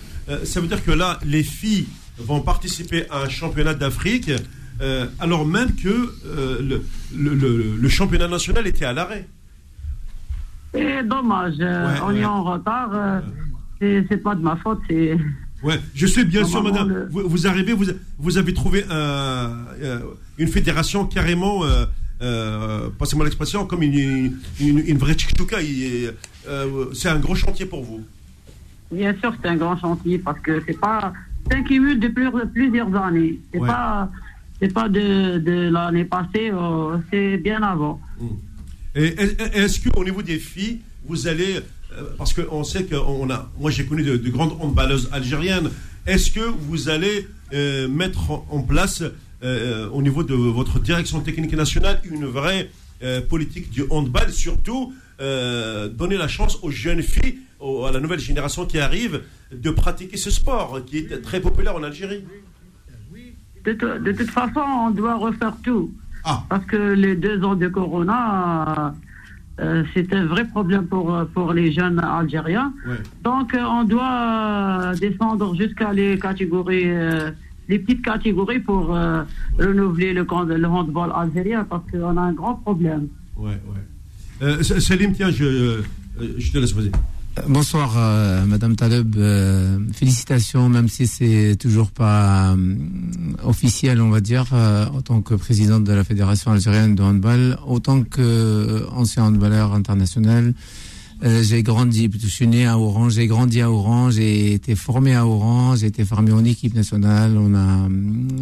[0.45, 1.87] Ça veut dire que là, les filles
[2.19, 4.31] vont participer à un championnat d'Afrique,
[4.81, 5.89] euh, alors même que
[6.25, 6.83] euh, le,
[7.15, 9.27] le- le- le championnat national était à l'arrêt.
[10.73, 12.19] Et dommage, euh, Ouais, on ouais.
[12.19, 12.89] est en retard.
[12.93, 13.19] euh,
[13.79, 15.17] c'est c'est pas de ma faute, c'est.
[15.61, 17.07] Ouais, je sais bien sûr, madame.
[17.11, 17.85] Vous, vous arrivez, vous,
[18.17, 19.51] vous avez trouvé un-
[20.37, 21.61] une fédération carrément,
[22.99, 25.15] passez-moi l'expression, comme une, une, une vraie.
[26.47, 28.01] Euh, c'est un gros chantier pour vous.
[28.91, 31.13] Bien sûr, c'est un grand chantier parce que c'est pas
[31.49, 33.39] c'est un cumul de plus- plusieurs années.
[33.51, 33.67] C'est Ouais.
[33.67, 34.09] pas
[34.63, 37.99] c'est pas de, de l'année passée, euh, c'est bien avant.
[38.95, 43.51] Et est- est-ce qu'au niveau des filles, vous allez, euh, parce qu'on sait qu'on a,
[43.59, 45.69] moi j'ai connu de, de grandes handballeuses algériennes,
[46.07, 49.03] est-ce que vous allez euh, mettre en, place
[49.43, 52.69] euh, au niveau de votre direction technique nationale une vraie
[53.27, 58.79] politique du handball, surtout donner la chance aux jeunes filles, à la nouvelle génération qui
[58.79, 62.23] arrive, de pratiquer ce sport qui est très populaire en Algérie
[63.65, 65.91] De, de toute façon, on doit refaire tout.
[66.23, 66.43] Ah.
[66.49, 68.93] Parce que les deux ans de Corona,
[69.59, 72.73] euh, c'est un vrai problème pour, euh, pour les jeunes Algériens.
[72.87, 72.95] Ouais.
[73.23, 77.31] Donc, euh, on doit descendre jusqu'à les catégories, euh,
[77.69, 79.23] les petites catégories pour euh,
[79.59, 83.07] renouveler le, handball algérien parce qu'on a un grand problème.
[83.37, 83.59] Ouais,
[84.41, 84.63] ouais.
[84.63, 85.81] Salim, tiens, je,
[86.37, 86.91] je te laisse, vas-y.
[87.47, 89.15] Bonsoir, euh, Madame Taleb.
[89.17, 92.75] Euh, félicitations, même si c'est toujours pas euh,
[93.43, 98.03] officiel, on va dire, en tant que présidente de la Fédération algérienne de handball, autant
[98.03, 100.53] que ancien handballeur international.
[101.23, 105.25] j'ai grandi, je suis né à Oran, j'ai grandi à Oran, j'ai été formé à
[105.25, 107.35] Oran, j'ai été formé en équipe nationale.
[107.37, 107.89] On a,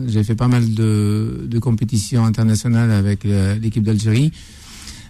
[0.08, 4.34] j'ai fait pas mal de, de compétitions internationales avec l'équipe d'Algérie.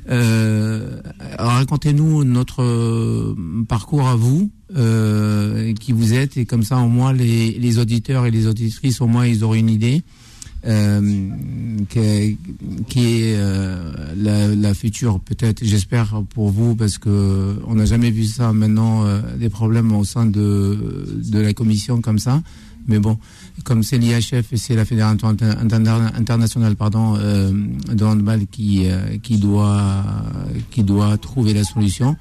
[0.10, 1.02] Euh,
[1.38, 3.36] Racontez-nous notre euh,
[3.68, 8.26] parcours à vous, euh, qui vous êtes, et comme ça, au moins, les, les, auditeurs
[8.26, 10.04] et les auditrices, au moins, ils auront une idée.
[10.68, 11.30] Euh,
[11.90, 18.12] qui, est euh, la, la, future peut-être j'espère pour vous parce que on n'a jamais
[18.12, 22.44] vu ça maintenant euh, des problèmes au sein de de la commission comme ça
[22.88, 23.18] mais bon
[23.64, 27.52] comme c'est l'IHF et c'est la Fédération internationale pardon, euh,
[27.92, 30.04] de handball qui, euh, qui, doit,
[30.72, 32.16] qui doit trouver la solution.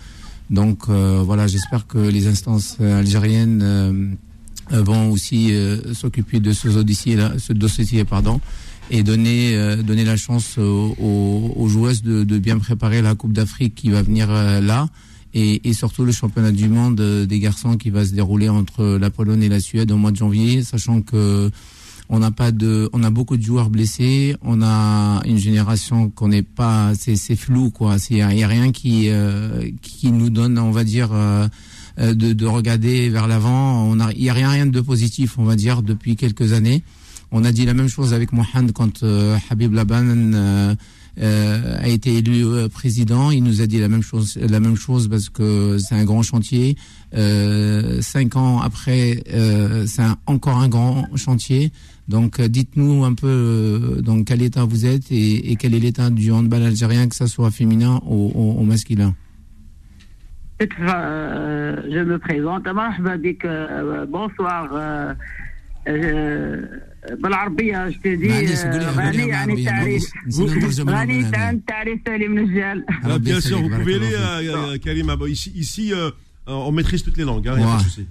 [0.51, 4.17] Donc euh, voilà, j'espère que les instances algériennes
[4.71, 5.53] vont aussi
[5.95, 8.41] s'occuper de ce dossier, là, ce dossier pardon,
[8.91, 13.75] et donner, donner la chance aux, aux joueuses de, de, bien préparer la Coupe d'Afrique
[13.75, 14.89] qui va venir là
[15.35, 18.99] et, et, surtout le championnat du monde euh, des garçons qui va se dérouler entre
[19.01, 21.51] la Pologne et la Suède au mois de janvier, sachant que
[22.09, 26.29] on n'a pas de, on a beaucoup de joueurs blessés, on a une génération qu'on
[26.29, 30.71] n'est pas, c'est, flou quoi, il y, a rien qui euh, qui nous donne, on
[30.71, 31.11] va dire.
[31.13, 31.49] Euh,
[31.99, 35.45] de, de, regarder vers l'avant, on a, il y a rien, rien de positif, on
[35.45, 36.83] va dire, depuis quelques années.
[37.31, 39.05] On a dit la même chose avec Mohamed quand
[39.51, 40.77] Habib Laban
[41.21, 43.31] euh, a été élu euh, président.
[43.31, 46.23] Il nous a dit la même chose, la même chose parce que c'est un grand
[46.23, 46.77] chantier.
[47.15, 49.23] Euh, cinq ans après,
[49.87, 51.73] c'est encore un grand chantier.
[52.09, 56.33] Donc, dites-nous un peu dans quel état vous êtes et, et quel est l'état du
[56.33, 59.15] handball algérien, que ça soit féminin ou, ou, ou masculin.
[60.59, 62.65] je me présente.
[64.11, 65.15] Bonsoir.
[67.12, 68.56] بالعربيه اش تدي
[68.98, 70.04] غني يعني التعريف
[70.80, 71.20] غني
[71.50, 72.86] التعريف تالي من الجال
[73.20, 75.10] Bien sûr, vous pouvez aller, euh, Karim.
[75.28, 76.10] Ici, ici euh,
[76.48, 78.06] on maîtrise toutes les langues, hein, y a pas de souci.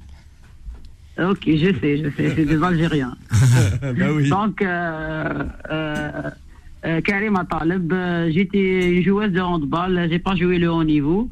[1.19, 3.17] Ok, je sais, je sais, c'est des Algériens.
[3.81, 4.29] bah oui.
[4.29, 7.93] Donc, euh, euh, Karim Ataleb,
[8.31, 11.31] j'étais une joueuse de handball, j'ai pas joué le haut niveau.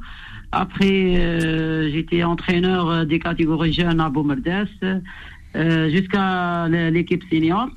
[0.52, 5.02] Après, euh, j'étais entraîneur des catégories jeunes à Beaumerdes.
[5.55, 7.69] Euh, jusqu'à l'équipe senior.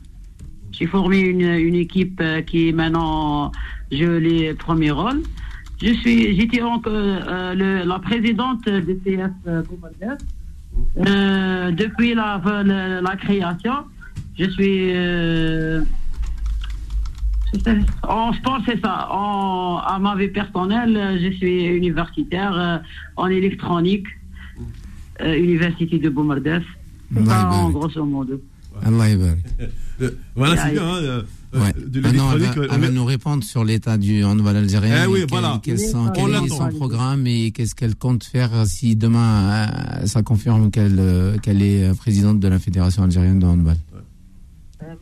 [0.72, 3.50] J'ai formé une, une, équipe euh, qui maintenant
[3.90, 5.22] joue les premiers rôles.
[5.82, 9.62] Je suis, j'étais euh, la présidente de CS euh,
[11.70, 12.40] depuis la,
[13.02, 13.84] la, création.
[14.38, 14.92] Je suis
[18.02, 19.08] en sport, c'est ça.
[19.10, 22.82] En, à ma vie personnelle, je suis universitaire
[23.16, 24.06] en électronique,
[25.24, 26.62] Université de Beaumardes.
[27.16, 28.40] En grosso modo.
[28.84, 29.04] Allah
[30.36, 30.82] Voilà, c'est bien.
[30.82, 31.72] Hein, euh, Ouais.
[31.74, 32.70] de Maintenant, elle l'électronique.
[32.70, 34.94] va, elle va nous répondre sur l'état du handball algérien.
[35.02, 35.60] Eh oui, quel, voilà.
[35.60, 39.66] quel sont- On quel est son programme et qu'est-ce qu'elle compte faire si demain
[40.02, 43.74] euh, ça confirme qu'elle euh, qu'elle est euh, présidente de la Fédération algérienne de handball?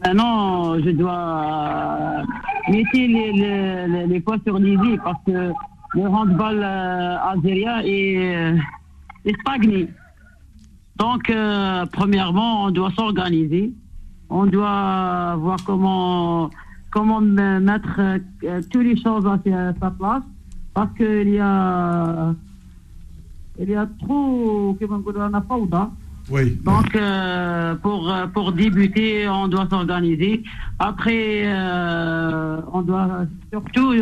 [0.04, 2.24] Maintenant, je dois
[2.68, 5.52] euh, mettre les, les, les, les points sur les i parce que
[5.94, 8.56] le handball euh, algérien est, euh,
[9.26, 9.88] est stagné.
[10.98, 13.72] Donc, euh, premièrement, on doit s'organiser.
[14.30, 16.50] On doit voir comment,
[16.90, 20.22] comment me- mettre euh, toutes les choses à sa, sa place.
[20.74, 22.34] Parce qu'il y a,
[23.60, 24.76] il y a trop.
[26.30, 26.58] Oui.
[26.62, 30.42] Donc, euh, pour, pour débuter, on doit s'organiser.
[30.78, 33.94] Après, euh, on doit surtout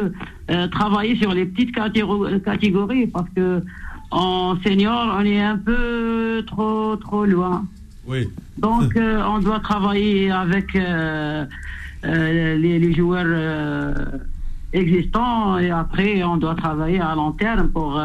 [0.50, 3.62] euh, travailler sur les petites catégories parce que
[4.20, 7.66] en senior, on est un peu trop, trop loin.
[8.06, 8.28] Oui.
[8.56, 11.44] Donc, euh, on doit travailler avec euh,
[12.04, 13.94] euh, les, les joueurs
[14.72, 18.00] existants et après, on doit travailler à long terme pour,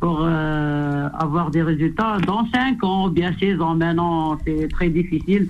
[0.00, 3.74] pour avoir des résultats dans 5 ans, bien 6 ans.
[3.76, 5.48] Maintenant, c'est très difficile.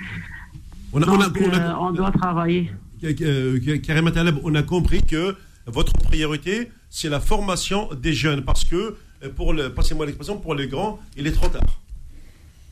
[0.92, 2.70] On a, on a- Donc, on a- on doit travailler.
[3.82, 5.36] Karim Ataleb, on a compris que
[5.66, 8.42] votre priorité, c'est la formation des jeunes.
[8.42, 8.96] Parce que,
[9.36, 11.62] pour le, passez-moi l'expression, pour les grands, il est trop tard.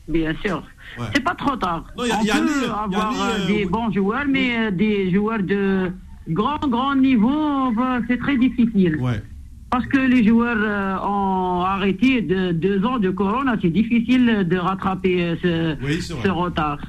[0.07, 0.61] Bien sûr.
[0.99, 1.05] Ouais.
[1.13, 1.85] C'est pas trop tard.
[1.97, 3.91] Non, y a- On y a peut ni- y a avoir euh, euh, des bons
[3.91, 5.91] joueurs, mais euh, des joueurs de
[6.29, 7.73] grand, grand niveau,
[8.07, 8.97] c'est très difficile.
[8.97, 9.21] Ouais.
[9.71, 14.57] Parce que les joueurs euh, ont arrêté de deux ans de Corona, c'est difficile de
[14.57, 16.79] rattraper euh, ce, Oui, ce retard.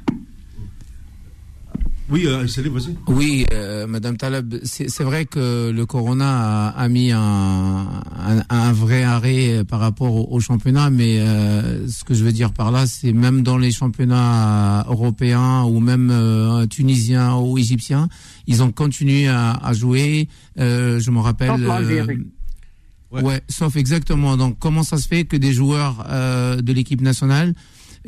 [2.09, 2.95] Oui, euh, vas-y.
[3.07, 8.43] Oui, euh, Madame Taleb, c'est c'est vrai que le Corona a, a mis un, un,
[8.49, 12.53] un vrai arrêt par rapport au, au championnat, mais euh, ce que je veux dire
[12.53, 18.07] par là, c'est même dans les championnats européens ou même euh, tunisiens ou égyptiens,
[18.47, 20.29] ils ont continué à, à jouer.
[20.59, 21.49] Euh, je me rappelle.
[21.49, 22.19] Sauf l'Algérie.
[23.11, 23.21] Ouais.
[23.21, 24.35] ouais, sauf exactement.
[24.37, 27.53] Donc, comment ça se fait que des joueurs euh, de l'équipe nationale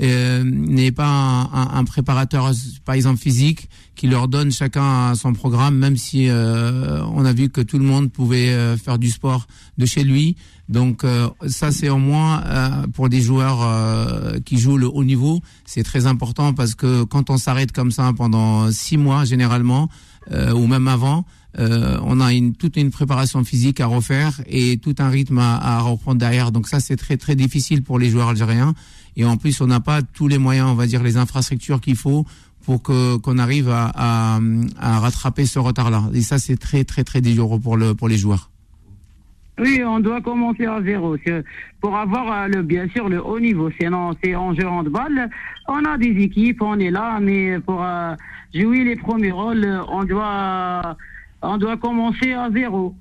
[0.02, 2.52] euh, n'aient pas un, un- un préparateur,
[2.86, 7.50] par exemple physique, qui leur donne chacun son programme, même si euh, on a vu
[7.50, 9.48] que tout le monde pouvait euh, faire du sport
[9.78, 10.36] de chez lui.
[10.70, 15.04] Donc euh, ça, c'est au moins euh, pour des joueurs euh, qui jouent le haut
[15.04, 19.90] niveau, c'est très important parce que quand on s'arrête comme ça pendant six mois généralement,
[20.32, 21.26] euh, ou même avant,
[21.58, 25.58] euh, on a une, toute une préparation physique à refaire et tout un rythme à,
[25.58, 26.52] à reprendre derrière.
[26.52, 28.76] Donc ça, c'est très très difficile pour les joueurs algériens.
[29.20, 31.98] Et en plus, on n'a pas tous les moyens, on va dire, les infrastructures qu'il
[31.98, 32.26] faut
[32.66, 34.40] pour que qu'on arrive à, à,
[34.80, 36.04] à rattraper ce retard-là.
[36.14, 38.50] Et ça, c'est très très très dur pour le pour les joueurs.
[39.60, 41.18] Oui, on doit commencer à zéro.
[41.82, 45.30] Pour avoir euh, le, bien sûr le haut niveau, sinon c'est en jeu handball.
[45.68, 48.16] On a des équipes, on est là, mais pour euh,
[48.54, 50.96] jouer les premiers rôles, on doit,
[51.42, 52.96] on doit commencer à zéro.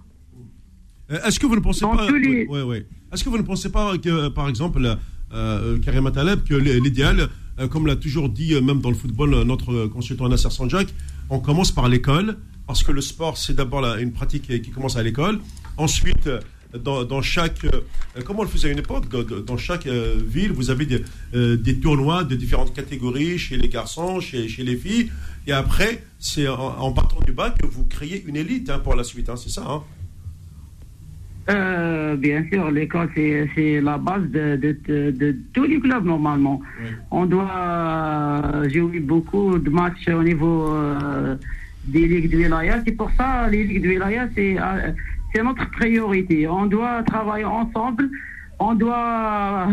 [1.12, 2.87] Euh, Est-ce que vous ne pensez Dans pas, les- ouais, ouais, ouais.
[3.12, 4.99] Est-ce que vous ne pensez pas que, par exemple,
[5.31, 7.29] Karim Taleb, que l'idéal,
[7.61, 10.51] euh, comme l'a toujours dit euh, même dans le football euh, notre euh, consultant Nasser
[10.51, 10.89] Sanjak,
[11.29, 15.03] on commence par l'école parce que le sport c'est d'abord une pratique qui commence à
[15.03, 15.41] l'école.
[15.76, 16.29] Ensuite,
[16.74, 17.81] euh, dans, chaque, euh,
[18.24, 21.03] comment on le faisait à une époque, dans, chaque euh, ville, vous avez des,
[21.35, 25.11] euh, tournois de différentes catégories chez les garçons, chez, les filles,
[25.47, 28.95] et après, c'est en, en partant du bas que vous créez une élite hein, pour
[28.95, 29.64] la suite, hein, c'est ça.
[29.66, 29.83] Hein
[31.51, 36.61] Euh, bien sûr, l'école, c'est, la base de, de, de, de tous les clubs, normalement.
[37.11, 37.51] On doit
[38.55, 41.36] euh, jouer beaucoup de matchs au niveau euh,
[41.86, 42.82] des ligues de Wilaya.
[42.84, 44.92] C'est pour ça, les ligues de Wilaya, c'est, euh,
[45.34, 46.46] c'est notre priorité.
[46.46, 48.11] On doit travailler ensemble.
[48.61, 49.68] On doit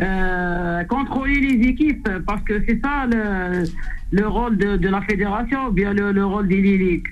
[0.00, 3.64] euh, contrôler les équipes parce que c'est ça le,
[4.12, 7.08] le rôle de, de la fédération ou bien le, le rôle des ligues.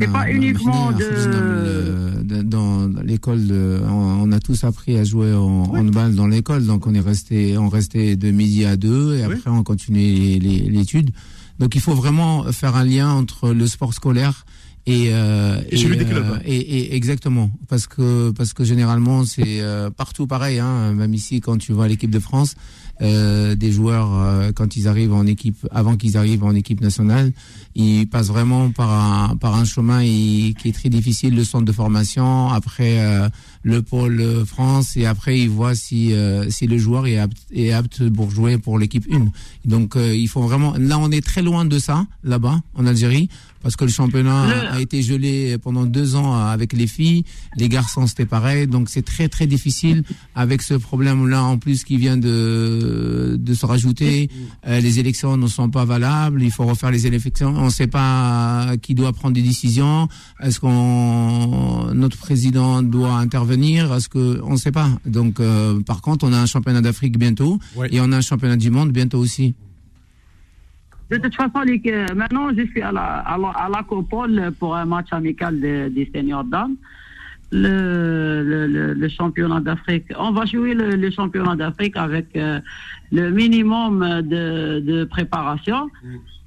[0.00, 2.42] C'est pas uniquement euh, de...
[2.42, 3.40] dans l'école.
[3.88, 7.68] On a tous appris à jouer en handball dans l'école, donc on est resté, on
[7.68, 11.10] restait de midi à deux, et après on continuait l'étude.
[11.58, 14.44] Donc il faut vraiment faire un lien entre le sport scolaire
[14.86, 17.50] et euh, Et euh, et, et exactement.
[17.68, 21.88] Parce que parce que généralement c'est euh, partout pareil hein, même ici quand tu vois
[21.88, 22.54] l'équipe de France
[23.00, 27.32] euh, des joueurs euh, quand ils arrivent en équipe avant qu'ils arrivent en équipe nationale
[27.74, 31.72] ils passent vraiment par un par un chemin qui est très difficile le centre de
[31.72, 33.28] formation après euh,
[33.62, 37.72] le pôle France et après ils voient si euh, si le joueur est apte, est
[37.72, 39.26] apte pour jouer pour l'équipe 1
[39.64, 43.28] donc euh, il faut vraiment là on est très loin de ça là-bas en Algérie
[43.64, 47.24] parce que le championnat Le- a été gelé pendant deux ans avec les filles,
[47.56, 50.04] les garçons c'était pareil, donc c'est très très difficile
[50.36, 54.30] avec ce problème-là en plus qui vient de de se rajouter.
[54.68, 57.88] Euh, les élections ne sont pas valables, il faut refaire les élections, on ne sait
[57.88, 60.08] pas qui doit prendre des décisions.
[60.42, 63.92] Est-ce qu'on notre président doit intervenir?
[63.94, 64.88] Est-ce que on ne sait pas.
[65.06, 67.88] Donc euh, par contre, on a un championnat d'Afrique bientôt Ouais.
[67.92, 69.54] et on a un championnat du monde bientôt aussi.
[71.10, 71.80] De toute façon, les-
[72.14, 75.88] maintenant, je suis à la, à la, à la Copole pour un match amical de-
[75.88, 76.76] des seniors dames.
[77.52, 80.06] Le, le, le, championnat d'Afrique.
[80.18, 82.58] On va jouer le, le championnat d'Afrique avec euh,
[83.12, 85.88] le minimum de, de préparation.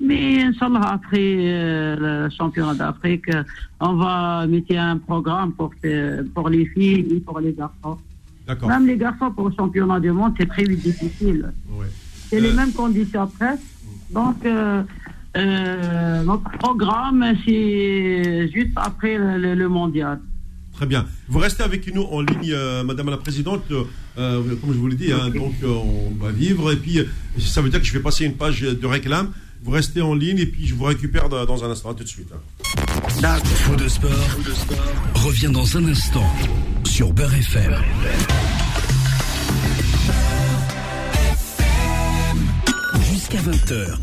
[0.02, 3.30] Mais Inch'Allah, après euh, le championnat d'Afrique,
[3.80, 5.72] on va mettre un programme pour,
[6.36, 7.98] pour les filles et pour les garçons.
[8.46, 8.68] D'accord.
[8.68, 11.52] Même les garçons pour le championnat du monde, c'est très difficile.
[11.70, 11.86] Ouais.
[12.30, 13.64] C'est les Euh, mêmes conditions presque.
[14.10, 14.84] Donc, euh,
[15.36, 20.20] euh, notre programme, c'est juste après le, mondial.
[20.74, 21.06] Très bien.
[21.28, 23.64] Vous restez avec nous en ligne, euh, Madame la Présidente.
[24.18, 26.72] Euh, comme je vous l'ai dit, hein, donc euh, on va vivre.
[26.72, 27.06] Et puis, euh,
[27.40, 29.32] ça veut dire que je vais passer une page de réclame.
[29.64, 31.90] Vous restez en ligne et puis je vous récupère dans, dans un instant.
[31.90, 32.30] À tout de suite.
[32.34, 33.38] hein.
[33.56, 34.12] Faux de sport,
[35.16, 36.26] revient dans un instant
[36.84, 37.74] sur Beurre FM.
[43.30, 43.98] Jusqu'à 20h.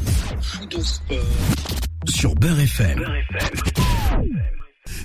[2.14, 3.02] Sur Beurre FM.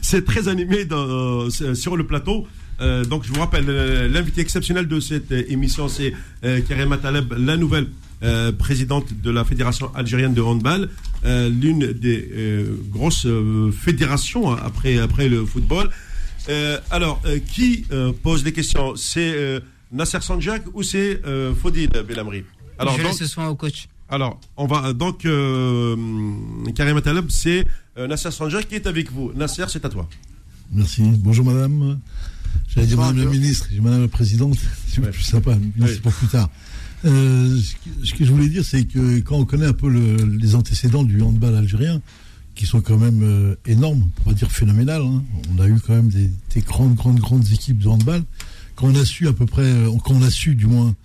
[0.01, 2.45] C'est très animé dans- euh, sur le plateau.
[2.81, 6.13] Euh, donc, je vous rappelle, euh, l'invité exceptionnel de cette euh, émission, c'est
[6.43, 7.87] euh, Karima Taleb, la nouvelle
[8.23, 10.89] euh, présidente de la Fédération algérienne de handball,
[11.25, 15.89] euh, l'une des euh, grosses euh, fédérations hein, après, après le football.
[16.49, 18.95] Euh, alors, euh, qui euh, pose les questions?
[18.97, 19.59] C'est euh,
[19.93, 22.43] Nasser Sanjak ou c'est euh, Fodil Belhamri
[22.77, 23.87] Alors, je donc, laisse ce soin au coach.
[24.11, 25.95] Alors, on va donc euh,
[26.73, 27.65] Karim Taleb, c'est
[27.97, 29.31] euh, Nasser Sanger qui est avec vous.
[29.35, 30.09] Nasser, c'est à toi.
[30.71, 31.03] Merci.
[31.03, 31.99] Bonjour madame.
[32.67, 34.57] J'allais dire madame la ministre, madame la présidente,
[34.87, 36.49] c'est plus sympa, mais c'est pour plus tard.
[37.05, 37.59] Euh,
[38.03, 41.21] ce, que, je voulais dire, c'est que quand on connaît un peu les antécédents du
[41.21, 42.01] handball algérien,
[42.55, 45.23] qui sont quand même euh, énormes, pour pas dire phénoménal, hein,
[45.55, 46.31] on a eu quand même des,
[46.61, 48.23] grandes, grandes, grandes équipes de handball.
[48.75, 49.71] Quand on a su à peu près,
[50.03, 50.95] quand on a su du moins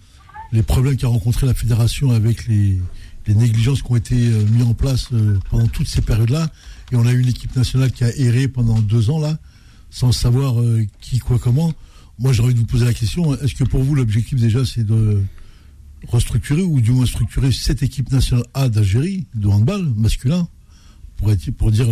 [0.53, 2.81] les problèmes qu'a rencontré la fédération avec les,
[3.27, 5.09] négligences qui ont été mis en place
[5.51, 6.51] pendant toutes ces périodes-là,
[6.93, 9.39] et on a eu une équipe nationale qui a erré pendant deux ans là,
[9.91, 10.57] sans savoir
[11.01, 11.73] qui, quoi, comment.
[12.19, 14.85] Moi, j'ai envie de vous poser la question est-ce que pour vous, l'objectif déjà, c'est
[14.85, 15.23] de
[16.09, 20.49] restructurer ou du moins structurer cette équipe nationale A d'Algérie de handball masculin
[21.17, 21.87] pour, être, pour dire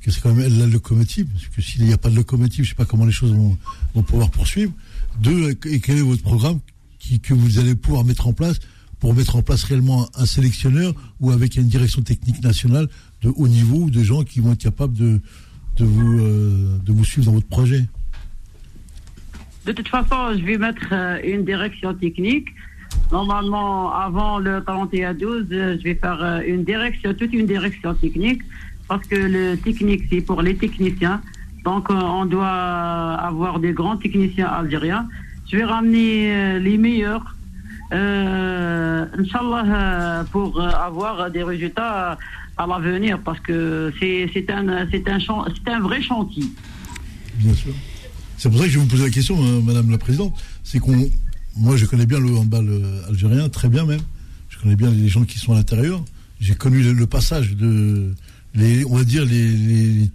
[0.00, 2.70] que c'est quand même la locomotive parce que s'il n'y a pas de locomotive je
[2.70, 3.58] sais pas comment les choses vont,
[3.94, 4.72] vont pouvoir poursuivre
[5.20, 6.60] deux et quel est votre programme
[7.18, 8.58] que vous allez pouvoir mettre en place
[9.00, 12.88] pour mettre en place réellement un, sélectionneur ou avec une direction technique nationale
[13.22, 15.20] de haut niveau de gens qui vont être capables de,
[15.76, 17.86] de, vous, euh, de vous suivre dans votre projet
[19.66, 22.48] De toute façon, je vais mettre euh, une direction technique
[23.10, 28.42] Normalement, avant le 31-12, je vais faire euh, une direction, toute une direction technique,
[28.86, 31.22] parce que le technique, c'est pour les techniciens.
[31.64, 35.08] Donc, euh, on doit avoir des grands techniciens algériens.
[35.50, 37.34] Je vais ramener euh, les meilleurs,
[37.92, 42.18] euh, Inch'Allah, pour avoir des résultats
[42.56, 46.44] à l'avenir, parce que c'est un, un, un vrai chantier.
[47.36, 47.72] Bien sûr.
[48.36, 50.34] C'est pour ça que je vous poser la question, hein, Madame la Présidente.
[50.62, 51.08] C'est qu'on
[51.58, 54.00] moi, je connais bien le handball euh, algérien, très bien même.
[54.48, 56.04] Je connais bien les gens qui sont à l'intérieur.
[56.40, 58.14] J'ai connu le, passage de,
[58.54, 60.10] les, on va dire, les, les,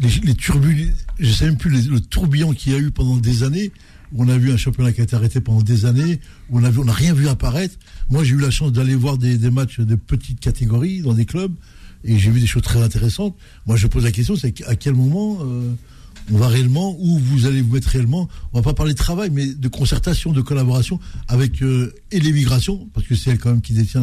[0.00, 0.90] les, turbulences,
[1.20, 3.70] je sais même plus, le tourbillon qu'il y a eu pendant des années,
[4.14, 6.84] où on a vu un championnat qui a été arrêté pendant des années, où on
[6.84, 7.76] n'a rien vu apparaître.
[8.08, 11.52] Moi, j'ai eu la chance d'aller voir des, matchs de petites catégories dans des clubs,
[12.04, 13.36] et j'ai vu des choses très intéressantes.
[13.66, 15.38] Moi, je pose la question, c'est à quel moment...
[15.42, 15.74] Euh,
[16.32, 19.28] on va réellement, où vous allez vous mettre réellement, on va pas parler de travail,
[19.30, 20.98] mais de concertation, de collaboration
[21.28, 24.02] avec euh, et l'immigration, parce que c'est elle quand même qui détient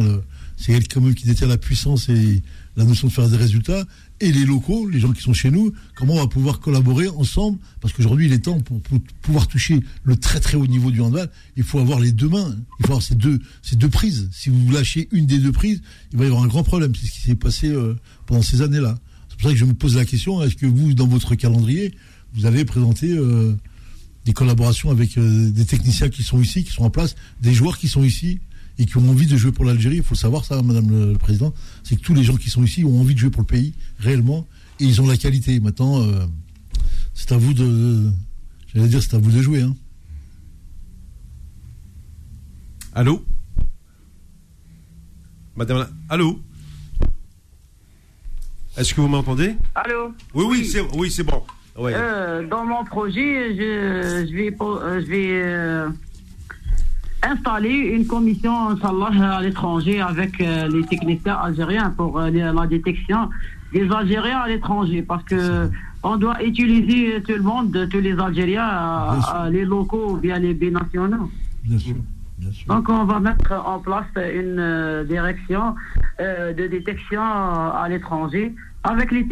[0.56, 2.42] c'est elle quand même qui détient la puissance et
[2.76, 3.84] la notion de faire des résultats,
[4.20, 7.58] et les locaux, les gens qui sont chez nous, comment on va pouvoir collaborer ensemble,
[7.80, 8.80] parce qu'aujourd'hui il est temps pour,
[9.20, 12.56] pouvoir toucher le très très haut niveau du handball, il faut avoir les deux mains,
[12.78, 13.40] il faut avoir ces deux,
[13.90, 14.28] prises.
[14.32, 15.82] Si vous lâchez une des deux prises,
[16.12, 17.96] il va y avoir un grand problème, c'est ce qui s'est passé euh,
[18.26, 18.96] pendant ces années-là.
[19.28, 21.94] C'est pour ça que je me pose la question, est-ce que vous, dans votre calendrier,
[22.34, 23.56] vous allez présenter euh,
[24.24, 27.78] des collaborations avec euh, des techniciens qui sont ici, qui sont en place, des joueurs
[27.78, 28.40] qui sont ici
[28.78, 29.96] et qui ont envie de jouer pour l'Algérie.
[29.96, 31.52] Il faut savoir ça, Madame le, Président,
[31.82, 33.74] c'est que tous les gens qui sont ici ont envie de jouer pour le pays
[33.98, 34.46] réellement
[34.80, 35.60] et ils ont la qualité.
[35.60, 36.24] Maintenant, euh,
[37.14, 38.10] c'est à vous de,
[38.74, 39.62] j'allais dire, c'est à vous de jouer.
[39.62, 39.74] Hein.
[42.94, 43.24] Allô?
[45.56, 46.40] Madame, allô?
[48.76, 49.54] Est-ce que vous m'entendez?
[49.74, 50.12] Allô?
[50.34, 51.42] Oui, oui, c'est oui, c'est bon.
[51.78, 55.88] Euh, dans mon projet, je, je vais, euh, je vais euh,
[57.22, 63.30] installer une commission, Inch'Allah, à l'étranger avec les techniciens algériens pour la détection
[63.72, 65.02] des Algériens à l'étranger.
[65.02, 65.70] Parce que
[66.02, 69.18] on doit utiliser tout le monde, tous les Algériens,
[69.50, 71.30] les locaux ou bien les binationaux.
[71.64, 71.96] Bien sûr.
[72.66, 75.74] Donc on va mettre en place une direction
[76.18, 78.52] de détection à l'étranger
[78.84, 79.24] avec les,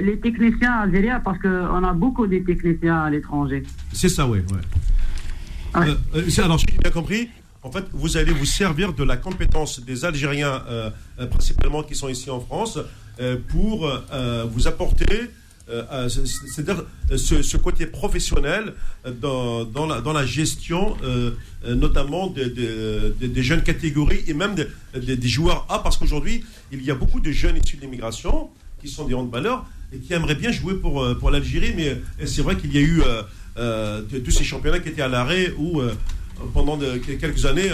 [0.00, 3.62] les, techniciens algériens, parce qu'on a beaucoup de techniciens à l'étranger.
[3.92, 4.38] C'est ça, oui.
[4.38, 4.60] Ouais.
[5.86, 7.28] Euh, euh, alors, j'ai bien compris.
[7.62, 10.90] En fait, vous allez vous servir de la compétence des Algériens, euh,
[11.30, 12.78] principalement qui sont ici en France,
[13.48, 13.90] pour
[14.48, 15.30] vous apporter
[15.66, 16.84] c'est-à-dire
[17.16, 18.74] ce, côté professionnel
[19.20, 20.96] dans, la, gestion,
[21.66, 27.18] notamment des jeunes catégories et même des joueurs A, parce qu'aujourd'hui, il y a beaucoup
[27.18, 28.50] de jeunes issus de l'immigration
[28.80, 31.72] qui sont des handballeurs et qui aimeraient bien jouer pour, euh, l'Algérie.
[31.76, 33.22] Mais euh, c'est vrai qu'il y a eu euh,
[34.24, 35.80] tous ces championnats qui étaient à l'arrêt où,
[36.54, 37.70] pendant de, quelques années,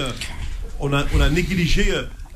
[0.81, 1.85] on, a, on a négligé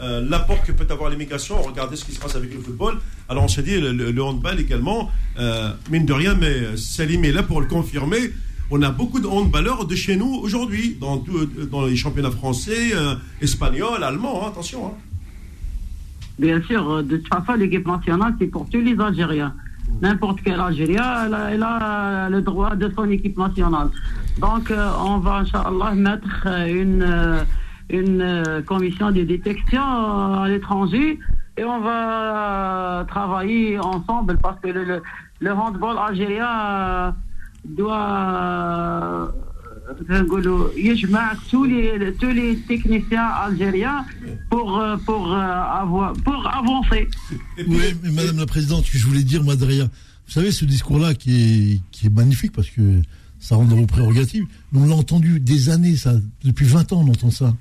[0.00, 1.60] l'apport que peut avoir l'immigration.
[1.62, 2.98] Regardez ce qui se passe avec le football.
[3.28, 5.10] Alors on s'est dit, le, handball également,
[5.90, 8.30] mine de rien, mais Salim est là pour le confirmer.
[8.70, 12.92] On a beaucoup de handballeurs de chez nous aujourd'hui, dans, les championnats français,
[13.40, 14.88] espagnols, allemands, hein, attention.
[14.88, 14.92] Hein.
[16.38, 19.54] Bien sûr, euh, de toute façon, l'équipe nationale, c'est pour tous les Algériens.
[20.00, 23.88] N'importe quel Algérien, elle a, le droit de son équipe nationale.
[24.38, 27.44] Donc, euh, on va, Inch'Allah, mettre euh, une,
[27.90, 31.18] une commission de détection à l'étranger
[31.56, 35.02] et on va travailler ensemble parce que le,
[35.40, 37.14] le handball algérien
[37.64, 39.32] doit
[40.09, 44.05] نقولوا يجمع tous les tous les techniciens algériens
[44.49, 47.07] pour euh, pour euh, avoir pour avancer.
[47.67, 49.85] Oui, mais Madame la Présidente, ce que je voulais dire, moi, derrière,
[50.25, 53.01] vous savez, ce discours-là qui est, qui est magnifique parce que
[53.39, 56.13] ça rentre dans vos prérogatives, mais on l'a entendu des années, ça.
[56.45, 57.53] Depuis 20 ans, on entend ça.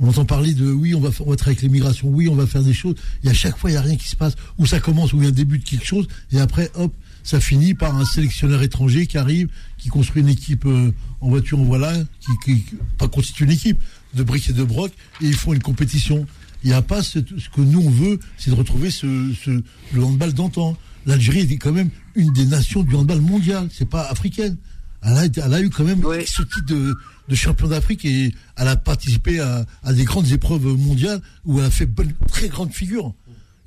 [0.00, 2.34] On entend parler de oui, on va, faire- on va travailler avec l'immigration, oui, on
[2.34, 2.96] va faire des choses.
[3.22, 4.34] Et à chaque fois, il n'y a rien qui se passe.
[4.58, 6.92] Ou ça commence, ou il y a un début de quelque chose, et après, hop,
[7.23, 10.91] ça finit par un sélectionneur étranger qui arrive, qui construit une équipe euh,
[11.21, 12.65] en voiture, en voilà, qui, qui,
[12.97, 13.79] pas constitue une équipe
[14.13, 14.91] de briques et de broc,
[15.21, 16.25] et ils font une compétition.
[16.63, 19.61] Il n'y a pas ce, ce que nous on veut, c'est de retrouver ce, ce,
[19.93, 20.75] le handball d'antan.
[21.05, 24.57] L'Algérie est quand même une des nations du handball mondial, c'est pas africaine.
[25.01, 26.93] Elle a, été- elle a eu quand même ce titre de,
[27.29, 31.65] de champion d'Afrique et elle a participé à, à des grandes épreuves mondiales où elle
[31.65, 33.13] a fait bonne, très grande figure.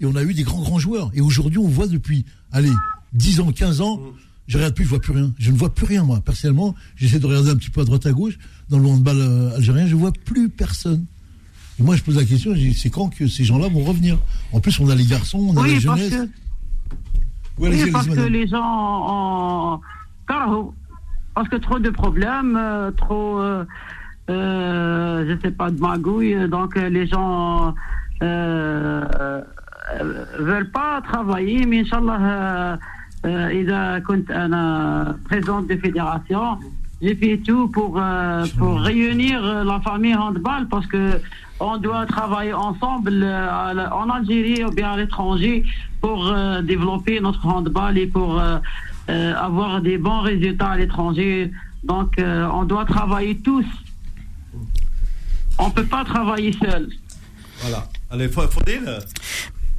[0.00, 1.10] Et on a eu des grands, grands joueurs.
[1.14, 2.72] Et aujourd'hui, on voit depuis, allez,
[3.14, 4.00] 10 ans, 15 ans,
[4.48, 5.32] je regarde plus, je vois plus rien.
[5.38, 6.20] Je ne vois plus rien, moi.
[6.24, 8.38] Personnellement, j'essaie de regarder un petit peu à droite, à gauche,
[8.70, 11.04] dans le handball euh, algérien, je vois plus personne.
[11.78, 14.18] Et moi, je pose la question, je dis, c'est quand que ces gens-là vont revenir?
[14.52, 16.10] En plus, on a les garçons, on a Oui, la parce jeunesse.
[16.10, 16.28] que
[17.58, 19.80] Oui, parce que les gens ont.
[21.34, 23.38] Parce que trop de problèmes, euh, trop.
[23.40, 23.64] Euh,
[24.30, 26.48] euh, je sais pas, de magouilles.
[26.48, 27.74] Donc, les gens.
[30.38, 32.78] Veulent pas travailler, mais Inch'Allah,
[33.25, 36.59] euh, euh, إذا كنت أنا présidente de fédération,
[37.01, 41.19] j'ai fait tout pour, euh, pour réunir euh, la famille handball parce que
[41.59, 45.55] on doit travailler ensemble euh, à la- en Algérie ou bien à l'étranger
[46.01, 48.57] pour euh, développer notre handball et pour euh,
[49.09, 51.51] euh, avoir des bons résultats à l'étranger.
[51.91, 53.65] Donc, euh, on doit travailler tous.
[55.59, 56.83] On peut pas travailler seul.
[57.61, 57.81] Voilà.
[58.11, 58.83] Allez, Fa- Faudil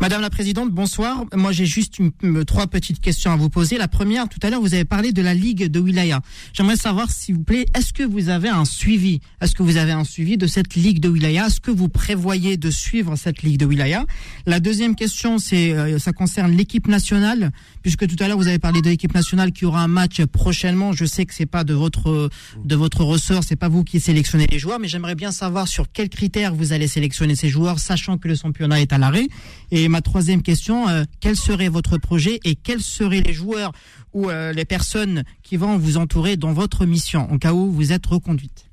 [0.03, 1.23] Madame la Présidente, bonsoir.
[1.33, 2.01] Moi, j'ai juste
[2.45, 3.77] trois petites questions à vous poser.
[3.77, 6.19] La première, tout à l'heure, vous avez parlé de la Ligue de Wilaya.
[6.51, 9.21] J'aimerais savoir, s'il vous plaît, est-ce que vous avez un suivi?
[9.39, 11.47] Est-ce que vous avez un suivi de cette Ligue de Wilaya?
[11.47, 14.05] Est-ce que vous prévoyez de suivre cette Ligue de Wilaya?
[14.45, 18.59] La deuxième question, c'est, euh, ça concerne l'équipe nationale, puisque tout à l'heure, vous avez
[18.59, 20.91] parlé de l'équipe nationale qui aura un match prochainement.
[20.91, 22.29] Je sais que c'est pas de votre,
[22.65, 25.89] de votre ressort, c'est pas vous qui sélectionnez les joueurs, mais j'aimerais bien savoir sur
[25.93, 29.29] quels critères vous allez sélectionner ces joueurs, sachant que le championnat est à l'arrêt.
[29.93, 33.71] Ma troisième question, euh, quel serait votre projet et quels seraient les joueurs
[34.11, 37.93] ou euh, les personnes qui vont vous entourer dans votre mission, en cas où vous
[37.93, 38.71] êtes reconduite?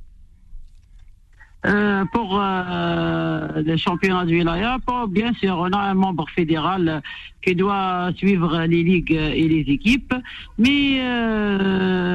[1.66, 4.78] Euh, pour euh, le championnat du Wilaya,
[5.10, 7.02] bien sûr, on a un membre fédéral
[7.42, 10.14] qui doit suivre les ligues et les équipes.
[10.56, 11.02] Mais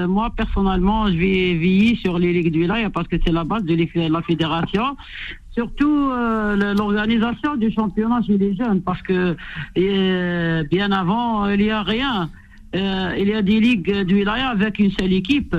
[0.07, 3.65] moi, personnellement, je vais veiller sur les ligues du Wilaya parce que c'est la base
[3.65, 3.75] de
[4.17, 4.97] la fédération.
[5.55, 9.37] Surtout euh, l'organisation du championnat chez les jeunes parce que
[9.77, 12.29] euh, bien avant, il n'y a rien.
[12.75, 15.55] Euh, il y a des ligues du Wilaya avec une seule équipe.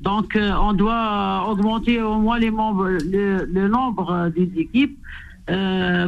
[0.00, 4.98] Donc, on doit augmenter au moins le, nombre des équipes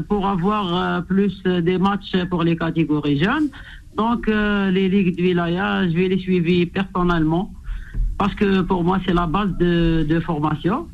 [0.09, 3.49] pour avoir plus des matchs pour les catégories jeunes.
[3.97, 7.53] Donc, les ligues du Wilaya, je vais les suivre personnellement
[8.19, 10.89] parce que pour moi, c'est la base de formation.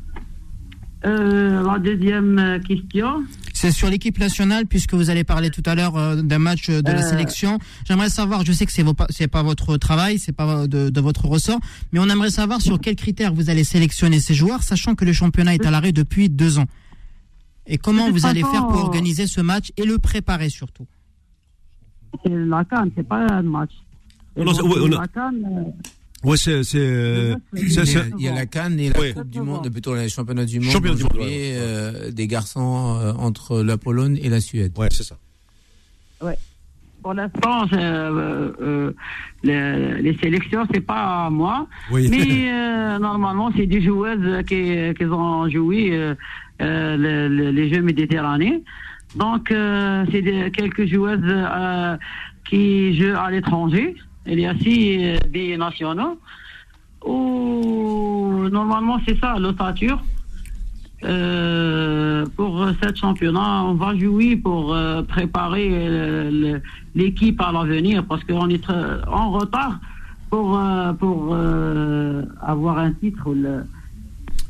[1.05, 3.23] Euh, la deuxième euh, question.
[3.53, 6.81] C'est sur l'équipe nationale, puisque vous allez parler tout à l'heure euh, d'un match euh,
[6.81, 7.09] de la Euh.
[7.09, 7.59] sélection.
[7.87, 10.89] J'aimerais savoir, je sais que c'est vos pas- c'est pas votre travail, c'est pas de,
[10.89, 11.59] de votre ressort,
[11.91, 15.13] mais on aimerait savoir sur quels critères vous allez sélectionner ces joueurs, sachant que le
[15.13, 16.65] championnat est à l'arrêt depuis deux ans.
[17.67, 20.85] Et comment vous allez faire pour organiser ce match et le préparer surtout?
[22.23, 23.71] C'est la canne, c'est pas un match.
[24.35, 25.31] On a- La CAN,
[26.23, 26.63] Ouais, c'est.
[26.63, 29.13] c'est, euh, Il y, c'est- a, c'est- il y a la Cannes et la Ouais.
[29.13, 31.53] Coupe du Monde, plutôt les championnats du monde Championnat du monde, ouais.
[31.55, 34.71] euh, des garçons euh, entre la Pologne et la Suède.
[34.77, 35.17] Ouais, c'est ça.
[37.03, 38.91] Pour l'instant, euh, euh,
[39.43, 41.67] les, les sélections, c'est pas à moi.
[41.91, 42.07] Oui.
[42.09, 42.17] Mais
[42.51, 46.15] euh, normalement, c'est des joueuses qui, qui ont joué euh,
[46.63, 48.57] euh, le- le- les Jeux méditerranéens.
[49.15, 51.95] Donc, euh, c'est des- quelques joueuses euh,
[52.49, 53.93] qui jouent à l'étranger.
[54.27, 56.17] Il y a euh, des nationaux.
[57.05, 59.99] Ou normalement, c'est ça, l'ossature.
[61.03, 66.61] Euh, pour cette championnat, on va jouer pour euh, préparer euh, le-
[66.95, 68.67] l'équipe à l'avenir parce qu'on est
[69.07, 69.79] en retard
[70.31, 70.59] pour,
[70.99, 71.35] pour
[72.41, 73.33] avoir un titre.
[73.35, 73.63] Le...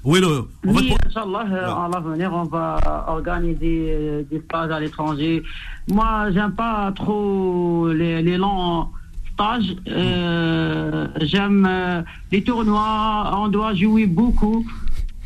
[0.05, 1.45] Oui, non, on va Inch'Allah,
[1.85, 5.43] à l'avenir, on va organiser des stages à l'étranger.
[5.91, 8.87] Moi, j'aime pas trop les, les longs
[9.35, 9.75] stages.
[9.87, 12.01] Euh, j'aime euh,
[12.31, 13.31] les tournois.
[13.37, 14.65] On doit jouer beaucoup.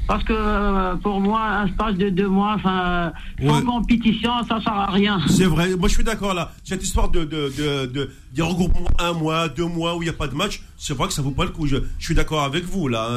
[0.07, 3.64] Parce que euh, pour moi, un stage de deux mois, enfin, sans Ouais.
[3.64, 5.19] compétition, ça sert à rien.
[5.27, 6.52] C'est vrai, moi je suis d'accord là.
[6.64, 10.10] Cette histoire de, de, de, de, des regroupements un mois, deux mois où il n'y
[10.10, 11.68] a pas de match, c'est vrai que ça vaut pas le coup.
[11.68, 13.07] Je, je suis d'accord avec vous là.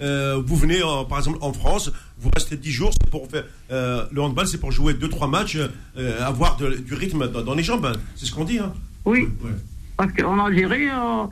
[0.00, 0.80] Euh, vous venez
[1.10, 4.56] par exemple en France, vous restez 10 jours, c'est pour faire euh, le handball, c'est
[4.60, 5.58] pour jouer deux trois matchs,
[6.24, 7.84] avoir du rythme dans, dans les jambes.
[7.84, 7.92] hein.
[8.16, 8.60] C'est ce qu'on dit.
[8.60, 8.72] Hein.
[9.04, 9.28] Oui.
[9.44, 9.50] Ouais.
[10.00, 11.26] Parce qu'en Algérie, euh,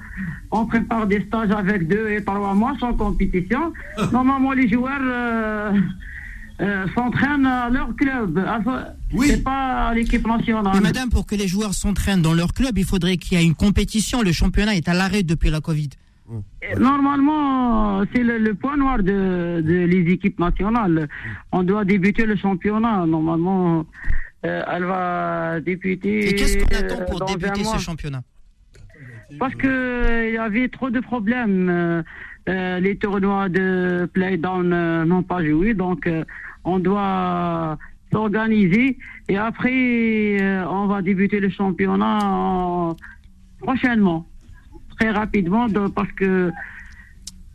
[0.50, 3.72] on prépare des stages avec deux et trois mois sans compétition.
[4.12, 5.72] Normalement, les joueurs euh,
[6.60, 8.38] euh, s'entraînent à leur club.
[8.46, 9.28] Enfin, Oui.
[9.30, 10.72] C'est pas à l'équipe nationale.
[10.74, 13.46] Mais madame, pour que les joueurs s'entraînent dans leur club, il faudrait qu'il y ait
[13.46, 14.20] une compétition.
[14.20, 15.88] Le championnat est à l'arrêt depuis la Covid.
[16.78, 21.08] Normalement, c'est le, le point noir de, de les équipes nationales.
[21.52, 23.06] On doit débuter le championnat.
[23.06, 23.86] Normalement,
[24.44, 26.28] euh, elle va débuter.
[26.28, 28.22] Et qu'est-ce qu'on attend pour débuter ce championnat?
[29.38, 31.68] Parce que euh, y avait trop de problèmes.
[31.68, 32.02] Euh,
[32.48, 36.24] euh, les tournois de play-down euh, n'ont pas joué, donc euh,
[36.64, 37.76] on doit
[38.10, 38.96] s'organiser.
[39.28, 42.96] Et après, on va débuter le championnat en-
[43.60, 44.26] prochainement,
[44.98, 46.50] très rapidement, de- parce que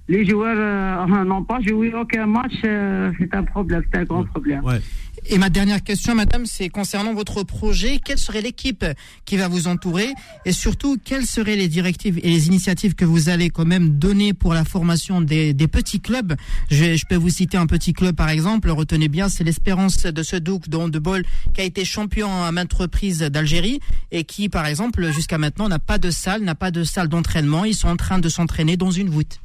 [0.08, 2.54] les joueurs euh, n'ont pas joué aucun match.
[2.66, 4.64] euh, c'est un problème, c'est un grand problème.
[4.64, 4.82] Ouais.
[5.30, 8.00] Et ma dernière question, madame, c'est concernant votre projet.
[8.04, 8.84] Quelle serait l'équipe
[9.24, 10.10] qui va vous entourer
[10.44, 14.34] Et surtout, quelles seraient les directives et les initiatives que vous allez quand même donner
[14.34, 16.34] pour la formation des, des petits clubs?
[16.70, 18.70] Je, je peux vous citer un petit club, par exemple.
[18.70, 21.24] Retenez bien, c'est l'Espérance de ce Douk de handball
[21.54, 23.80] qui a été champion à maintes reprises d'Algérie
[24.12, 27.64] et qui, par exemple, jusqu'à maintenant, n'a pas de salle, n'a pas de salle d'entraînement.
[27.64, 29.40] Ils sont en train de s'entraîner dans une voûte.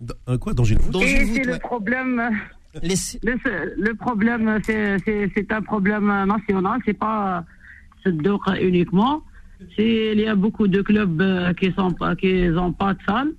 [0.00, 1.58] Dans- quoi Dans une voûte Dans Et c'est le ouais.
[1.58, 2.22] problème.
[2.82, 3.34] Les- Le,
[3.82, 7.44] le problème, c'est- un problème national, c'est pas
[8.06, 9.22] donc uniquement.
[9.78, 13.30] Il y a beaucoup de clubs euh, qui sont pas, qui ont pas de salle.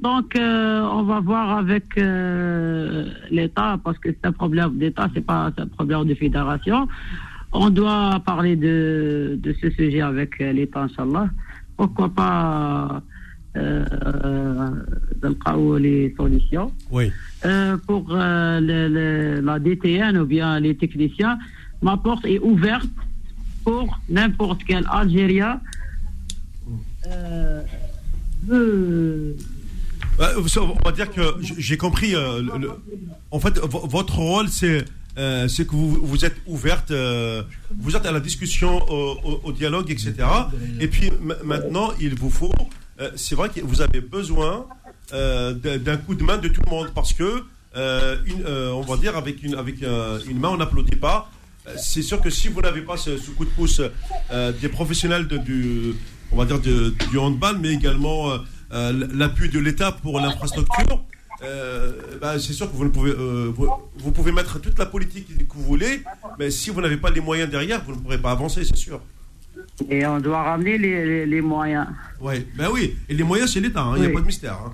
[0.00, 5.24] Donc, euh, on va voir avec euh, l'État, parce que c'est un problème d'État, c'est
[5.24, 6.88] pas un problème de fédération.
[7.52, 11.28] On doit parler de, de ce sujet avec l'État, Inch'Allah.
[11.76, 13.02] Pourquoi pas
[15.78, 16.72] les solutions.
[16.90, 17.10] Oui.
[17.44, 21.38] Euh, pour euh, le- le- la DTN ou bien les techniciens,
[21.82, 22.88] ma porte est ouverte
[23.64, 25.60] pour n'importe quel Algérien.
[27.06, 27.62] Euh,
[28.50, 29.34] Euh,
[30.58, 31.20] On va dire que
[31.58, 32.14] j'ai compris.
[32.14, 32.70] euh, le-
[33.30, 34.84] en fait, vo- votre rôle, c'est
[35.18, 37.42] euh, c'est que vous, vous êtes ouverte, euh,
[37.78, 40.14] vous êtes à la discussion, au, au- au dialogue, etc.
[40.80, 41.10] Et puis
[41.44, 42.52] maintenant, il vous faut.
[43.00, 44.66] Euh, c'est vrai que vous avez besoin
[45.12, 47.44] euh, d'un coup de main de tout le monde parce que,
[47.76, 51.30] euh, on va dire, avec une, avec une main, on n'applaudit pas.
[51.76, 53.80] C'est sûr que si vous n'avez pas ce, coup de pouce
[54.60, 55.94] des professionnels du,
[56.32, 58.32] on va dire du handball, mais également
[58.70, 61.04] l'appui de l'État pour l'infrastructure,
[62.20, 65.62] bah, c'est sûr que vous ne pouvez, vous pouvez mettre toute la politique que vous
[65.62, 66.02] voulez,
[66.38, 69.00] mais si vous n'avez pas les moyens derrière, vous ne pourrez pas avancer, c'est sûr.
[69.88, 71.86] Et on doit ramener les, les- les moyens.
[72.20, 72.96] Ouais, ben oui.
[73.08, 74.14] Et les moyens, c'est l'État, hein, il n'y a Oui.
[74.14, 74.54] pas de mystère.
[74.66, 74.72] hein.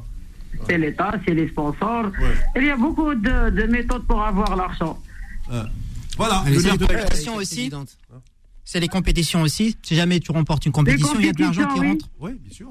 [0.68, 2.06] C'est l'État, c'est les sponsors.
[2.06, 2.34] Ouais.
[2.56, 4.98] Il y a beaucoup de, de méthodes pour avoir l'argent.
[5.52, 5.62] Euh,
[6.16, 6.42] voilà.
[6.46, 7.70] C'est nerf de la la- compétition question aussi.
[8.64, 9.76] C'est les compétitions aussi.
[9.82, 11.90] Si jamais tu remportes une compétition, il y a de l'argent qui compétitions, oui.
[11.90, 12.08] rentre.
[12.20, 12.68] Oui, bien sûr.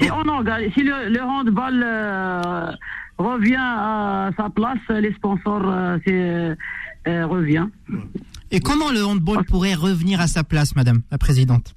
[0.00, 2.72] Si, on organise, si le, le handball euh,
[3.18, 5.98] revient à sa place, les sponsors euh,
[7.06, 7.66] euh, revient.
[8.54, 11.74] Et comment le handball pourrait revenir à sa place, madame la présidente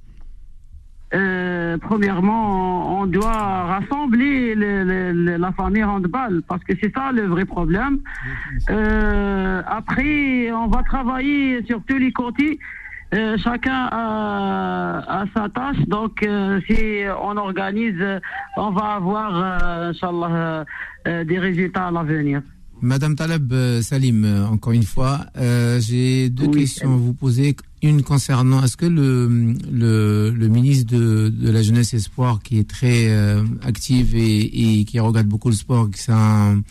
[1.13, 7.11] Euh, premièrement, on, doit rassembler le- le- le- la famille handball parce que c'est ça
[7.13, 7.99] le vrai problème.
[8.69, 12.59] Euh, après, on va travailler sur tous les côtés.
[13.13, 18.03] Euh, chacun a, sa tâche, donc euh, si on organise,
[18.57, 19.93] on va avoir, euh,
[21.07, 22.41] euh, des résultats à l'avenir.
[22.81, 26.59] Madame Taleb euh, Salim, euh, encore une fois, euh, j'ai deux Oui.
[26.61, 27.55] questions à vous poser.
[27.81, 29.27] Une concernant, est-ce que le,
[29.71, 34.79] le, le ministre de, de la Jeunesse et Sport, qui est très euh, actif et,
[34.79, 36.61] et qui regarde beaucoup le sport, qui c'est un,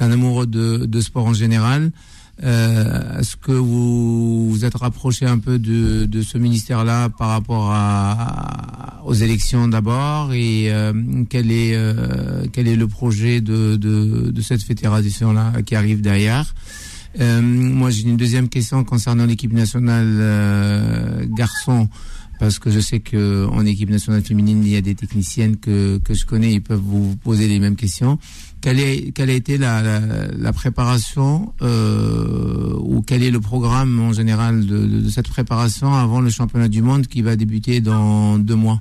[0.00, 1.90] un amoureux de, de sport en général,
[2.44, 7.70] euh, est-ce que vous vous êtes rapproché un peu de, de ce ministère-là par rapport
[7.72, 10.92] à, aux élections d'abord et euh,
[11.30, 16.54] quel est euh, quel est le projet de, de, de cette fédération-là qui arrive derrière?
[17.20, 21.88] Euh, Moi, j'ai une deuxième question concernant l'équipe nationale euh, garçon
[22.38, 25.96] parce que je sais que en équipe nationale féminine, il y a des techniciennes que,
[26.04, 28.18] que je connais, ils peuvent vous poser les mêmes questions.
[28.60, 30.00] Quelle, est, quelle a été la, la,
[30.36, 35.94] la préparation euh, ou quel est le programme en général de, de, de cette préparation
[35.94, 38.80] avant le championnat du monde qui va débuter dans deux mois?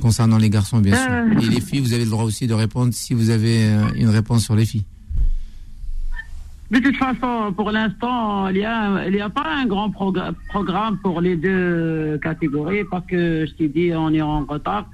[0.00, 1.10] Concernant les garçons, bien sûr.
[1.10, 1.40] Euh.
[1.40, 4.08] Et les filles, vous avez le droit aussi de répondre si vous avez euh, une
[4.10, 4.84] réponse sur les filles.
[6.70, 11.20] De toute façon, pour l'instant, il n'y a, a pas un grand progr- programme pour
[11.20, 14.88] les deux catégories parce que je t'ai dit, on est en retard.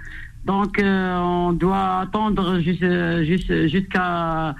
[0.45, 4.55] Donc, euh, on doit attendre juste- jusqu'à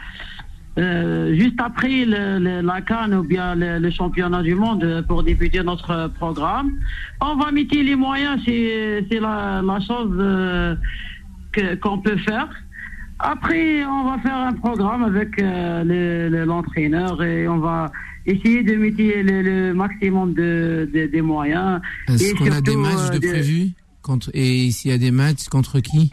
[0.77, 5.23] euh, juste après le- le- la Cannes ou bien le, le championnat du monde pour
[5.23, 6.73] débuter notre programme.
[7.21, 10.75] On va mettre les moyens, c'est c'est la, la chose euh,
[11.53, 12.49] que- qu'on peut faire.
[13.21, 17.93] Après, on va faire un programme avec le- le- l'entraîneur et on va
[18.27, 21.81] essayer de mettre le, maximum de, de- des moyens.
[22.09, 23.69] Est-ce qu'on a des matchs euh, de prévus?
[24.05, 26.11] Contre Et s'il y a des matchs, contre qui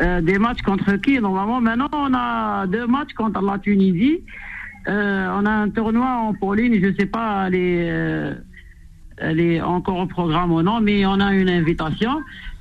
[0.00, 4.20] Euh, des matchs contre qui Normalement, maintenant, on a deux matchs contre la Tunisie.
[4.88, 8.34] Euh, on a un tournoi en Pauline, je ne sais pas, elle est, euh,
[9.16, 12.14] elle est encore au programme ou non, mais on a une invitation.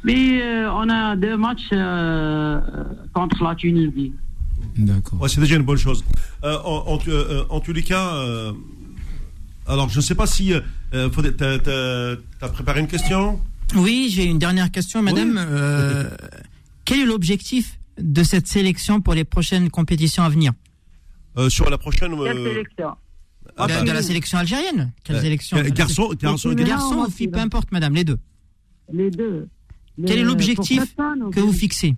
[0.06, 2.60] Mais euh, on a deux matchs euh,
[3.14, 4.14] contre la Tunisie.
[4.78, 5.22] D'accord.
[5.22, 6.04] Ouais, c'est déjà une bonne chose.
[6.44, 8.54] Euh, en, en, euh, en tous les cas, euh,
[9.68, 10.53] alors je ne sais pas si.
[10.53, 13.40] Euh, t'as- t'as t'as préparé une question?
[13.76, 15.38] Oui, j'ai une dernière question, madame.
[15.49, 16.10] Euh,
[16.85, 20.52] quel est l'objectif de cette sélection pour les prochaines compétitions à venir?
[21.38, 22.11] Euh, sur la prochaine.
[22.11, 22.90] Quelle euh, sélection
[23.57, 26.95] ah, de, bah, de la sélection algérienne Quelle Euh, sélection euh, garçon- garçon et garçon
[26.95, 27.07] garçon.
[27.07, 28.18] ou fille, peu importe, madame, les deux?
[28.91, 29.48] Les deux.
[30.06, 30.95] Quel est l'objectif
[31.31, 31.95] que vous fixez?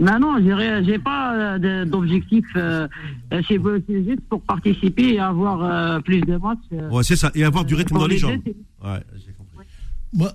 [0.00, 2.46] Non, non, j'ai pas euh, d'objectif.
[2.56, 2.88] Euh,
[3.30, 6.58] c'est juste pour participer et avoir euh, plus de matchs.
[6.90, 8.40] ouais, c'est ça, et avoir du rythme dans les jambes.
[8.82, 9.66] Ouais, j'ai compris.
[10.12, 10.32] Moi,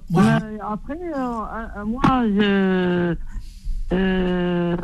[0.61, 3.15] après, euh, moi, je.
[3.93, 4.75] Euh,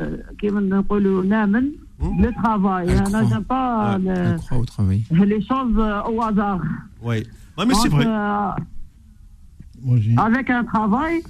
[2.19, 2.31] le hein?
[2.43, 2.91] travail.
[2.91, 5.77] Hein, On n'aime pas les choses
[6.09, 6.59] au hasard.
[7.01, 7.23] Oui,
[7.57, 8.05] mais c'est vrai.
[10.17, 11.23] Avec un travail,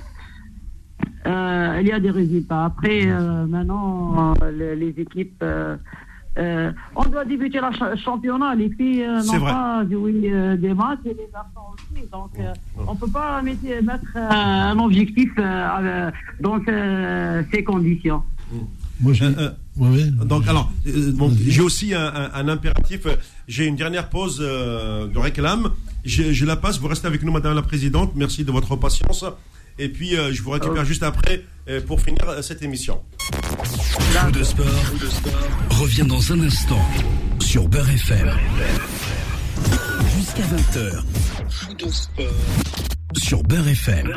[1.28, 2.66] euh, il y a des résultats.
[2.66, 5.42] Après, euh, maintenant, euh, les, les équipes.
[5.44, 5.76] euh,
[6.38, 8.56] euh, on doit débuter le cha- championnat.
[8.56, 12.08] Les filles euh, n'ont pas joué euh, des matchs et les garçons aussi.
[12.10, 12.54] Donc, euh,
[12.88, 18.24] on ne peut pas mettre, mettre euh, un objectif euh, euh, dans euh, ces conditions.
[19.02, 20.26] moi, j'ai- Euh, euh, ouais, ouais.
[20.26, 21.52] Donc, alors, euh, bon, Vas-y.
[21.52, 23.02] j'ai aussi un, un- un impératif.
[23.50, 25.68] J'ai une dernière pause euh, de réclame.
[26.06, 26.80] Je, je la passe.
[26.80, 28.14] Vous restez avec nous, Madame la Présidente.
[28.16, 29.26] Merci de votre patience.
[29.80, 33.02] Et puis, euh, je vous récupère juste après euh, pour finir euh, cette émission.
[33.20, 34.66] Fou de sport,
[35.70, 36.82] revient dans un instant
[37.40, 38.32] sur Beurre FM.
[40.16, 41.04] Jusqu'à 20h.
[41.50, 42.26] Fou de sport
[43.18, 44.14] sur Beurre FM.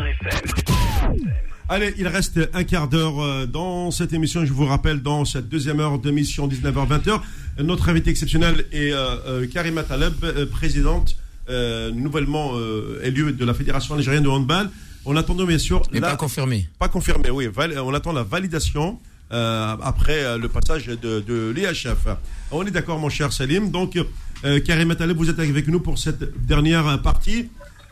[1.68, 4.44] Allez, il reste un quart d'heure dans cette émission.
[4.44, 7.20] Je vous rappelle, dans cette deuxième heure d'émission 19h-20h,
[7.60, 8.92] notre invité exceptionnel est
[9.50, 10.14] Karima Taleb,
[10.50, 11.16] présidente
[11.50, 14.70] euh, nouvellement euh, élue de la Fédération algérienne de handball.
[15.06, 16.68] On attend bien sûr Mais la- pas confirmé.
[16.78, 17.46] pas confirmé, oui.
[17.48, 18.98] val- On attend la validation
[19.32, 22.06] euh, après euh, le passage de, de l'IHF.
[22.50, 23.70] On est d'accord, mon cher Salim.
[23.70, 23.98] Donc,
[24.44, 27.48] euh, Karim Taleb, vous êtes avec nous pour cette dernière euh, partie.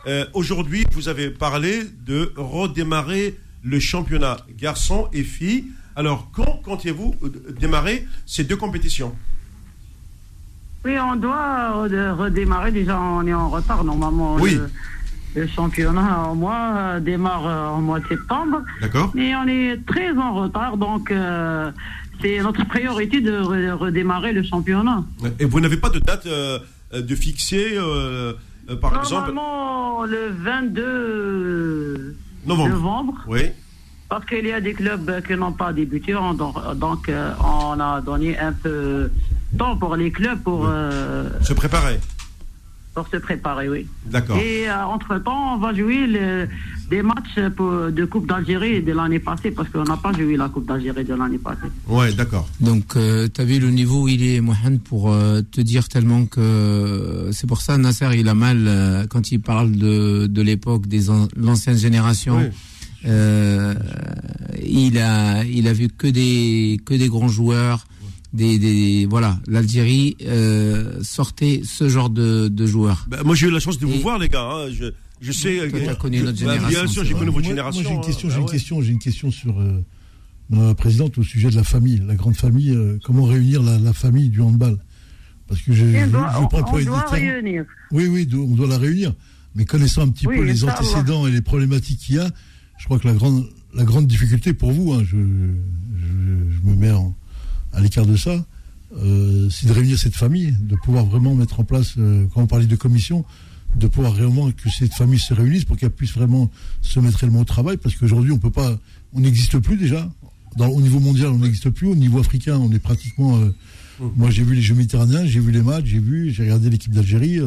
[0.07, 5.65] Euh, Aujourd'hui, vous avez parlé de redémarrer le championnat garçons et filles.
[5.95, 7.29] Alors, quand comptez-vous euh,
[7.59, 9.15] démarrer ces deux compétitions?
[10.85, 12.71] Oui, on doit euh, redémarrer.
[12.71, 14.35] Déjà, on est en retard normalement.
[14.35, 14.55] Oui.
[14.55, 14.69] Le,
[15.35, 18.61] le championnat au mois euh, démarre euh, au mois de septembre.
[18.81, 19.11] D'accord.
[19.15, 21.71] Mais on est très en retard, donc euh,
[22.21, 25.03] c'est notre priorité de re- redémarrer le championnat.
[25.39, 26.59] Et vous n'avez pas de date euh,
[26.93, 28.33] de fixer, euh,
[28.69, 32.15] euh, par exemple, Normalement, le 22
[32.45, 32.69] novembre.
[32.69, 33.41] novembre, Oui,
[34.09, 38.01] parce qu'il y a des clubs qui n'ont pas débuté, on- donc, euh, on a
[38.01, 39.09] donné un peu
[39.51, 41.99] de temps pour les clubs pour, euh, se préparer.
[42.93, 43.87] Pour se préparer, oui.
[44.05, 44.37] D'accord.
[44.37, 46.47] Et euh, entre-temps, on va jouer le-
[46.89, 50.47] des matchs pour- de Coupe d'Algérie de l'année passée, parce qu'on n'a pas joué la
[50.49, 51.71] Coupe d'Algérie de l'année passée.
[51.87, 52.47] Ouais, d'accord.
[52.59, 55.87] Donc, euh, tu as vu le niveau où il est, Mohamed, pour euh, te dire
[55.89, 60.41] tellement que c'est pour ça, Nasser, il a mal euh, quand il parle de, de
[60.41, 62.37] l'époque des an- l'ancienne génération.
[62.37, 62.45] Oui.
[63.05, 63.73] Euh,
[64.63, 67.85] il a, il a vu que des, que des grands joueurs.
[68.33, 73.05] Des, des voilà, l'Algérie euh, sortait ce genre de, de joueurs.
[73.07, 74.41] Ben, moi, j'ai eu la chance de vous Et- voir, les gars.
[74.49, 74.69] hein.
[74.71, 74.85] Je,
[75.21, 75.69] je sais.
[75.69, 77.81] Toi, euh, t'as connu notre bah, génération, Bien sûr, j'ai connu votre génération.
[77.83, 78.31] Moi, j'ai une question, hein.
[78.31, 78.51] j'ai une ouais.
[78.51, 79.83] question, j'ai une question sur euh,
[80.49, 82.71] Madame la présidente au sujet de la famille, la grande famille.
[82.71, 84.79] euh, comment réunir la, la famille du handball?
[85.47, 87.65] Parce que je, on doit, je pas on- doit réunir.
[87.91, 89.13] Oui, oui, on doit la réunir.
[89.53, 92.31] Mais connaissant un petit Oui, peu les antécédents et les problématiques qu'il y a,
[92.79, 93.45] je crois que la grande,
[93.75, 97.15] la grande difficulté pour vous, hein, je, je, je me mets en-
[97.73, 98.45] à l'écart de ça,
[98.97, 102.47] euh, c'est de réunir cette famille, de pouvoir vraiment mettre en place, euh, quand on
[102.47, 103.25] parlait de commission,
[103.75, 106.51] de pouvoir réellement que cette famille se réunisse pour qu'elle puisse vraiment
[106.81, 108.77] se mettre réellement au travail, parce qu'aujourd'hui on peut pas,
[109.13, 110.09] on n'existe plus déjà.
[110.57, 111.87] Dans, au niveau mondial, on n'existe plus.
[111.87, 113.49] Au niveau africain, on est pratiquement, euh,
[114.15, 116.93] Moi, j'ai vu les Jeux méditerranéens, j'ai vu les matchs, j'ai vu, j'ai regardé l'équipe
[116.93, 117.39] d'Algérie.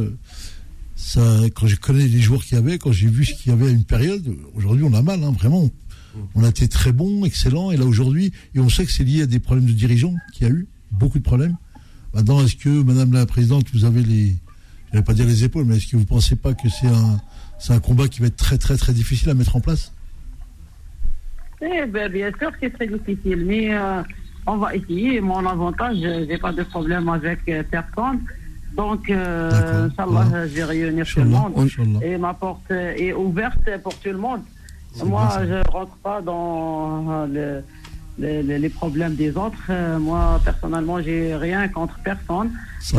[0.97, 1.21] ça,
[1.55, 3.69] quand je connais les joueurs qu'il y avait, quand j'ai vu ce qu'il y avait
[3.69, 5.71] à une période, aujourd'hui, on a mal, hein, vraiment.
[6.35, 9.23] On a été très bon, excellent, et là aujourd'hui, et on sait que c'est lié
[9.23, 11.57] à des problèmes de dirigeants qu'il y a eu, beaucoup de problèmes.
[12.15, 14.37] Maintenant, est-ce que, Madame la Présidente, vous avez les,
[14.93, 17.21] je vais pas dire les épaules, mais est-ce que vous pensez pas que c'est un,
[17.59, 19.93] c'est un combat qui va être très très très difficile à mettre en place?
[21.61, 24.03] Eh ben, bien sûr que c'est très difficile, mais euh,
[24.47, 25.21] on va essayer.
[25.21, 28.21] Mon avantage, euh, j'ai pas de problème avec euh, personne.
[28.77, 29.89] Donc, euh.
[29.89, 31.53] Inch'Allah, je vais réunir tout le monde.
[31.57, 31.99] Inch'Allah.
[32.03, 34.43] Et ma porte est ouverte pour tout le monde.
[35.05, 37.63] Moi, je rentre pas dans euh, le-
[38.25, 39.67] le- le- les problèmes des autres.
[39.71, 42.51] Euh, moi, personnellement, j'ai rien contre personne.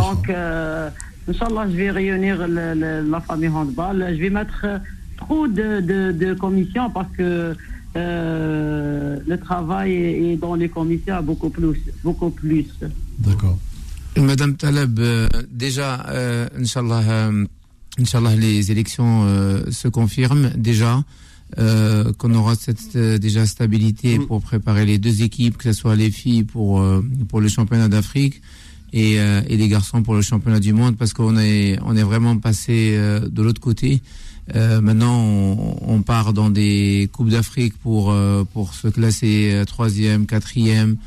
[0.02, 0.90] Donc, euh,
[1.30, 4.06] Inch'Allah, je vais réunir le- le- la famille handball.
[4.16, 4.66] Je vais mettre
[5.18, 7.56] trop de, de, de commissions parce que
[7.96, 11.82] euh, le travail est, est dans les commissions beaucoup plus.
[12.04, 12.66] Beaucoup plus.
[13.20, 13.58] D'accord.
[14.18, 17.46] Madame Taleb, euh, déjà, euh, Inch'Allah, euh,
[18.00, 19.26] Inch'Allah, les élections
[19.72, 21.02] se confirment déjà.
[21.58, 25.96] Euh, qu'on aura cette euh, déjà stabilité pour préparer les deux équipes, que ce soit
[25.96, 28.42] les filles pour euh, pour le championnat d'Afrique
[28.92, 32.04] et, euh, et les garçons pour le championnat du monde, parce qu'on est on est
[32.04, 34.02] vraiment passé euh, de l'autre côté.
[34.56, 40.26] Euh, maintenant, on, on part dans des coupes d'Afrique pour euh, pour se classer troisième,
[40.26, 40.98] quatrième,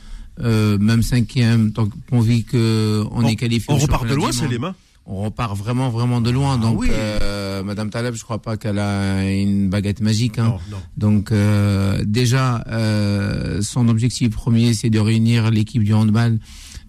[0.43, 1.71] euh, même cinquième.
[1.71, 3.75] Donc, on vit que on, est qualifié.
[3.75, 4.75] On repart de loin, c'est les mains.
[5.07, 6.57] On repart vraiment, vraiment de loin.
[6.59, 6.89] donc, oui.
[6.93, 10.39] euh, Madame Taleb, je crois pas qu'elle a une baguette magique.
[10.39, 10.45] Hein.
[10.45, 10.77] Non, non.
[10.97, 16.39] Donc, euh, déjà, euh, son objectif premier, c'est de réunir l'équipe du handball.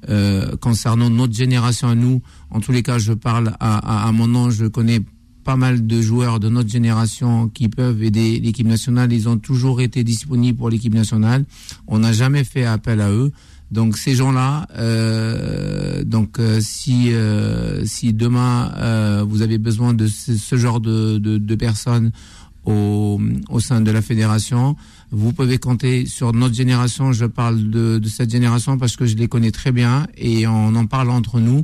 [0.09, 4.11] Euh, concernant notre génération à nous, en tous les cas, je parle à, à, à
[4.11, 4.99] mon nom, je connais
[5.43, 9.11] pas mal de joueurs de notre génération qui peuvent aider l'équipe nationale.
[9.11, 11.45] Ils ont toujours été disponibles pour l'équipe nationale.
[11.88, 13.31] On n'a jamais fait appel à eux.
[13.72, 20.07] Donc ces gens-là, euh, donc euh, si euh, si demain euh, vous avez besoin de
[20.07, 22.11] ce, ce genre de, de, de personnes
[22.65, 23.19] au,
[23.49, 24.76] au sein de la fédération,
[25.11, 27.14] vous pouvez compter sur notre génération.
[27.14, 30.76] Je parle de, de cette génération parce que je les connais très bien et on
[30.76, 31.64] en parle entre nous.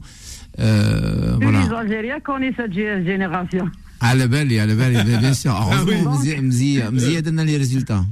[0.59, 1.61] Euh, voilà.
[1.65, 3.69] les Algériens connaissent cette gé- génération.
[4.02, 5.74] على بالي على بالي bien sûr Ah oui.
[5.74, 8.04] heureusement مزي- مزي- مزيادة لنا les résultats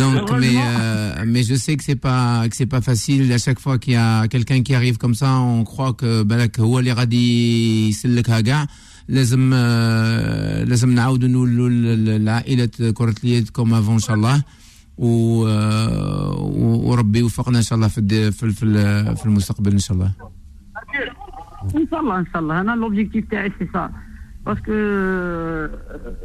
[0.00, 3.60] donc mais euh, mais je sais que c'est pas que c'est pas facile à chaque
[3.64, 6.92] fois qu'il y a quelqu'un qui arrive comme ça on croit que بالك هو اللي
[6.92, 8.66] غادي يسلكها كاع
[9.08, 11.68] لازم آه، لازم نعاودوا نولوا
[12.18, 14.42] لعائلة كرة اليد كوم افون ان شاء الله
[14.98, 18.66] و آه، و- وربي يوفقنا ان شاء الله في الد- في في
[19.16, 19.80] في المستقبل
[21.75, 22.59] إن شاء الله Inch'Allah, Inch'Allah.
[22.59, 23.91] أنا l'objectif تاعي سي سا
[24.45, 24.71] باسكو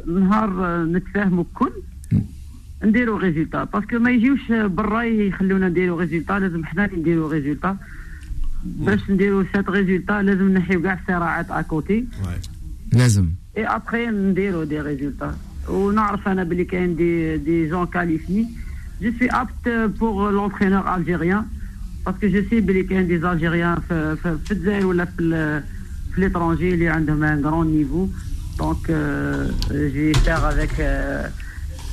[0.07, 1.71] نهار نتفاهموا الكل
[2.83, 7.77] نديروا ريزولتا باسكو ما يجيوش برا يخلونا نديروا ريزولتا لازم حنا اللي نديروا ريزولتا
[8.63, 12.05] باش نديروا سات ريزولتا لازم نحيو كاع الصراعات اكوتي
[12.93, 13.29] لازم.
[13.57, 15.35] اي ابخي نديروا دي ريزولتا
[15.69, 18.45] ونعرف أنا بلي كاين دي دي جون كاليفي
[19.01, 19.69] جو سوي ابت
[19.99, 21.45] بور لونترينور الجيريان
[22.03, 23.77] parce que je sais qu'il y a des Algériens
[24.83, 24.93] ou
[26.17, 28.09] l'étranger, ils ont un grand niveau.
[28.57, 31.23] Donc, euh, j'ai faire avec euh,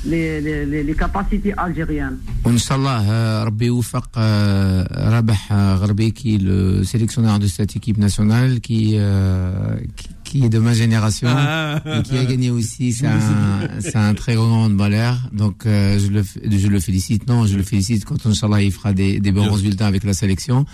[0.05, 2.17] les, les, les, capacités algériennes.
[2.45, 7.97] Inch'Allah, euh, Rabbi Oufak euh, Rabah euh, Gharbi, qui est le sélectionneur de cette équipe
[7.97, 12.93] nationale, qui, euh, qui qui est de ma génération et qui a gagné aussi.
[12.93, 15.17] C'est un, un, très grand handballeur.
[15.33, 17.27] Donc, euh, je, le, je le félicite.
[17.27, 20.65] Non, je le félicite quand, Inch'Allah, il fera des, des bons résultats avec la sélection.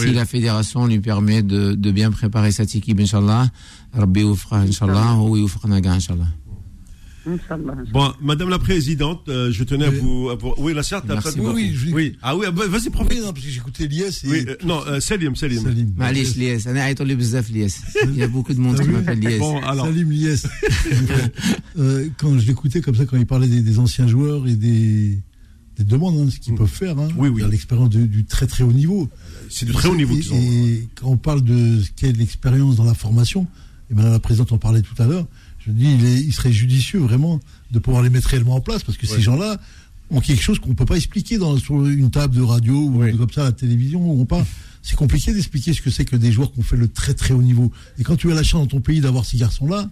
[0.00, 3.48] Si la fédération lui permet de, de bien préparer sa équipe, Inch'Allah,
[3.92, 6.28] Rabbi Oufra, Inch'Allah, ou Oufra Naga, Inch'Allah.
[7.92, 11.04] Bon, Madame la Présidente, euh, je tenais à, vous, à vous, Oui, la charte.
[11.08, 12.46] Merci oui, oui, ah oui.
[12.48, 13.18] Ah oui, vas-y, profite.
[13.18, 14.22] Oui, parce que j'écoutais Lies.
[14.24, 15.62] Euh, non, euh, Salim, Salim.
[15.62, 15.92] Salim.
[15.96, 16.64] Malish, Lies.
[16.66, 19.38] Il y a beaucoup de monde qui m'appelle Lies.
[19.38, 19.86] Bon, alors.
[19.86, 20.42] Salim Lies.
[21.78, 25.18] Euh, quand je l'écoutais comme ça, quand il parlait des, anciens joueurs et des,
[25.78, 26.58] demandes, hein, ce qu'ils mm.
[26.58, 27.42] peuvent faire, hein, oui, oui.
[27.50, 29.08] l'expérience du, très très haut niveau.
[29.48, 30.14] C'est du très haut niveau.
[30.14, 30.36] Et, disons.
[30.36, 33.46] et quand on parle de ce qu'est l'expérience dans la formation,
[33.90, 35.26] et ben Madame la Présidente en parlait tout à l'heure,
[35.66, 37.40] je dis il, est- il serait judicieux vraiment
[37.70, 39.16] de pouvoir les mettre réellement en place parce que Ouais.
[39.16, 39.60] ces gens-là
[40.10, 43.02] ont quelque chose qu'on ne peut pas expliquer dans, sur une table de radio ou
[43.02, 43.16] Oui.
[43.16, 44.44] comme ça à la télévision où on parle.
[44.82, 47.32] C'est compliqué d'expliquer ce que c'est que des joueurs qui ont fait le très très
[47.34, 47.70] haut niveau.
[47.98, 49.88] Et quand tu as la chance dans ton pays d'avoir ces garçons-là,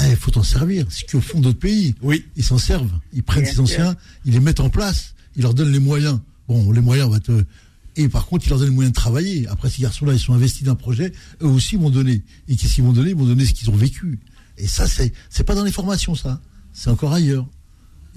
[0.00, 0.86] il faut t'en servir.
[0.88, 2.24] C'est qu'au fond d'autres pays, Oui.
[2.36, 2.90] ils s'en servent.
[3.12, 3.94] Ils prennent ces anciens,
[4.24, 6.18] ils les mettent en place, ils leur donnent les moyens.
[6.48, 7.44] Bon, les moyens, on va te.
[7.96, 9.46] Et par contre, ils leur donnent les moyens de travailler.
[9.48, 11.12] Après, ces garçons-là, ils sont investis d'un projet,
[11.42, 12.22] eux aussi m'ont donné.
[12.48, 14.18] Et qu'est-ce qu'ils m'ont donné Ils m'ont donné ce qu'ils ont vécu.
[14.58, 16.40] Et ça, c'est c'est pas dans les formations, ça.
[16.72, 17.46] C'est encore ailleurs.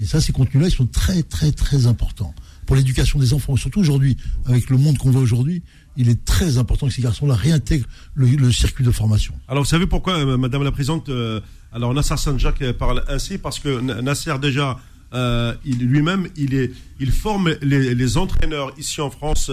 [0.00, 2.34] Et ça, ces contenus-là, ils sont très, très, très importants.
[2.66, 3.54] pour l'éducation des enfants.
[3.54, 5.62] Surtout aujourd'hui, avec le monde qu'on voit aujourd'hui,
[5.96, 9.34] il est très important que ces garçons-là réintègrent le, circuit de formation.
[9.46, 11.40] Alors, vous savez pourquoi, euh, Madame la Présidente, euh,
[11.72, 13.38] alors Nasser Sanjak parle ainsi?
[13.38, 14.80] Parce que Nasser, déjà,
[15.14, 19.48] euh, lui-même, il, forme les, entraîneurs ici en France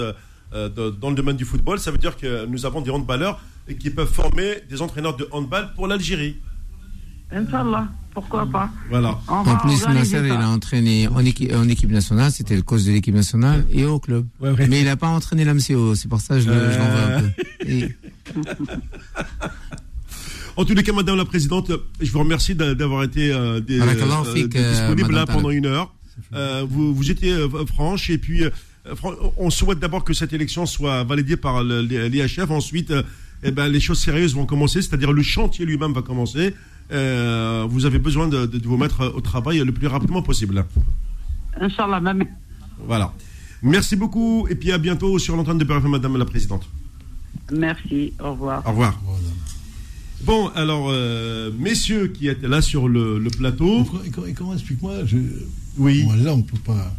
[0.52, 1.80] dans le domaine du football.
[1.80, 3.40] Ça veut dire que nous avons des handballeurs
[3.80, 6.38] qui peuvent former des entraîneurs de handball pour l'Algérie.
[7.34, 9.20] Inch'Allah, pourquoi pas Voilà.
[9.28, 12.92] en plus, Nasser, il a entraîné en équipe, en équipe nationale, c'était le coach de
[12.92, 14.26] l'équipe nationale et au club.
[14.42, 16.78] Mais il n'a pas entraîné l'AMCO, c'est pour ça que je, euh...
[16.78, 17.92] l'en veux un
[18.36, 18.68] peu.
[20.56, 23.86] En tous les cas, Madame la Présidente, je vous remercie d'avoir été euh, des, euh,
[23.86, 25.94] euh, disponible là pendant une heure.
[26.68, 27.36] vous, vous étiez
[27.68, 28.44] franche et puis
[29.38, 32.52] on souhaite d'abord que cette élection soit validée par l'IHF.
[32.52, 32.94] Ensuite,
[33.44, 36.54] eh ben, les choses sérieuses vont commencer, c'est-à-dire le chantier lui-même va commencer.
[36.92, 40.66] Euh, vous avez besoin de, vous mettre au travail le plus rapidement possible.
[41.60, 42.26] Inch'Allah, même.
[42.86, 43.14] Voilà.
[43.62, 46.68] Merci beaucoup et puis à bientôt sur l'antenne de BRFM, Madame la Présidente.
[47.52, 48.64] Merci, au revoir.
[48.66, 49.00] Au revoir.
[50.26, 53.86] Bon, alors, euh, messieurs qui étaient là sur le, plateau.
[54.28, 54.94] Et, comment, explique-moi
[55.78, 56.06] Oui.
[56.24, 56.94] là, on ne peut pas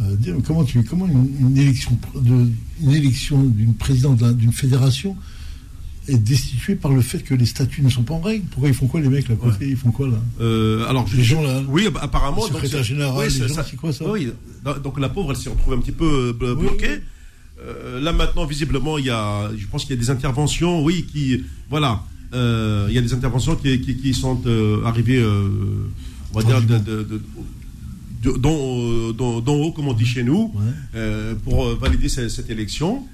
[0.00, 2.48] euh, dire comment, tu, comment une, élection de,
[2.82, 5.16] une élection d'une présidente d'une fédération
[6.08, 8.44] est destitué par le fait que les statuts ne sont pas en règle.
[8.50, 10.16] Pourquoi ils font quoi les mecs là Ils font quoi là?
[10.40, 11.62] Euh, Alors les gens là.
[11.68, 12.46] Oui, bah, apparemment.
[12.46, 13.30] Le secrétaire général.
[13.30, 14.30] c'est quoi ça Oui.
[14.82, 17.00] Donc la pauvre, elle s'est retrouvée un petit peu euh, bloquée.
[17.66, 21.06] Euh, là maintenant, visiblement, il y a, je pense qu'il y a des interventions, oui,
[21.10, 22.02] qui, voilà,
[22.32, 24.42] il y a des interventions qui, qui, sont
[24.84, 27.02] arrivées, on va dire, de,
[28.22, 30.52] de, d'en haut, comme on dit chez nous,
[31.44, 33.06] pour valider cette, cette élection.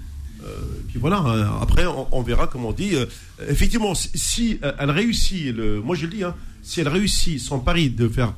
[0.44, 0.56] Euh,
[0.88, 2.94] puis voilà, euh, après, on, verra, comme on dit.
[2.94, 3.06] Euh,
[3.48, 7.90] effectivement, si elle réussit, le, moi je le dis, hein, si elle réussit son pari
[7.90, 8.34] de faire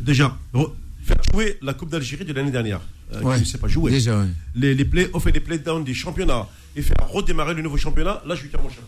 [0.00, 0.36] déjà
[1.04, 2.80] faire jouer la Coupe d'Algérie de l'année dernière,
[3.10, 4.24] qui ne sait pas jouer, déjà,
[4.54, 8.22] les, les play off et les play-down des championnats, et faire redémarrer le nouveau championnat,
[8.26, 8.86] là je lui tire mon chapeau.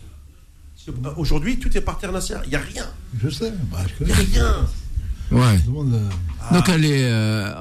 [1.16, 2.36] Aujourd'hui, tout est par terre, Nasser.
[2.44, 2.86] Il n'y a rien.
[3.20, 3.52] Je sais.
[3.72, 4.66] Bah, Il n'y a rien.
[5.32, 5.58] Ouais.
[6.52, 7.52] Donc elle est, euh,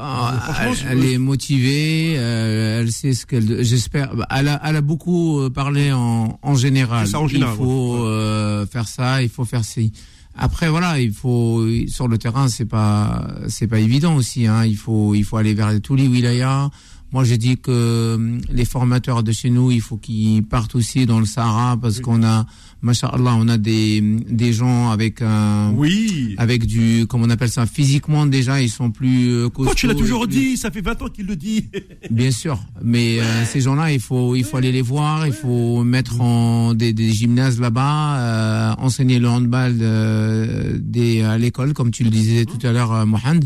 [0.87, 3.63] elle, est motivée, euh, elle sait ce qu'elle.
[3.63, 4.15] J'espère.
[4.15, 7.07] Bah, elle a, elle a beaucoup euh, parlé en, en général.
[7.07, 7.55] Ça, en général.
[7.55, 9.91] Il faut euh, faire ça, il faut faire ci.
[10.37, 14.45] Après voilà, il faut sur le terrain, c'est pas, c'est pas évident aussi.
[14.45, 14.65] Hein.
[14.65, 16.69] Il faut, il faut aller vers tous les wilayas.
[17.11, 21.19] Moi, j'ai dit que les formateurs de chez nous, il faut qu'ils partent aussi dans
[21.19, 22.45] le Sahara parce qu'on a
[22.85, 25.71] Masha'Allah, on a des, des gens avec un.
[25.75, 26.35] Oui.
[26.37, 27.07] Avec du.
[27.09, 29.29] Comment on appelle ça Physiquement, déjà, ils sont plus.
[29.29, 31.65] Euh, tu l'as toujours dit, ça fait 20 ans qu'il le dit.
[32.11, 32.59] Bien sûr.
[32.83, 36.75] Mais euh, ces gens-là, il faut, il faut aller les voir, il faut mettre en
[36.75, 42.11] des, des gymnases là-bas, euh, enseigner le handball euh, des, à l'école, comme tu le
[42.11, 43.45] disais tout à l'heure, Mohamed.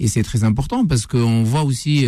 [0.00, 2.06] Et c'est très important parce qu'on voit aussi.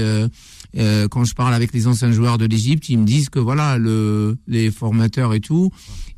[0.75, 4.39] quand je parle avec les anciens joueurs de l'Égypte, ils me disent que voilà, le,
[4.49, 5.71] les formateurs et tout,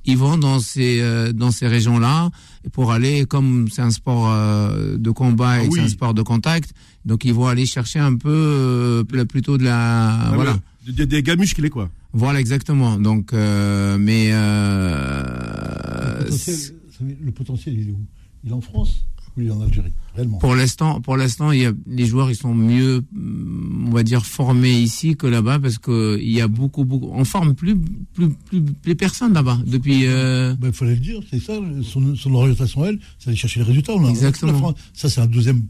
[0.07, 2.31] ils vont dans ces euh, dans ces régions-là
[2.73, 6.73] pour aller comme c'est un sport euh, de combat et c'est un sport de contact,
[7.05, 10.57] donc ils vont aller chercher un peu euh, plutôt de la voilà.
[10.87, 11.89] Des, des gars musclés quoi.
[12.13, 12.99] Voilà exactement.
[12.99, 16.57] Donc mais le potentiel,
[17.23, 18.05] le potentiel il est où?
[18.45, 19.05] Il est en France?
[19.37, 20.39] Oui, en Algérie, réellement.
[20.39, 23.05] Pour l'instant, pour l'instant, il y a, les joueurs, ils sont mieux,
[23.87, 27.25] on va dire, formés ici que là-bas parce que il y a beaucoup, beaucoup, on
[27.25, 27.77] forme plus,
[28.15, 30.07] plus, plus, plus personne là-bas depuis.
[30.07, 30.55] Euh...
[30.55, 33.67] Ben, il fallait le dire, c'est ça, son, son orientation elle, c'est aller chercher les
[33.67, 33.95] résultats.
[33.95, 34.75] On a, Exactement.
[34.93, 35.63] Ça, c'est un deuxième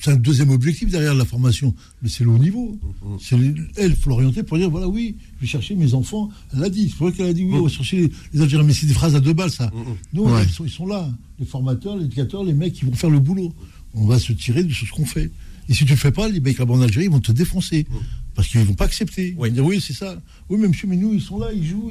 [0.00, 2.78] c'est un deuxième objectif derrière la formation, mais c'est le haut niveau.
[3.20, 3.36] C'est
[3.76, 6.30] elle, faut l'orienter pour dire voilà, oui, je vais chercher mes enfants.
[6.54, 8.72] Elle a dit, c'est vrai qu'elle a dit oui, on va chercher les, Algériens, mais
[8.72, 9.70] c'est des phrases à deux balles, ça.
[10.14, 10.26] Nous,
[10.64, 13.52] ils, sont, là, les formateurs, les éducateurs, les mecs qui vont faire le boulot.
[13.94, 15.30] On va se tirer de ce qu'on fait.
[15.68, 17.32] Et si tu ne le fais pas, les mecs là-bas en Algérie, ils vont te
[17.32, 17.86] défoncer.
[18.34, 19.28] Parce qu'ils ne vont pas accepter.
[19.28, 20.20] Ils vont dire oui, c'est ça.
[20.48, 21.90] Oui, mais monsieur, mais nous, ils sont là, ils jouent.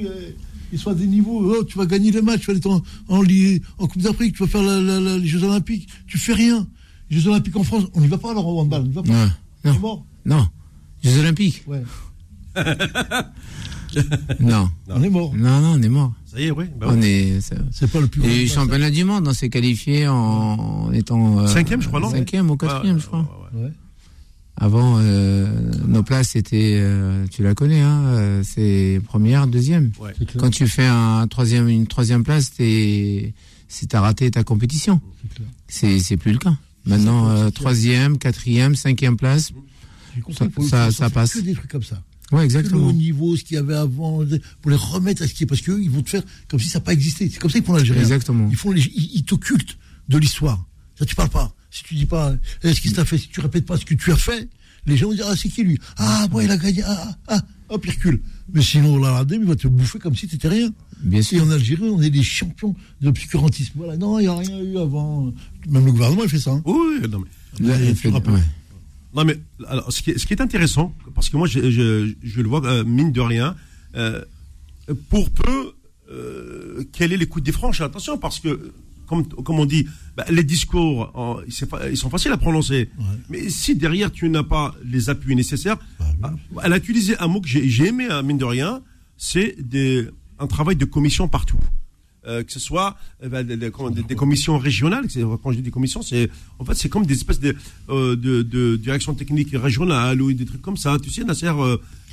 [0.73, 1.55] Ils sont à des niveaux.
[1.55, 4.43] Oh, tu vas gagner les matchs, tu vas aller en, en, en Coupe d'Afrique, tu
[4.43, 5.87] vas faire les Jeux Olympiques.
[6.07, 6.67] Tu fais rien.
[7.09, 9.11] Jeux Olympiques en France, on n'y va pas alors au handball, on n'y va pas.
[9.65, 10.03] Non, non.
[10.25, 10.47] Non.
[11.03, 11.83] Jeux Olympiques Ouais.
[14.39, 14.69] non.
[14.87, 15.33] On est mort.
[15.35, 16.13] Non, non, on est mort.
[16.25, 16.65] Ça y est, oui.
[16.79, 17.39] Bah on est.
[17.71, 18.23] C'est pas le plus.
[18.25, 21.39] Et championnat du monde, on s'est qualifié en étant.
[21.39, 23.49] Euh, cinquième, je crois, non Cinquième ou quatrième, je crois.
[23.53, 23.71] Ouais.
[24.61, 25.47] Avant, euh,
[25.87, 29.91] nos places étaient, euh, tu la connais, hein, c'est première, deuxième.
[29.99, 30.13] Ouais.
[30.37, 33.33] Quand tu fais un troisième, une troisième place, t'es,
[33.69, 34.99] c'est t'as raté ta compétition.
[35.67, 36.57] C'est, c'est plus le cas.
[36.85, 39.51] Maintenant, euh, troisième, quatrième, cinquième place,
[40.31, 41.33] ça, ça, ça passe.
[41.33, 42.01] Que des trucs comme ça.
[42.31, 42.77] Ouais, exactement.
[42.77, 44.23] Le haut niveau, ce qu'il y avait avant,
[44.61, 46.69] pour les remettre à ce qui est, parce qu'eux, ils vont te faire comme si
[46.69, 47.29] ça n'a pas existé.
[47.29, 47.99] C'est comme ça qu'ils font l'Algérie.
[47.99, 48.47] Exactement.
[48.49, 49.77] Ils font, les, ils, t'occultent
[50.09, 50.63] de l'histoire.
[50.97, 51.53] Ça, tu parles pas.
[51.71, 54.11] Si tu dis pas, est-ce qu'il t'a fait, si tu répètes pas ce que tu
[54.11, 54.47] as fait,
[54.85, 55.79] les gens vont dire, ah, c'est qui lui?
[55.97, 58.21] Ah, bon, il a gagné, ah, ah, hop, il recule.
[58.53, 60.71] Mais sinon, là, il va te bouffer comme si t'étais rien.
[61.03, 61.37] Bien sûr.
[61.37, 63.73] Et en Algérie, on est des champions de l'obscurantisme.
[63.75, 65.31] Voilà, non, il n'y a rien eu avant.
[65.69, 66.51] Même le gouvernement, il fait ça.
[66.51, 66.61] hein.
[66.65, 68.21] Oui, non mais, Là, Mais il tu fait- ouais.
[69.15, 72.13] non, mais alors, ce, qui est, ce qui est intéressant, parce que moi, je, je,
[72.21, 73.55] je le vois, euh, mine de rien,
[73.95, 74.23] euh,
[75.09, 75.73] pour peu,
[76.11, 77.81] euh, quel est l'écoute des franches?
[77.81, 78.71] Attention, parce que,
[79.09, 82.89] comme, comme on dit, bah, les discours, en- ils sont faciles à prononcer.
[83.29, 85.77] Mais si derrière, tu n'as pas les appuis nécessaires,
[86.23, 86.31] ah,
[86.63, 88.81] elle a utilisé un mot que j'ai aimé, hein, mine de rien,
[89.17, 89.55] c'est
[90.39, 91.57] un travail de commission partout.
[92.27, 95.05] Euh, que ce soit euh, bah, des, commissions régionales,
[95.41, 96.29] quand je dis des commissions, c'est
[96.59, 97.55] en fait c'est comme des espèces de,
[97.89, 100.97] euh, de, de direction technique régionale ou des trucs comme ça.
[101.01, 101.49] Tu sais, Nasser,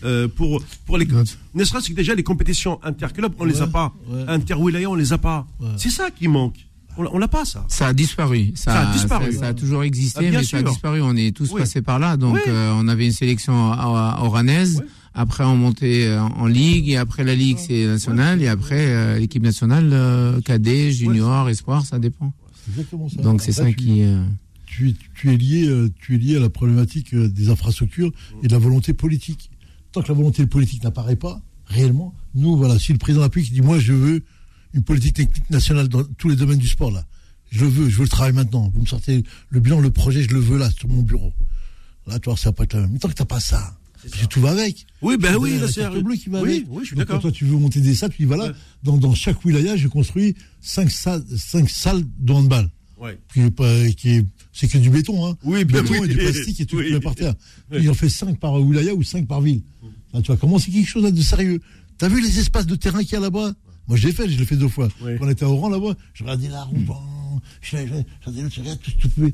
[0.04, 1.08] euh, pour pour les
[1.54, 4.24] ne serait-ce que déjà les compétitions interclubs, on les a Ouais, pas, ouais.
[4.28, 5.44] interwilaya, on les a pas.
[5.58, 5.70] Ouais.
[5.76, 6.65] C'est ça qui manque.
[6.98, 7.64] On, l'a- pas ça.
[7.68, 8.52] Ça a disparu.
[8.54, 9.32] Ça, Ça a disparu.
[9.32, 11.02] Ça, ça a toujours existé, Ah, mais ça a disparu.
[11.02, 11.60] On est tous Oui.
[11.60, 12.16] passés par là.
[12.16, 12.40] Donc, Oui.
[12.48, 14.80] euh, on avait une sélection oranaise.
[14.82, 14.88] Oui.
[15.14, 16.88] Après, on montait euh, en ligue.
[16.90, 18.42] Et après, la ligue, c'est national.
[18.42, 22.32] Et après, euh, l'équipe nationale, euh, cadet, junior, espoir, ça dépend.
[22.64, 23.22] C'est exactement ça.
[23.22, 24.02] Donc, c'est ça tu- qui.
[24.66, 28.10] tu, tu es lié, tu es lié à la problématique des infrastructures
[28.42, 29.50] et de la volonté politique.
[29.92, 33.26] Tant que la volonté politique n'apparaît pas réellement, nous voilà, si le président de la
[33.28, 34.22] République dit moi je veux
[34.76, 37.04] une politique technique nationale dans tous les domaines du sport là,
[37.50, 38.70] je le veux, je veux le travail maintenant.
[38.74, 41.32] Vous me sortez le bilan, le projet, je le veux là sur mon bureau.
[42.06, 42.90] Là, tu vois, ça va pas être la même.
[42.92, 44.84] Mais tant que t'as pas ça, parce que tout va avec.
[45.02, 45.80] Oui, ben C'est oui, Nasser.
[45.80, 46.64] carte bleue qui va Oui, avec.
[46.68, 47.16] oui, je suis d'accord.
[47.16, 48.52] Quand toi, tu veux monter des salles, tu dis voilà, Ouais.
[48.82, 53.18] dans, dans chaque wilaya, j'ai construit cinq salles, cinq salles de handball Ouais.
[53.32, 54.22] qui
[54.52, 55.36] c'est que du béton, hein.
[55.44, 56.06] Oui, du ben béton oui.
[56.10, 56.98] et du plastique et tout Oui.
[57.00, 57.34] par terre.
[57.70, 57.78] Oui.
[57.82, 59.62] Il en fait 5 par wilaya ou 5 par ville.
[60.14, 61.60] Là, tu vas commencer quelque chose de sérieux?
[61.98, 63.52] T'as vu les espaces de terrain qu'il y a là-bas?
[63.88, 64.88] Moi, je l'ai fait, je l'ai fait deux fois.
[65.02, 65.12] Oui.
[65.18, 66.96] Quand on était à Oran là-bas, je regardais la roue, bon,
[67.60, 69.32] je regardais je regardais tout, tout, tout.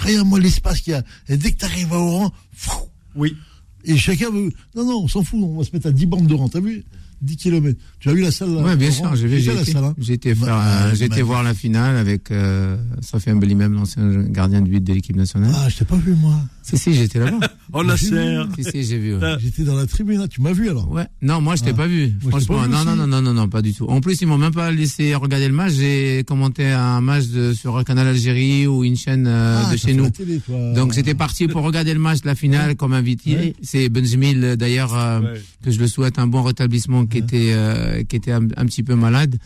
[0.00, 1.04] Regarde-moi l'espace qu'il y a.
[1.28, 2.72] Et dès que t'arrives à Oran, fou,
[3.14, 3.36] Oui.
[3.84, 4.50] et chacun veut.
[4.74, 6.60] Non, non, on s'en fout, on va se mettre à 10 bandes de rang, t'as
[6.60, 6.84] vu?
[7.20, 7.76] 10 km.
[7.98, 8.62] Tu as vu la salle là?
[8.62, 9.94] Ouais, bien sûr, j'ai vu, J'ai j'ai la été, salle, hein?
[9.98, 14.22] j'ai faire, Bah, euh, j'ai été bah, voir la finale avec euh, Sofiane Belimem, l'ancien
[14.22, 15.52] gardien de but de l'équipe nationale.
[15.56, 16.40] Ah, je t'ai pas vu, moi.
[16.68, 17.46] Si, si, j'étais là-bas.
[17.72, 18.44] Oh, Nasser.
[18.56, 19.16] si, si, j'ai vu.
[19.16, 19.36] ouais.
[19.40, 20.90] J'étais dans la tribune, là, tu m'as vu alors?
[20.90, 21.74] Ouais, non, moi je t'ai Ah.
[21.74, 22.06] pas vu.
[22.06, 22.86] Moi, je t'ai Franchement, pas vu non, aussi.
[22.86, 23.84] non, non, non, non, non, pas du tout.
[23.86, 25.72] En plus, ils m'ont même pas laissé regarder le match.
[25.74, 29.86] J'ai commenté un match de, sur Canal Algérie ou une chaîne euh, Ah, de t'as
[29.86, 30.04] chez nous.
[30.04, 30.56] la télé, toi.
[30.74, 33.34] Donc j'étais parti pour regarder le match de la finale comme invité.
[33.36, 33.54] Ouais.
[33.62, 35.40] C'est Benzemil euh, d'ailleurs euh, Ouais.
[35.62, 38.82] que je le souhaite un bon rétablissement qui était euh, qui était un, un petit
[38.82, 39.36] peu malade.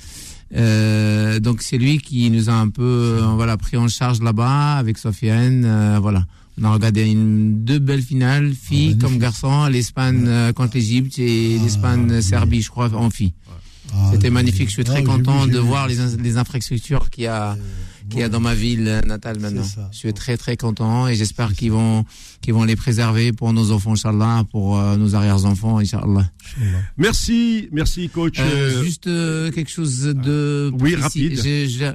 [0.54, 4.74] Euh, donc c'est lui qui nous a un peu euh, voilà pris en charge là-bas
[4.74, 5.64] avec Sofiane.
[5.64, 6.24] euh, voilà.
[6.60, 11.56] On a regardé une, deux belles finales, filles comme garçons, l'Espagne euh, contre l'Égypte et
[11.58, 12.22] Ah, l'Espagne oui.
[12.22, 13.32] Serbie, je crois, en filles.
[13.94, 14.68] Ah, C'était j'ai- magnifique.
[14.68, 15.66] Je suis très Ah, content vu, de vu.
[15.66, 17.56] voir les, in- les infrastructures qu'il y a
[18.10, 19.64] qu'il y a dans ma ville euh, natale maintenant.
[19.92, 22.04] Je suis très très content et j'espère qu'ils vont
[22.42, 26.28] qu'ils vont les préserver pour nos enfants, inchallah, pour euh, nos arrière-enfants, inchallah.
[26.96, 28.36] Merci, merci, coach.
[28.38, 31.02] Euh, juste euh, quelque chose de Oui, précis.
[31.28, 31.40] rapide.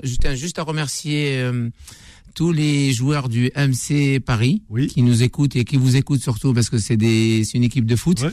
[0.04, 1.70] Je tiens juste à remercier euh,
[2.38, 4.86] tous les joueurs du MC Paris Oui.
[4.86, 7.96] qui nous écoutent et qui vous écoutent surtout parce que c'est des une équipe de
[7.96, 8.30] foot Ouais.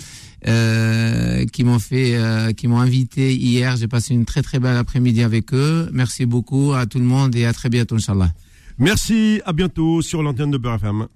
[0.47, 3.77] euh, qui m'ont fait euh, qui m'ont invité hier.
[3.79, 5.89] J'ai passé une très très belle après-midi avec eux.
[5.91, 8.31] Merci beaucoup à tout le monde et à très bientôt inchallah.
[8.77, 11.09] Merci, à bientôt sur l'antenne de Beurre.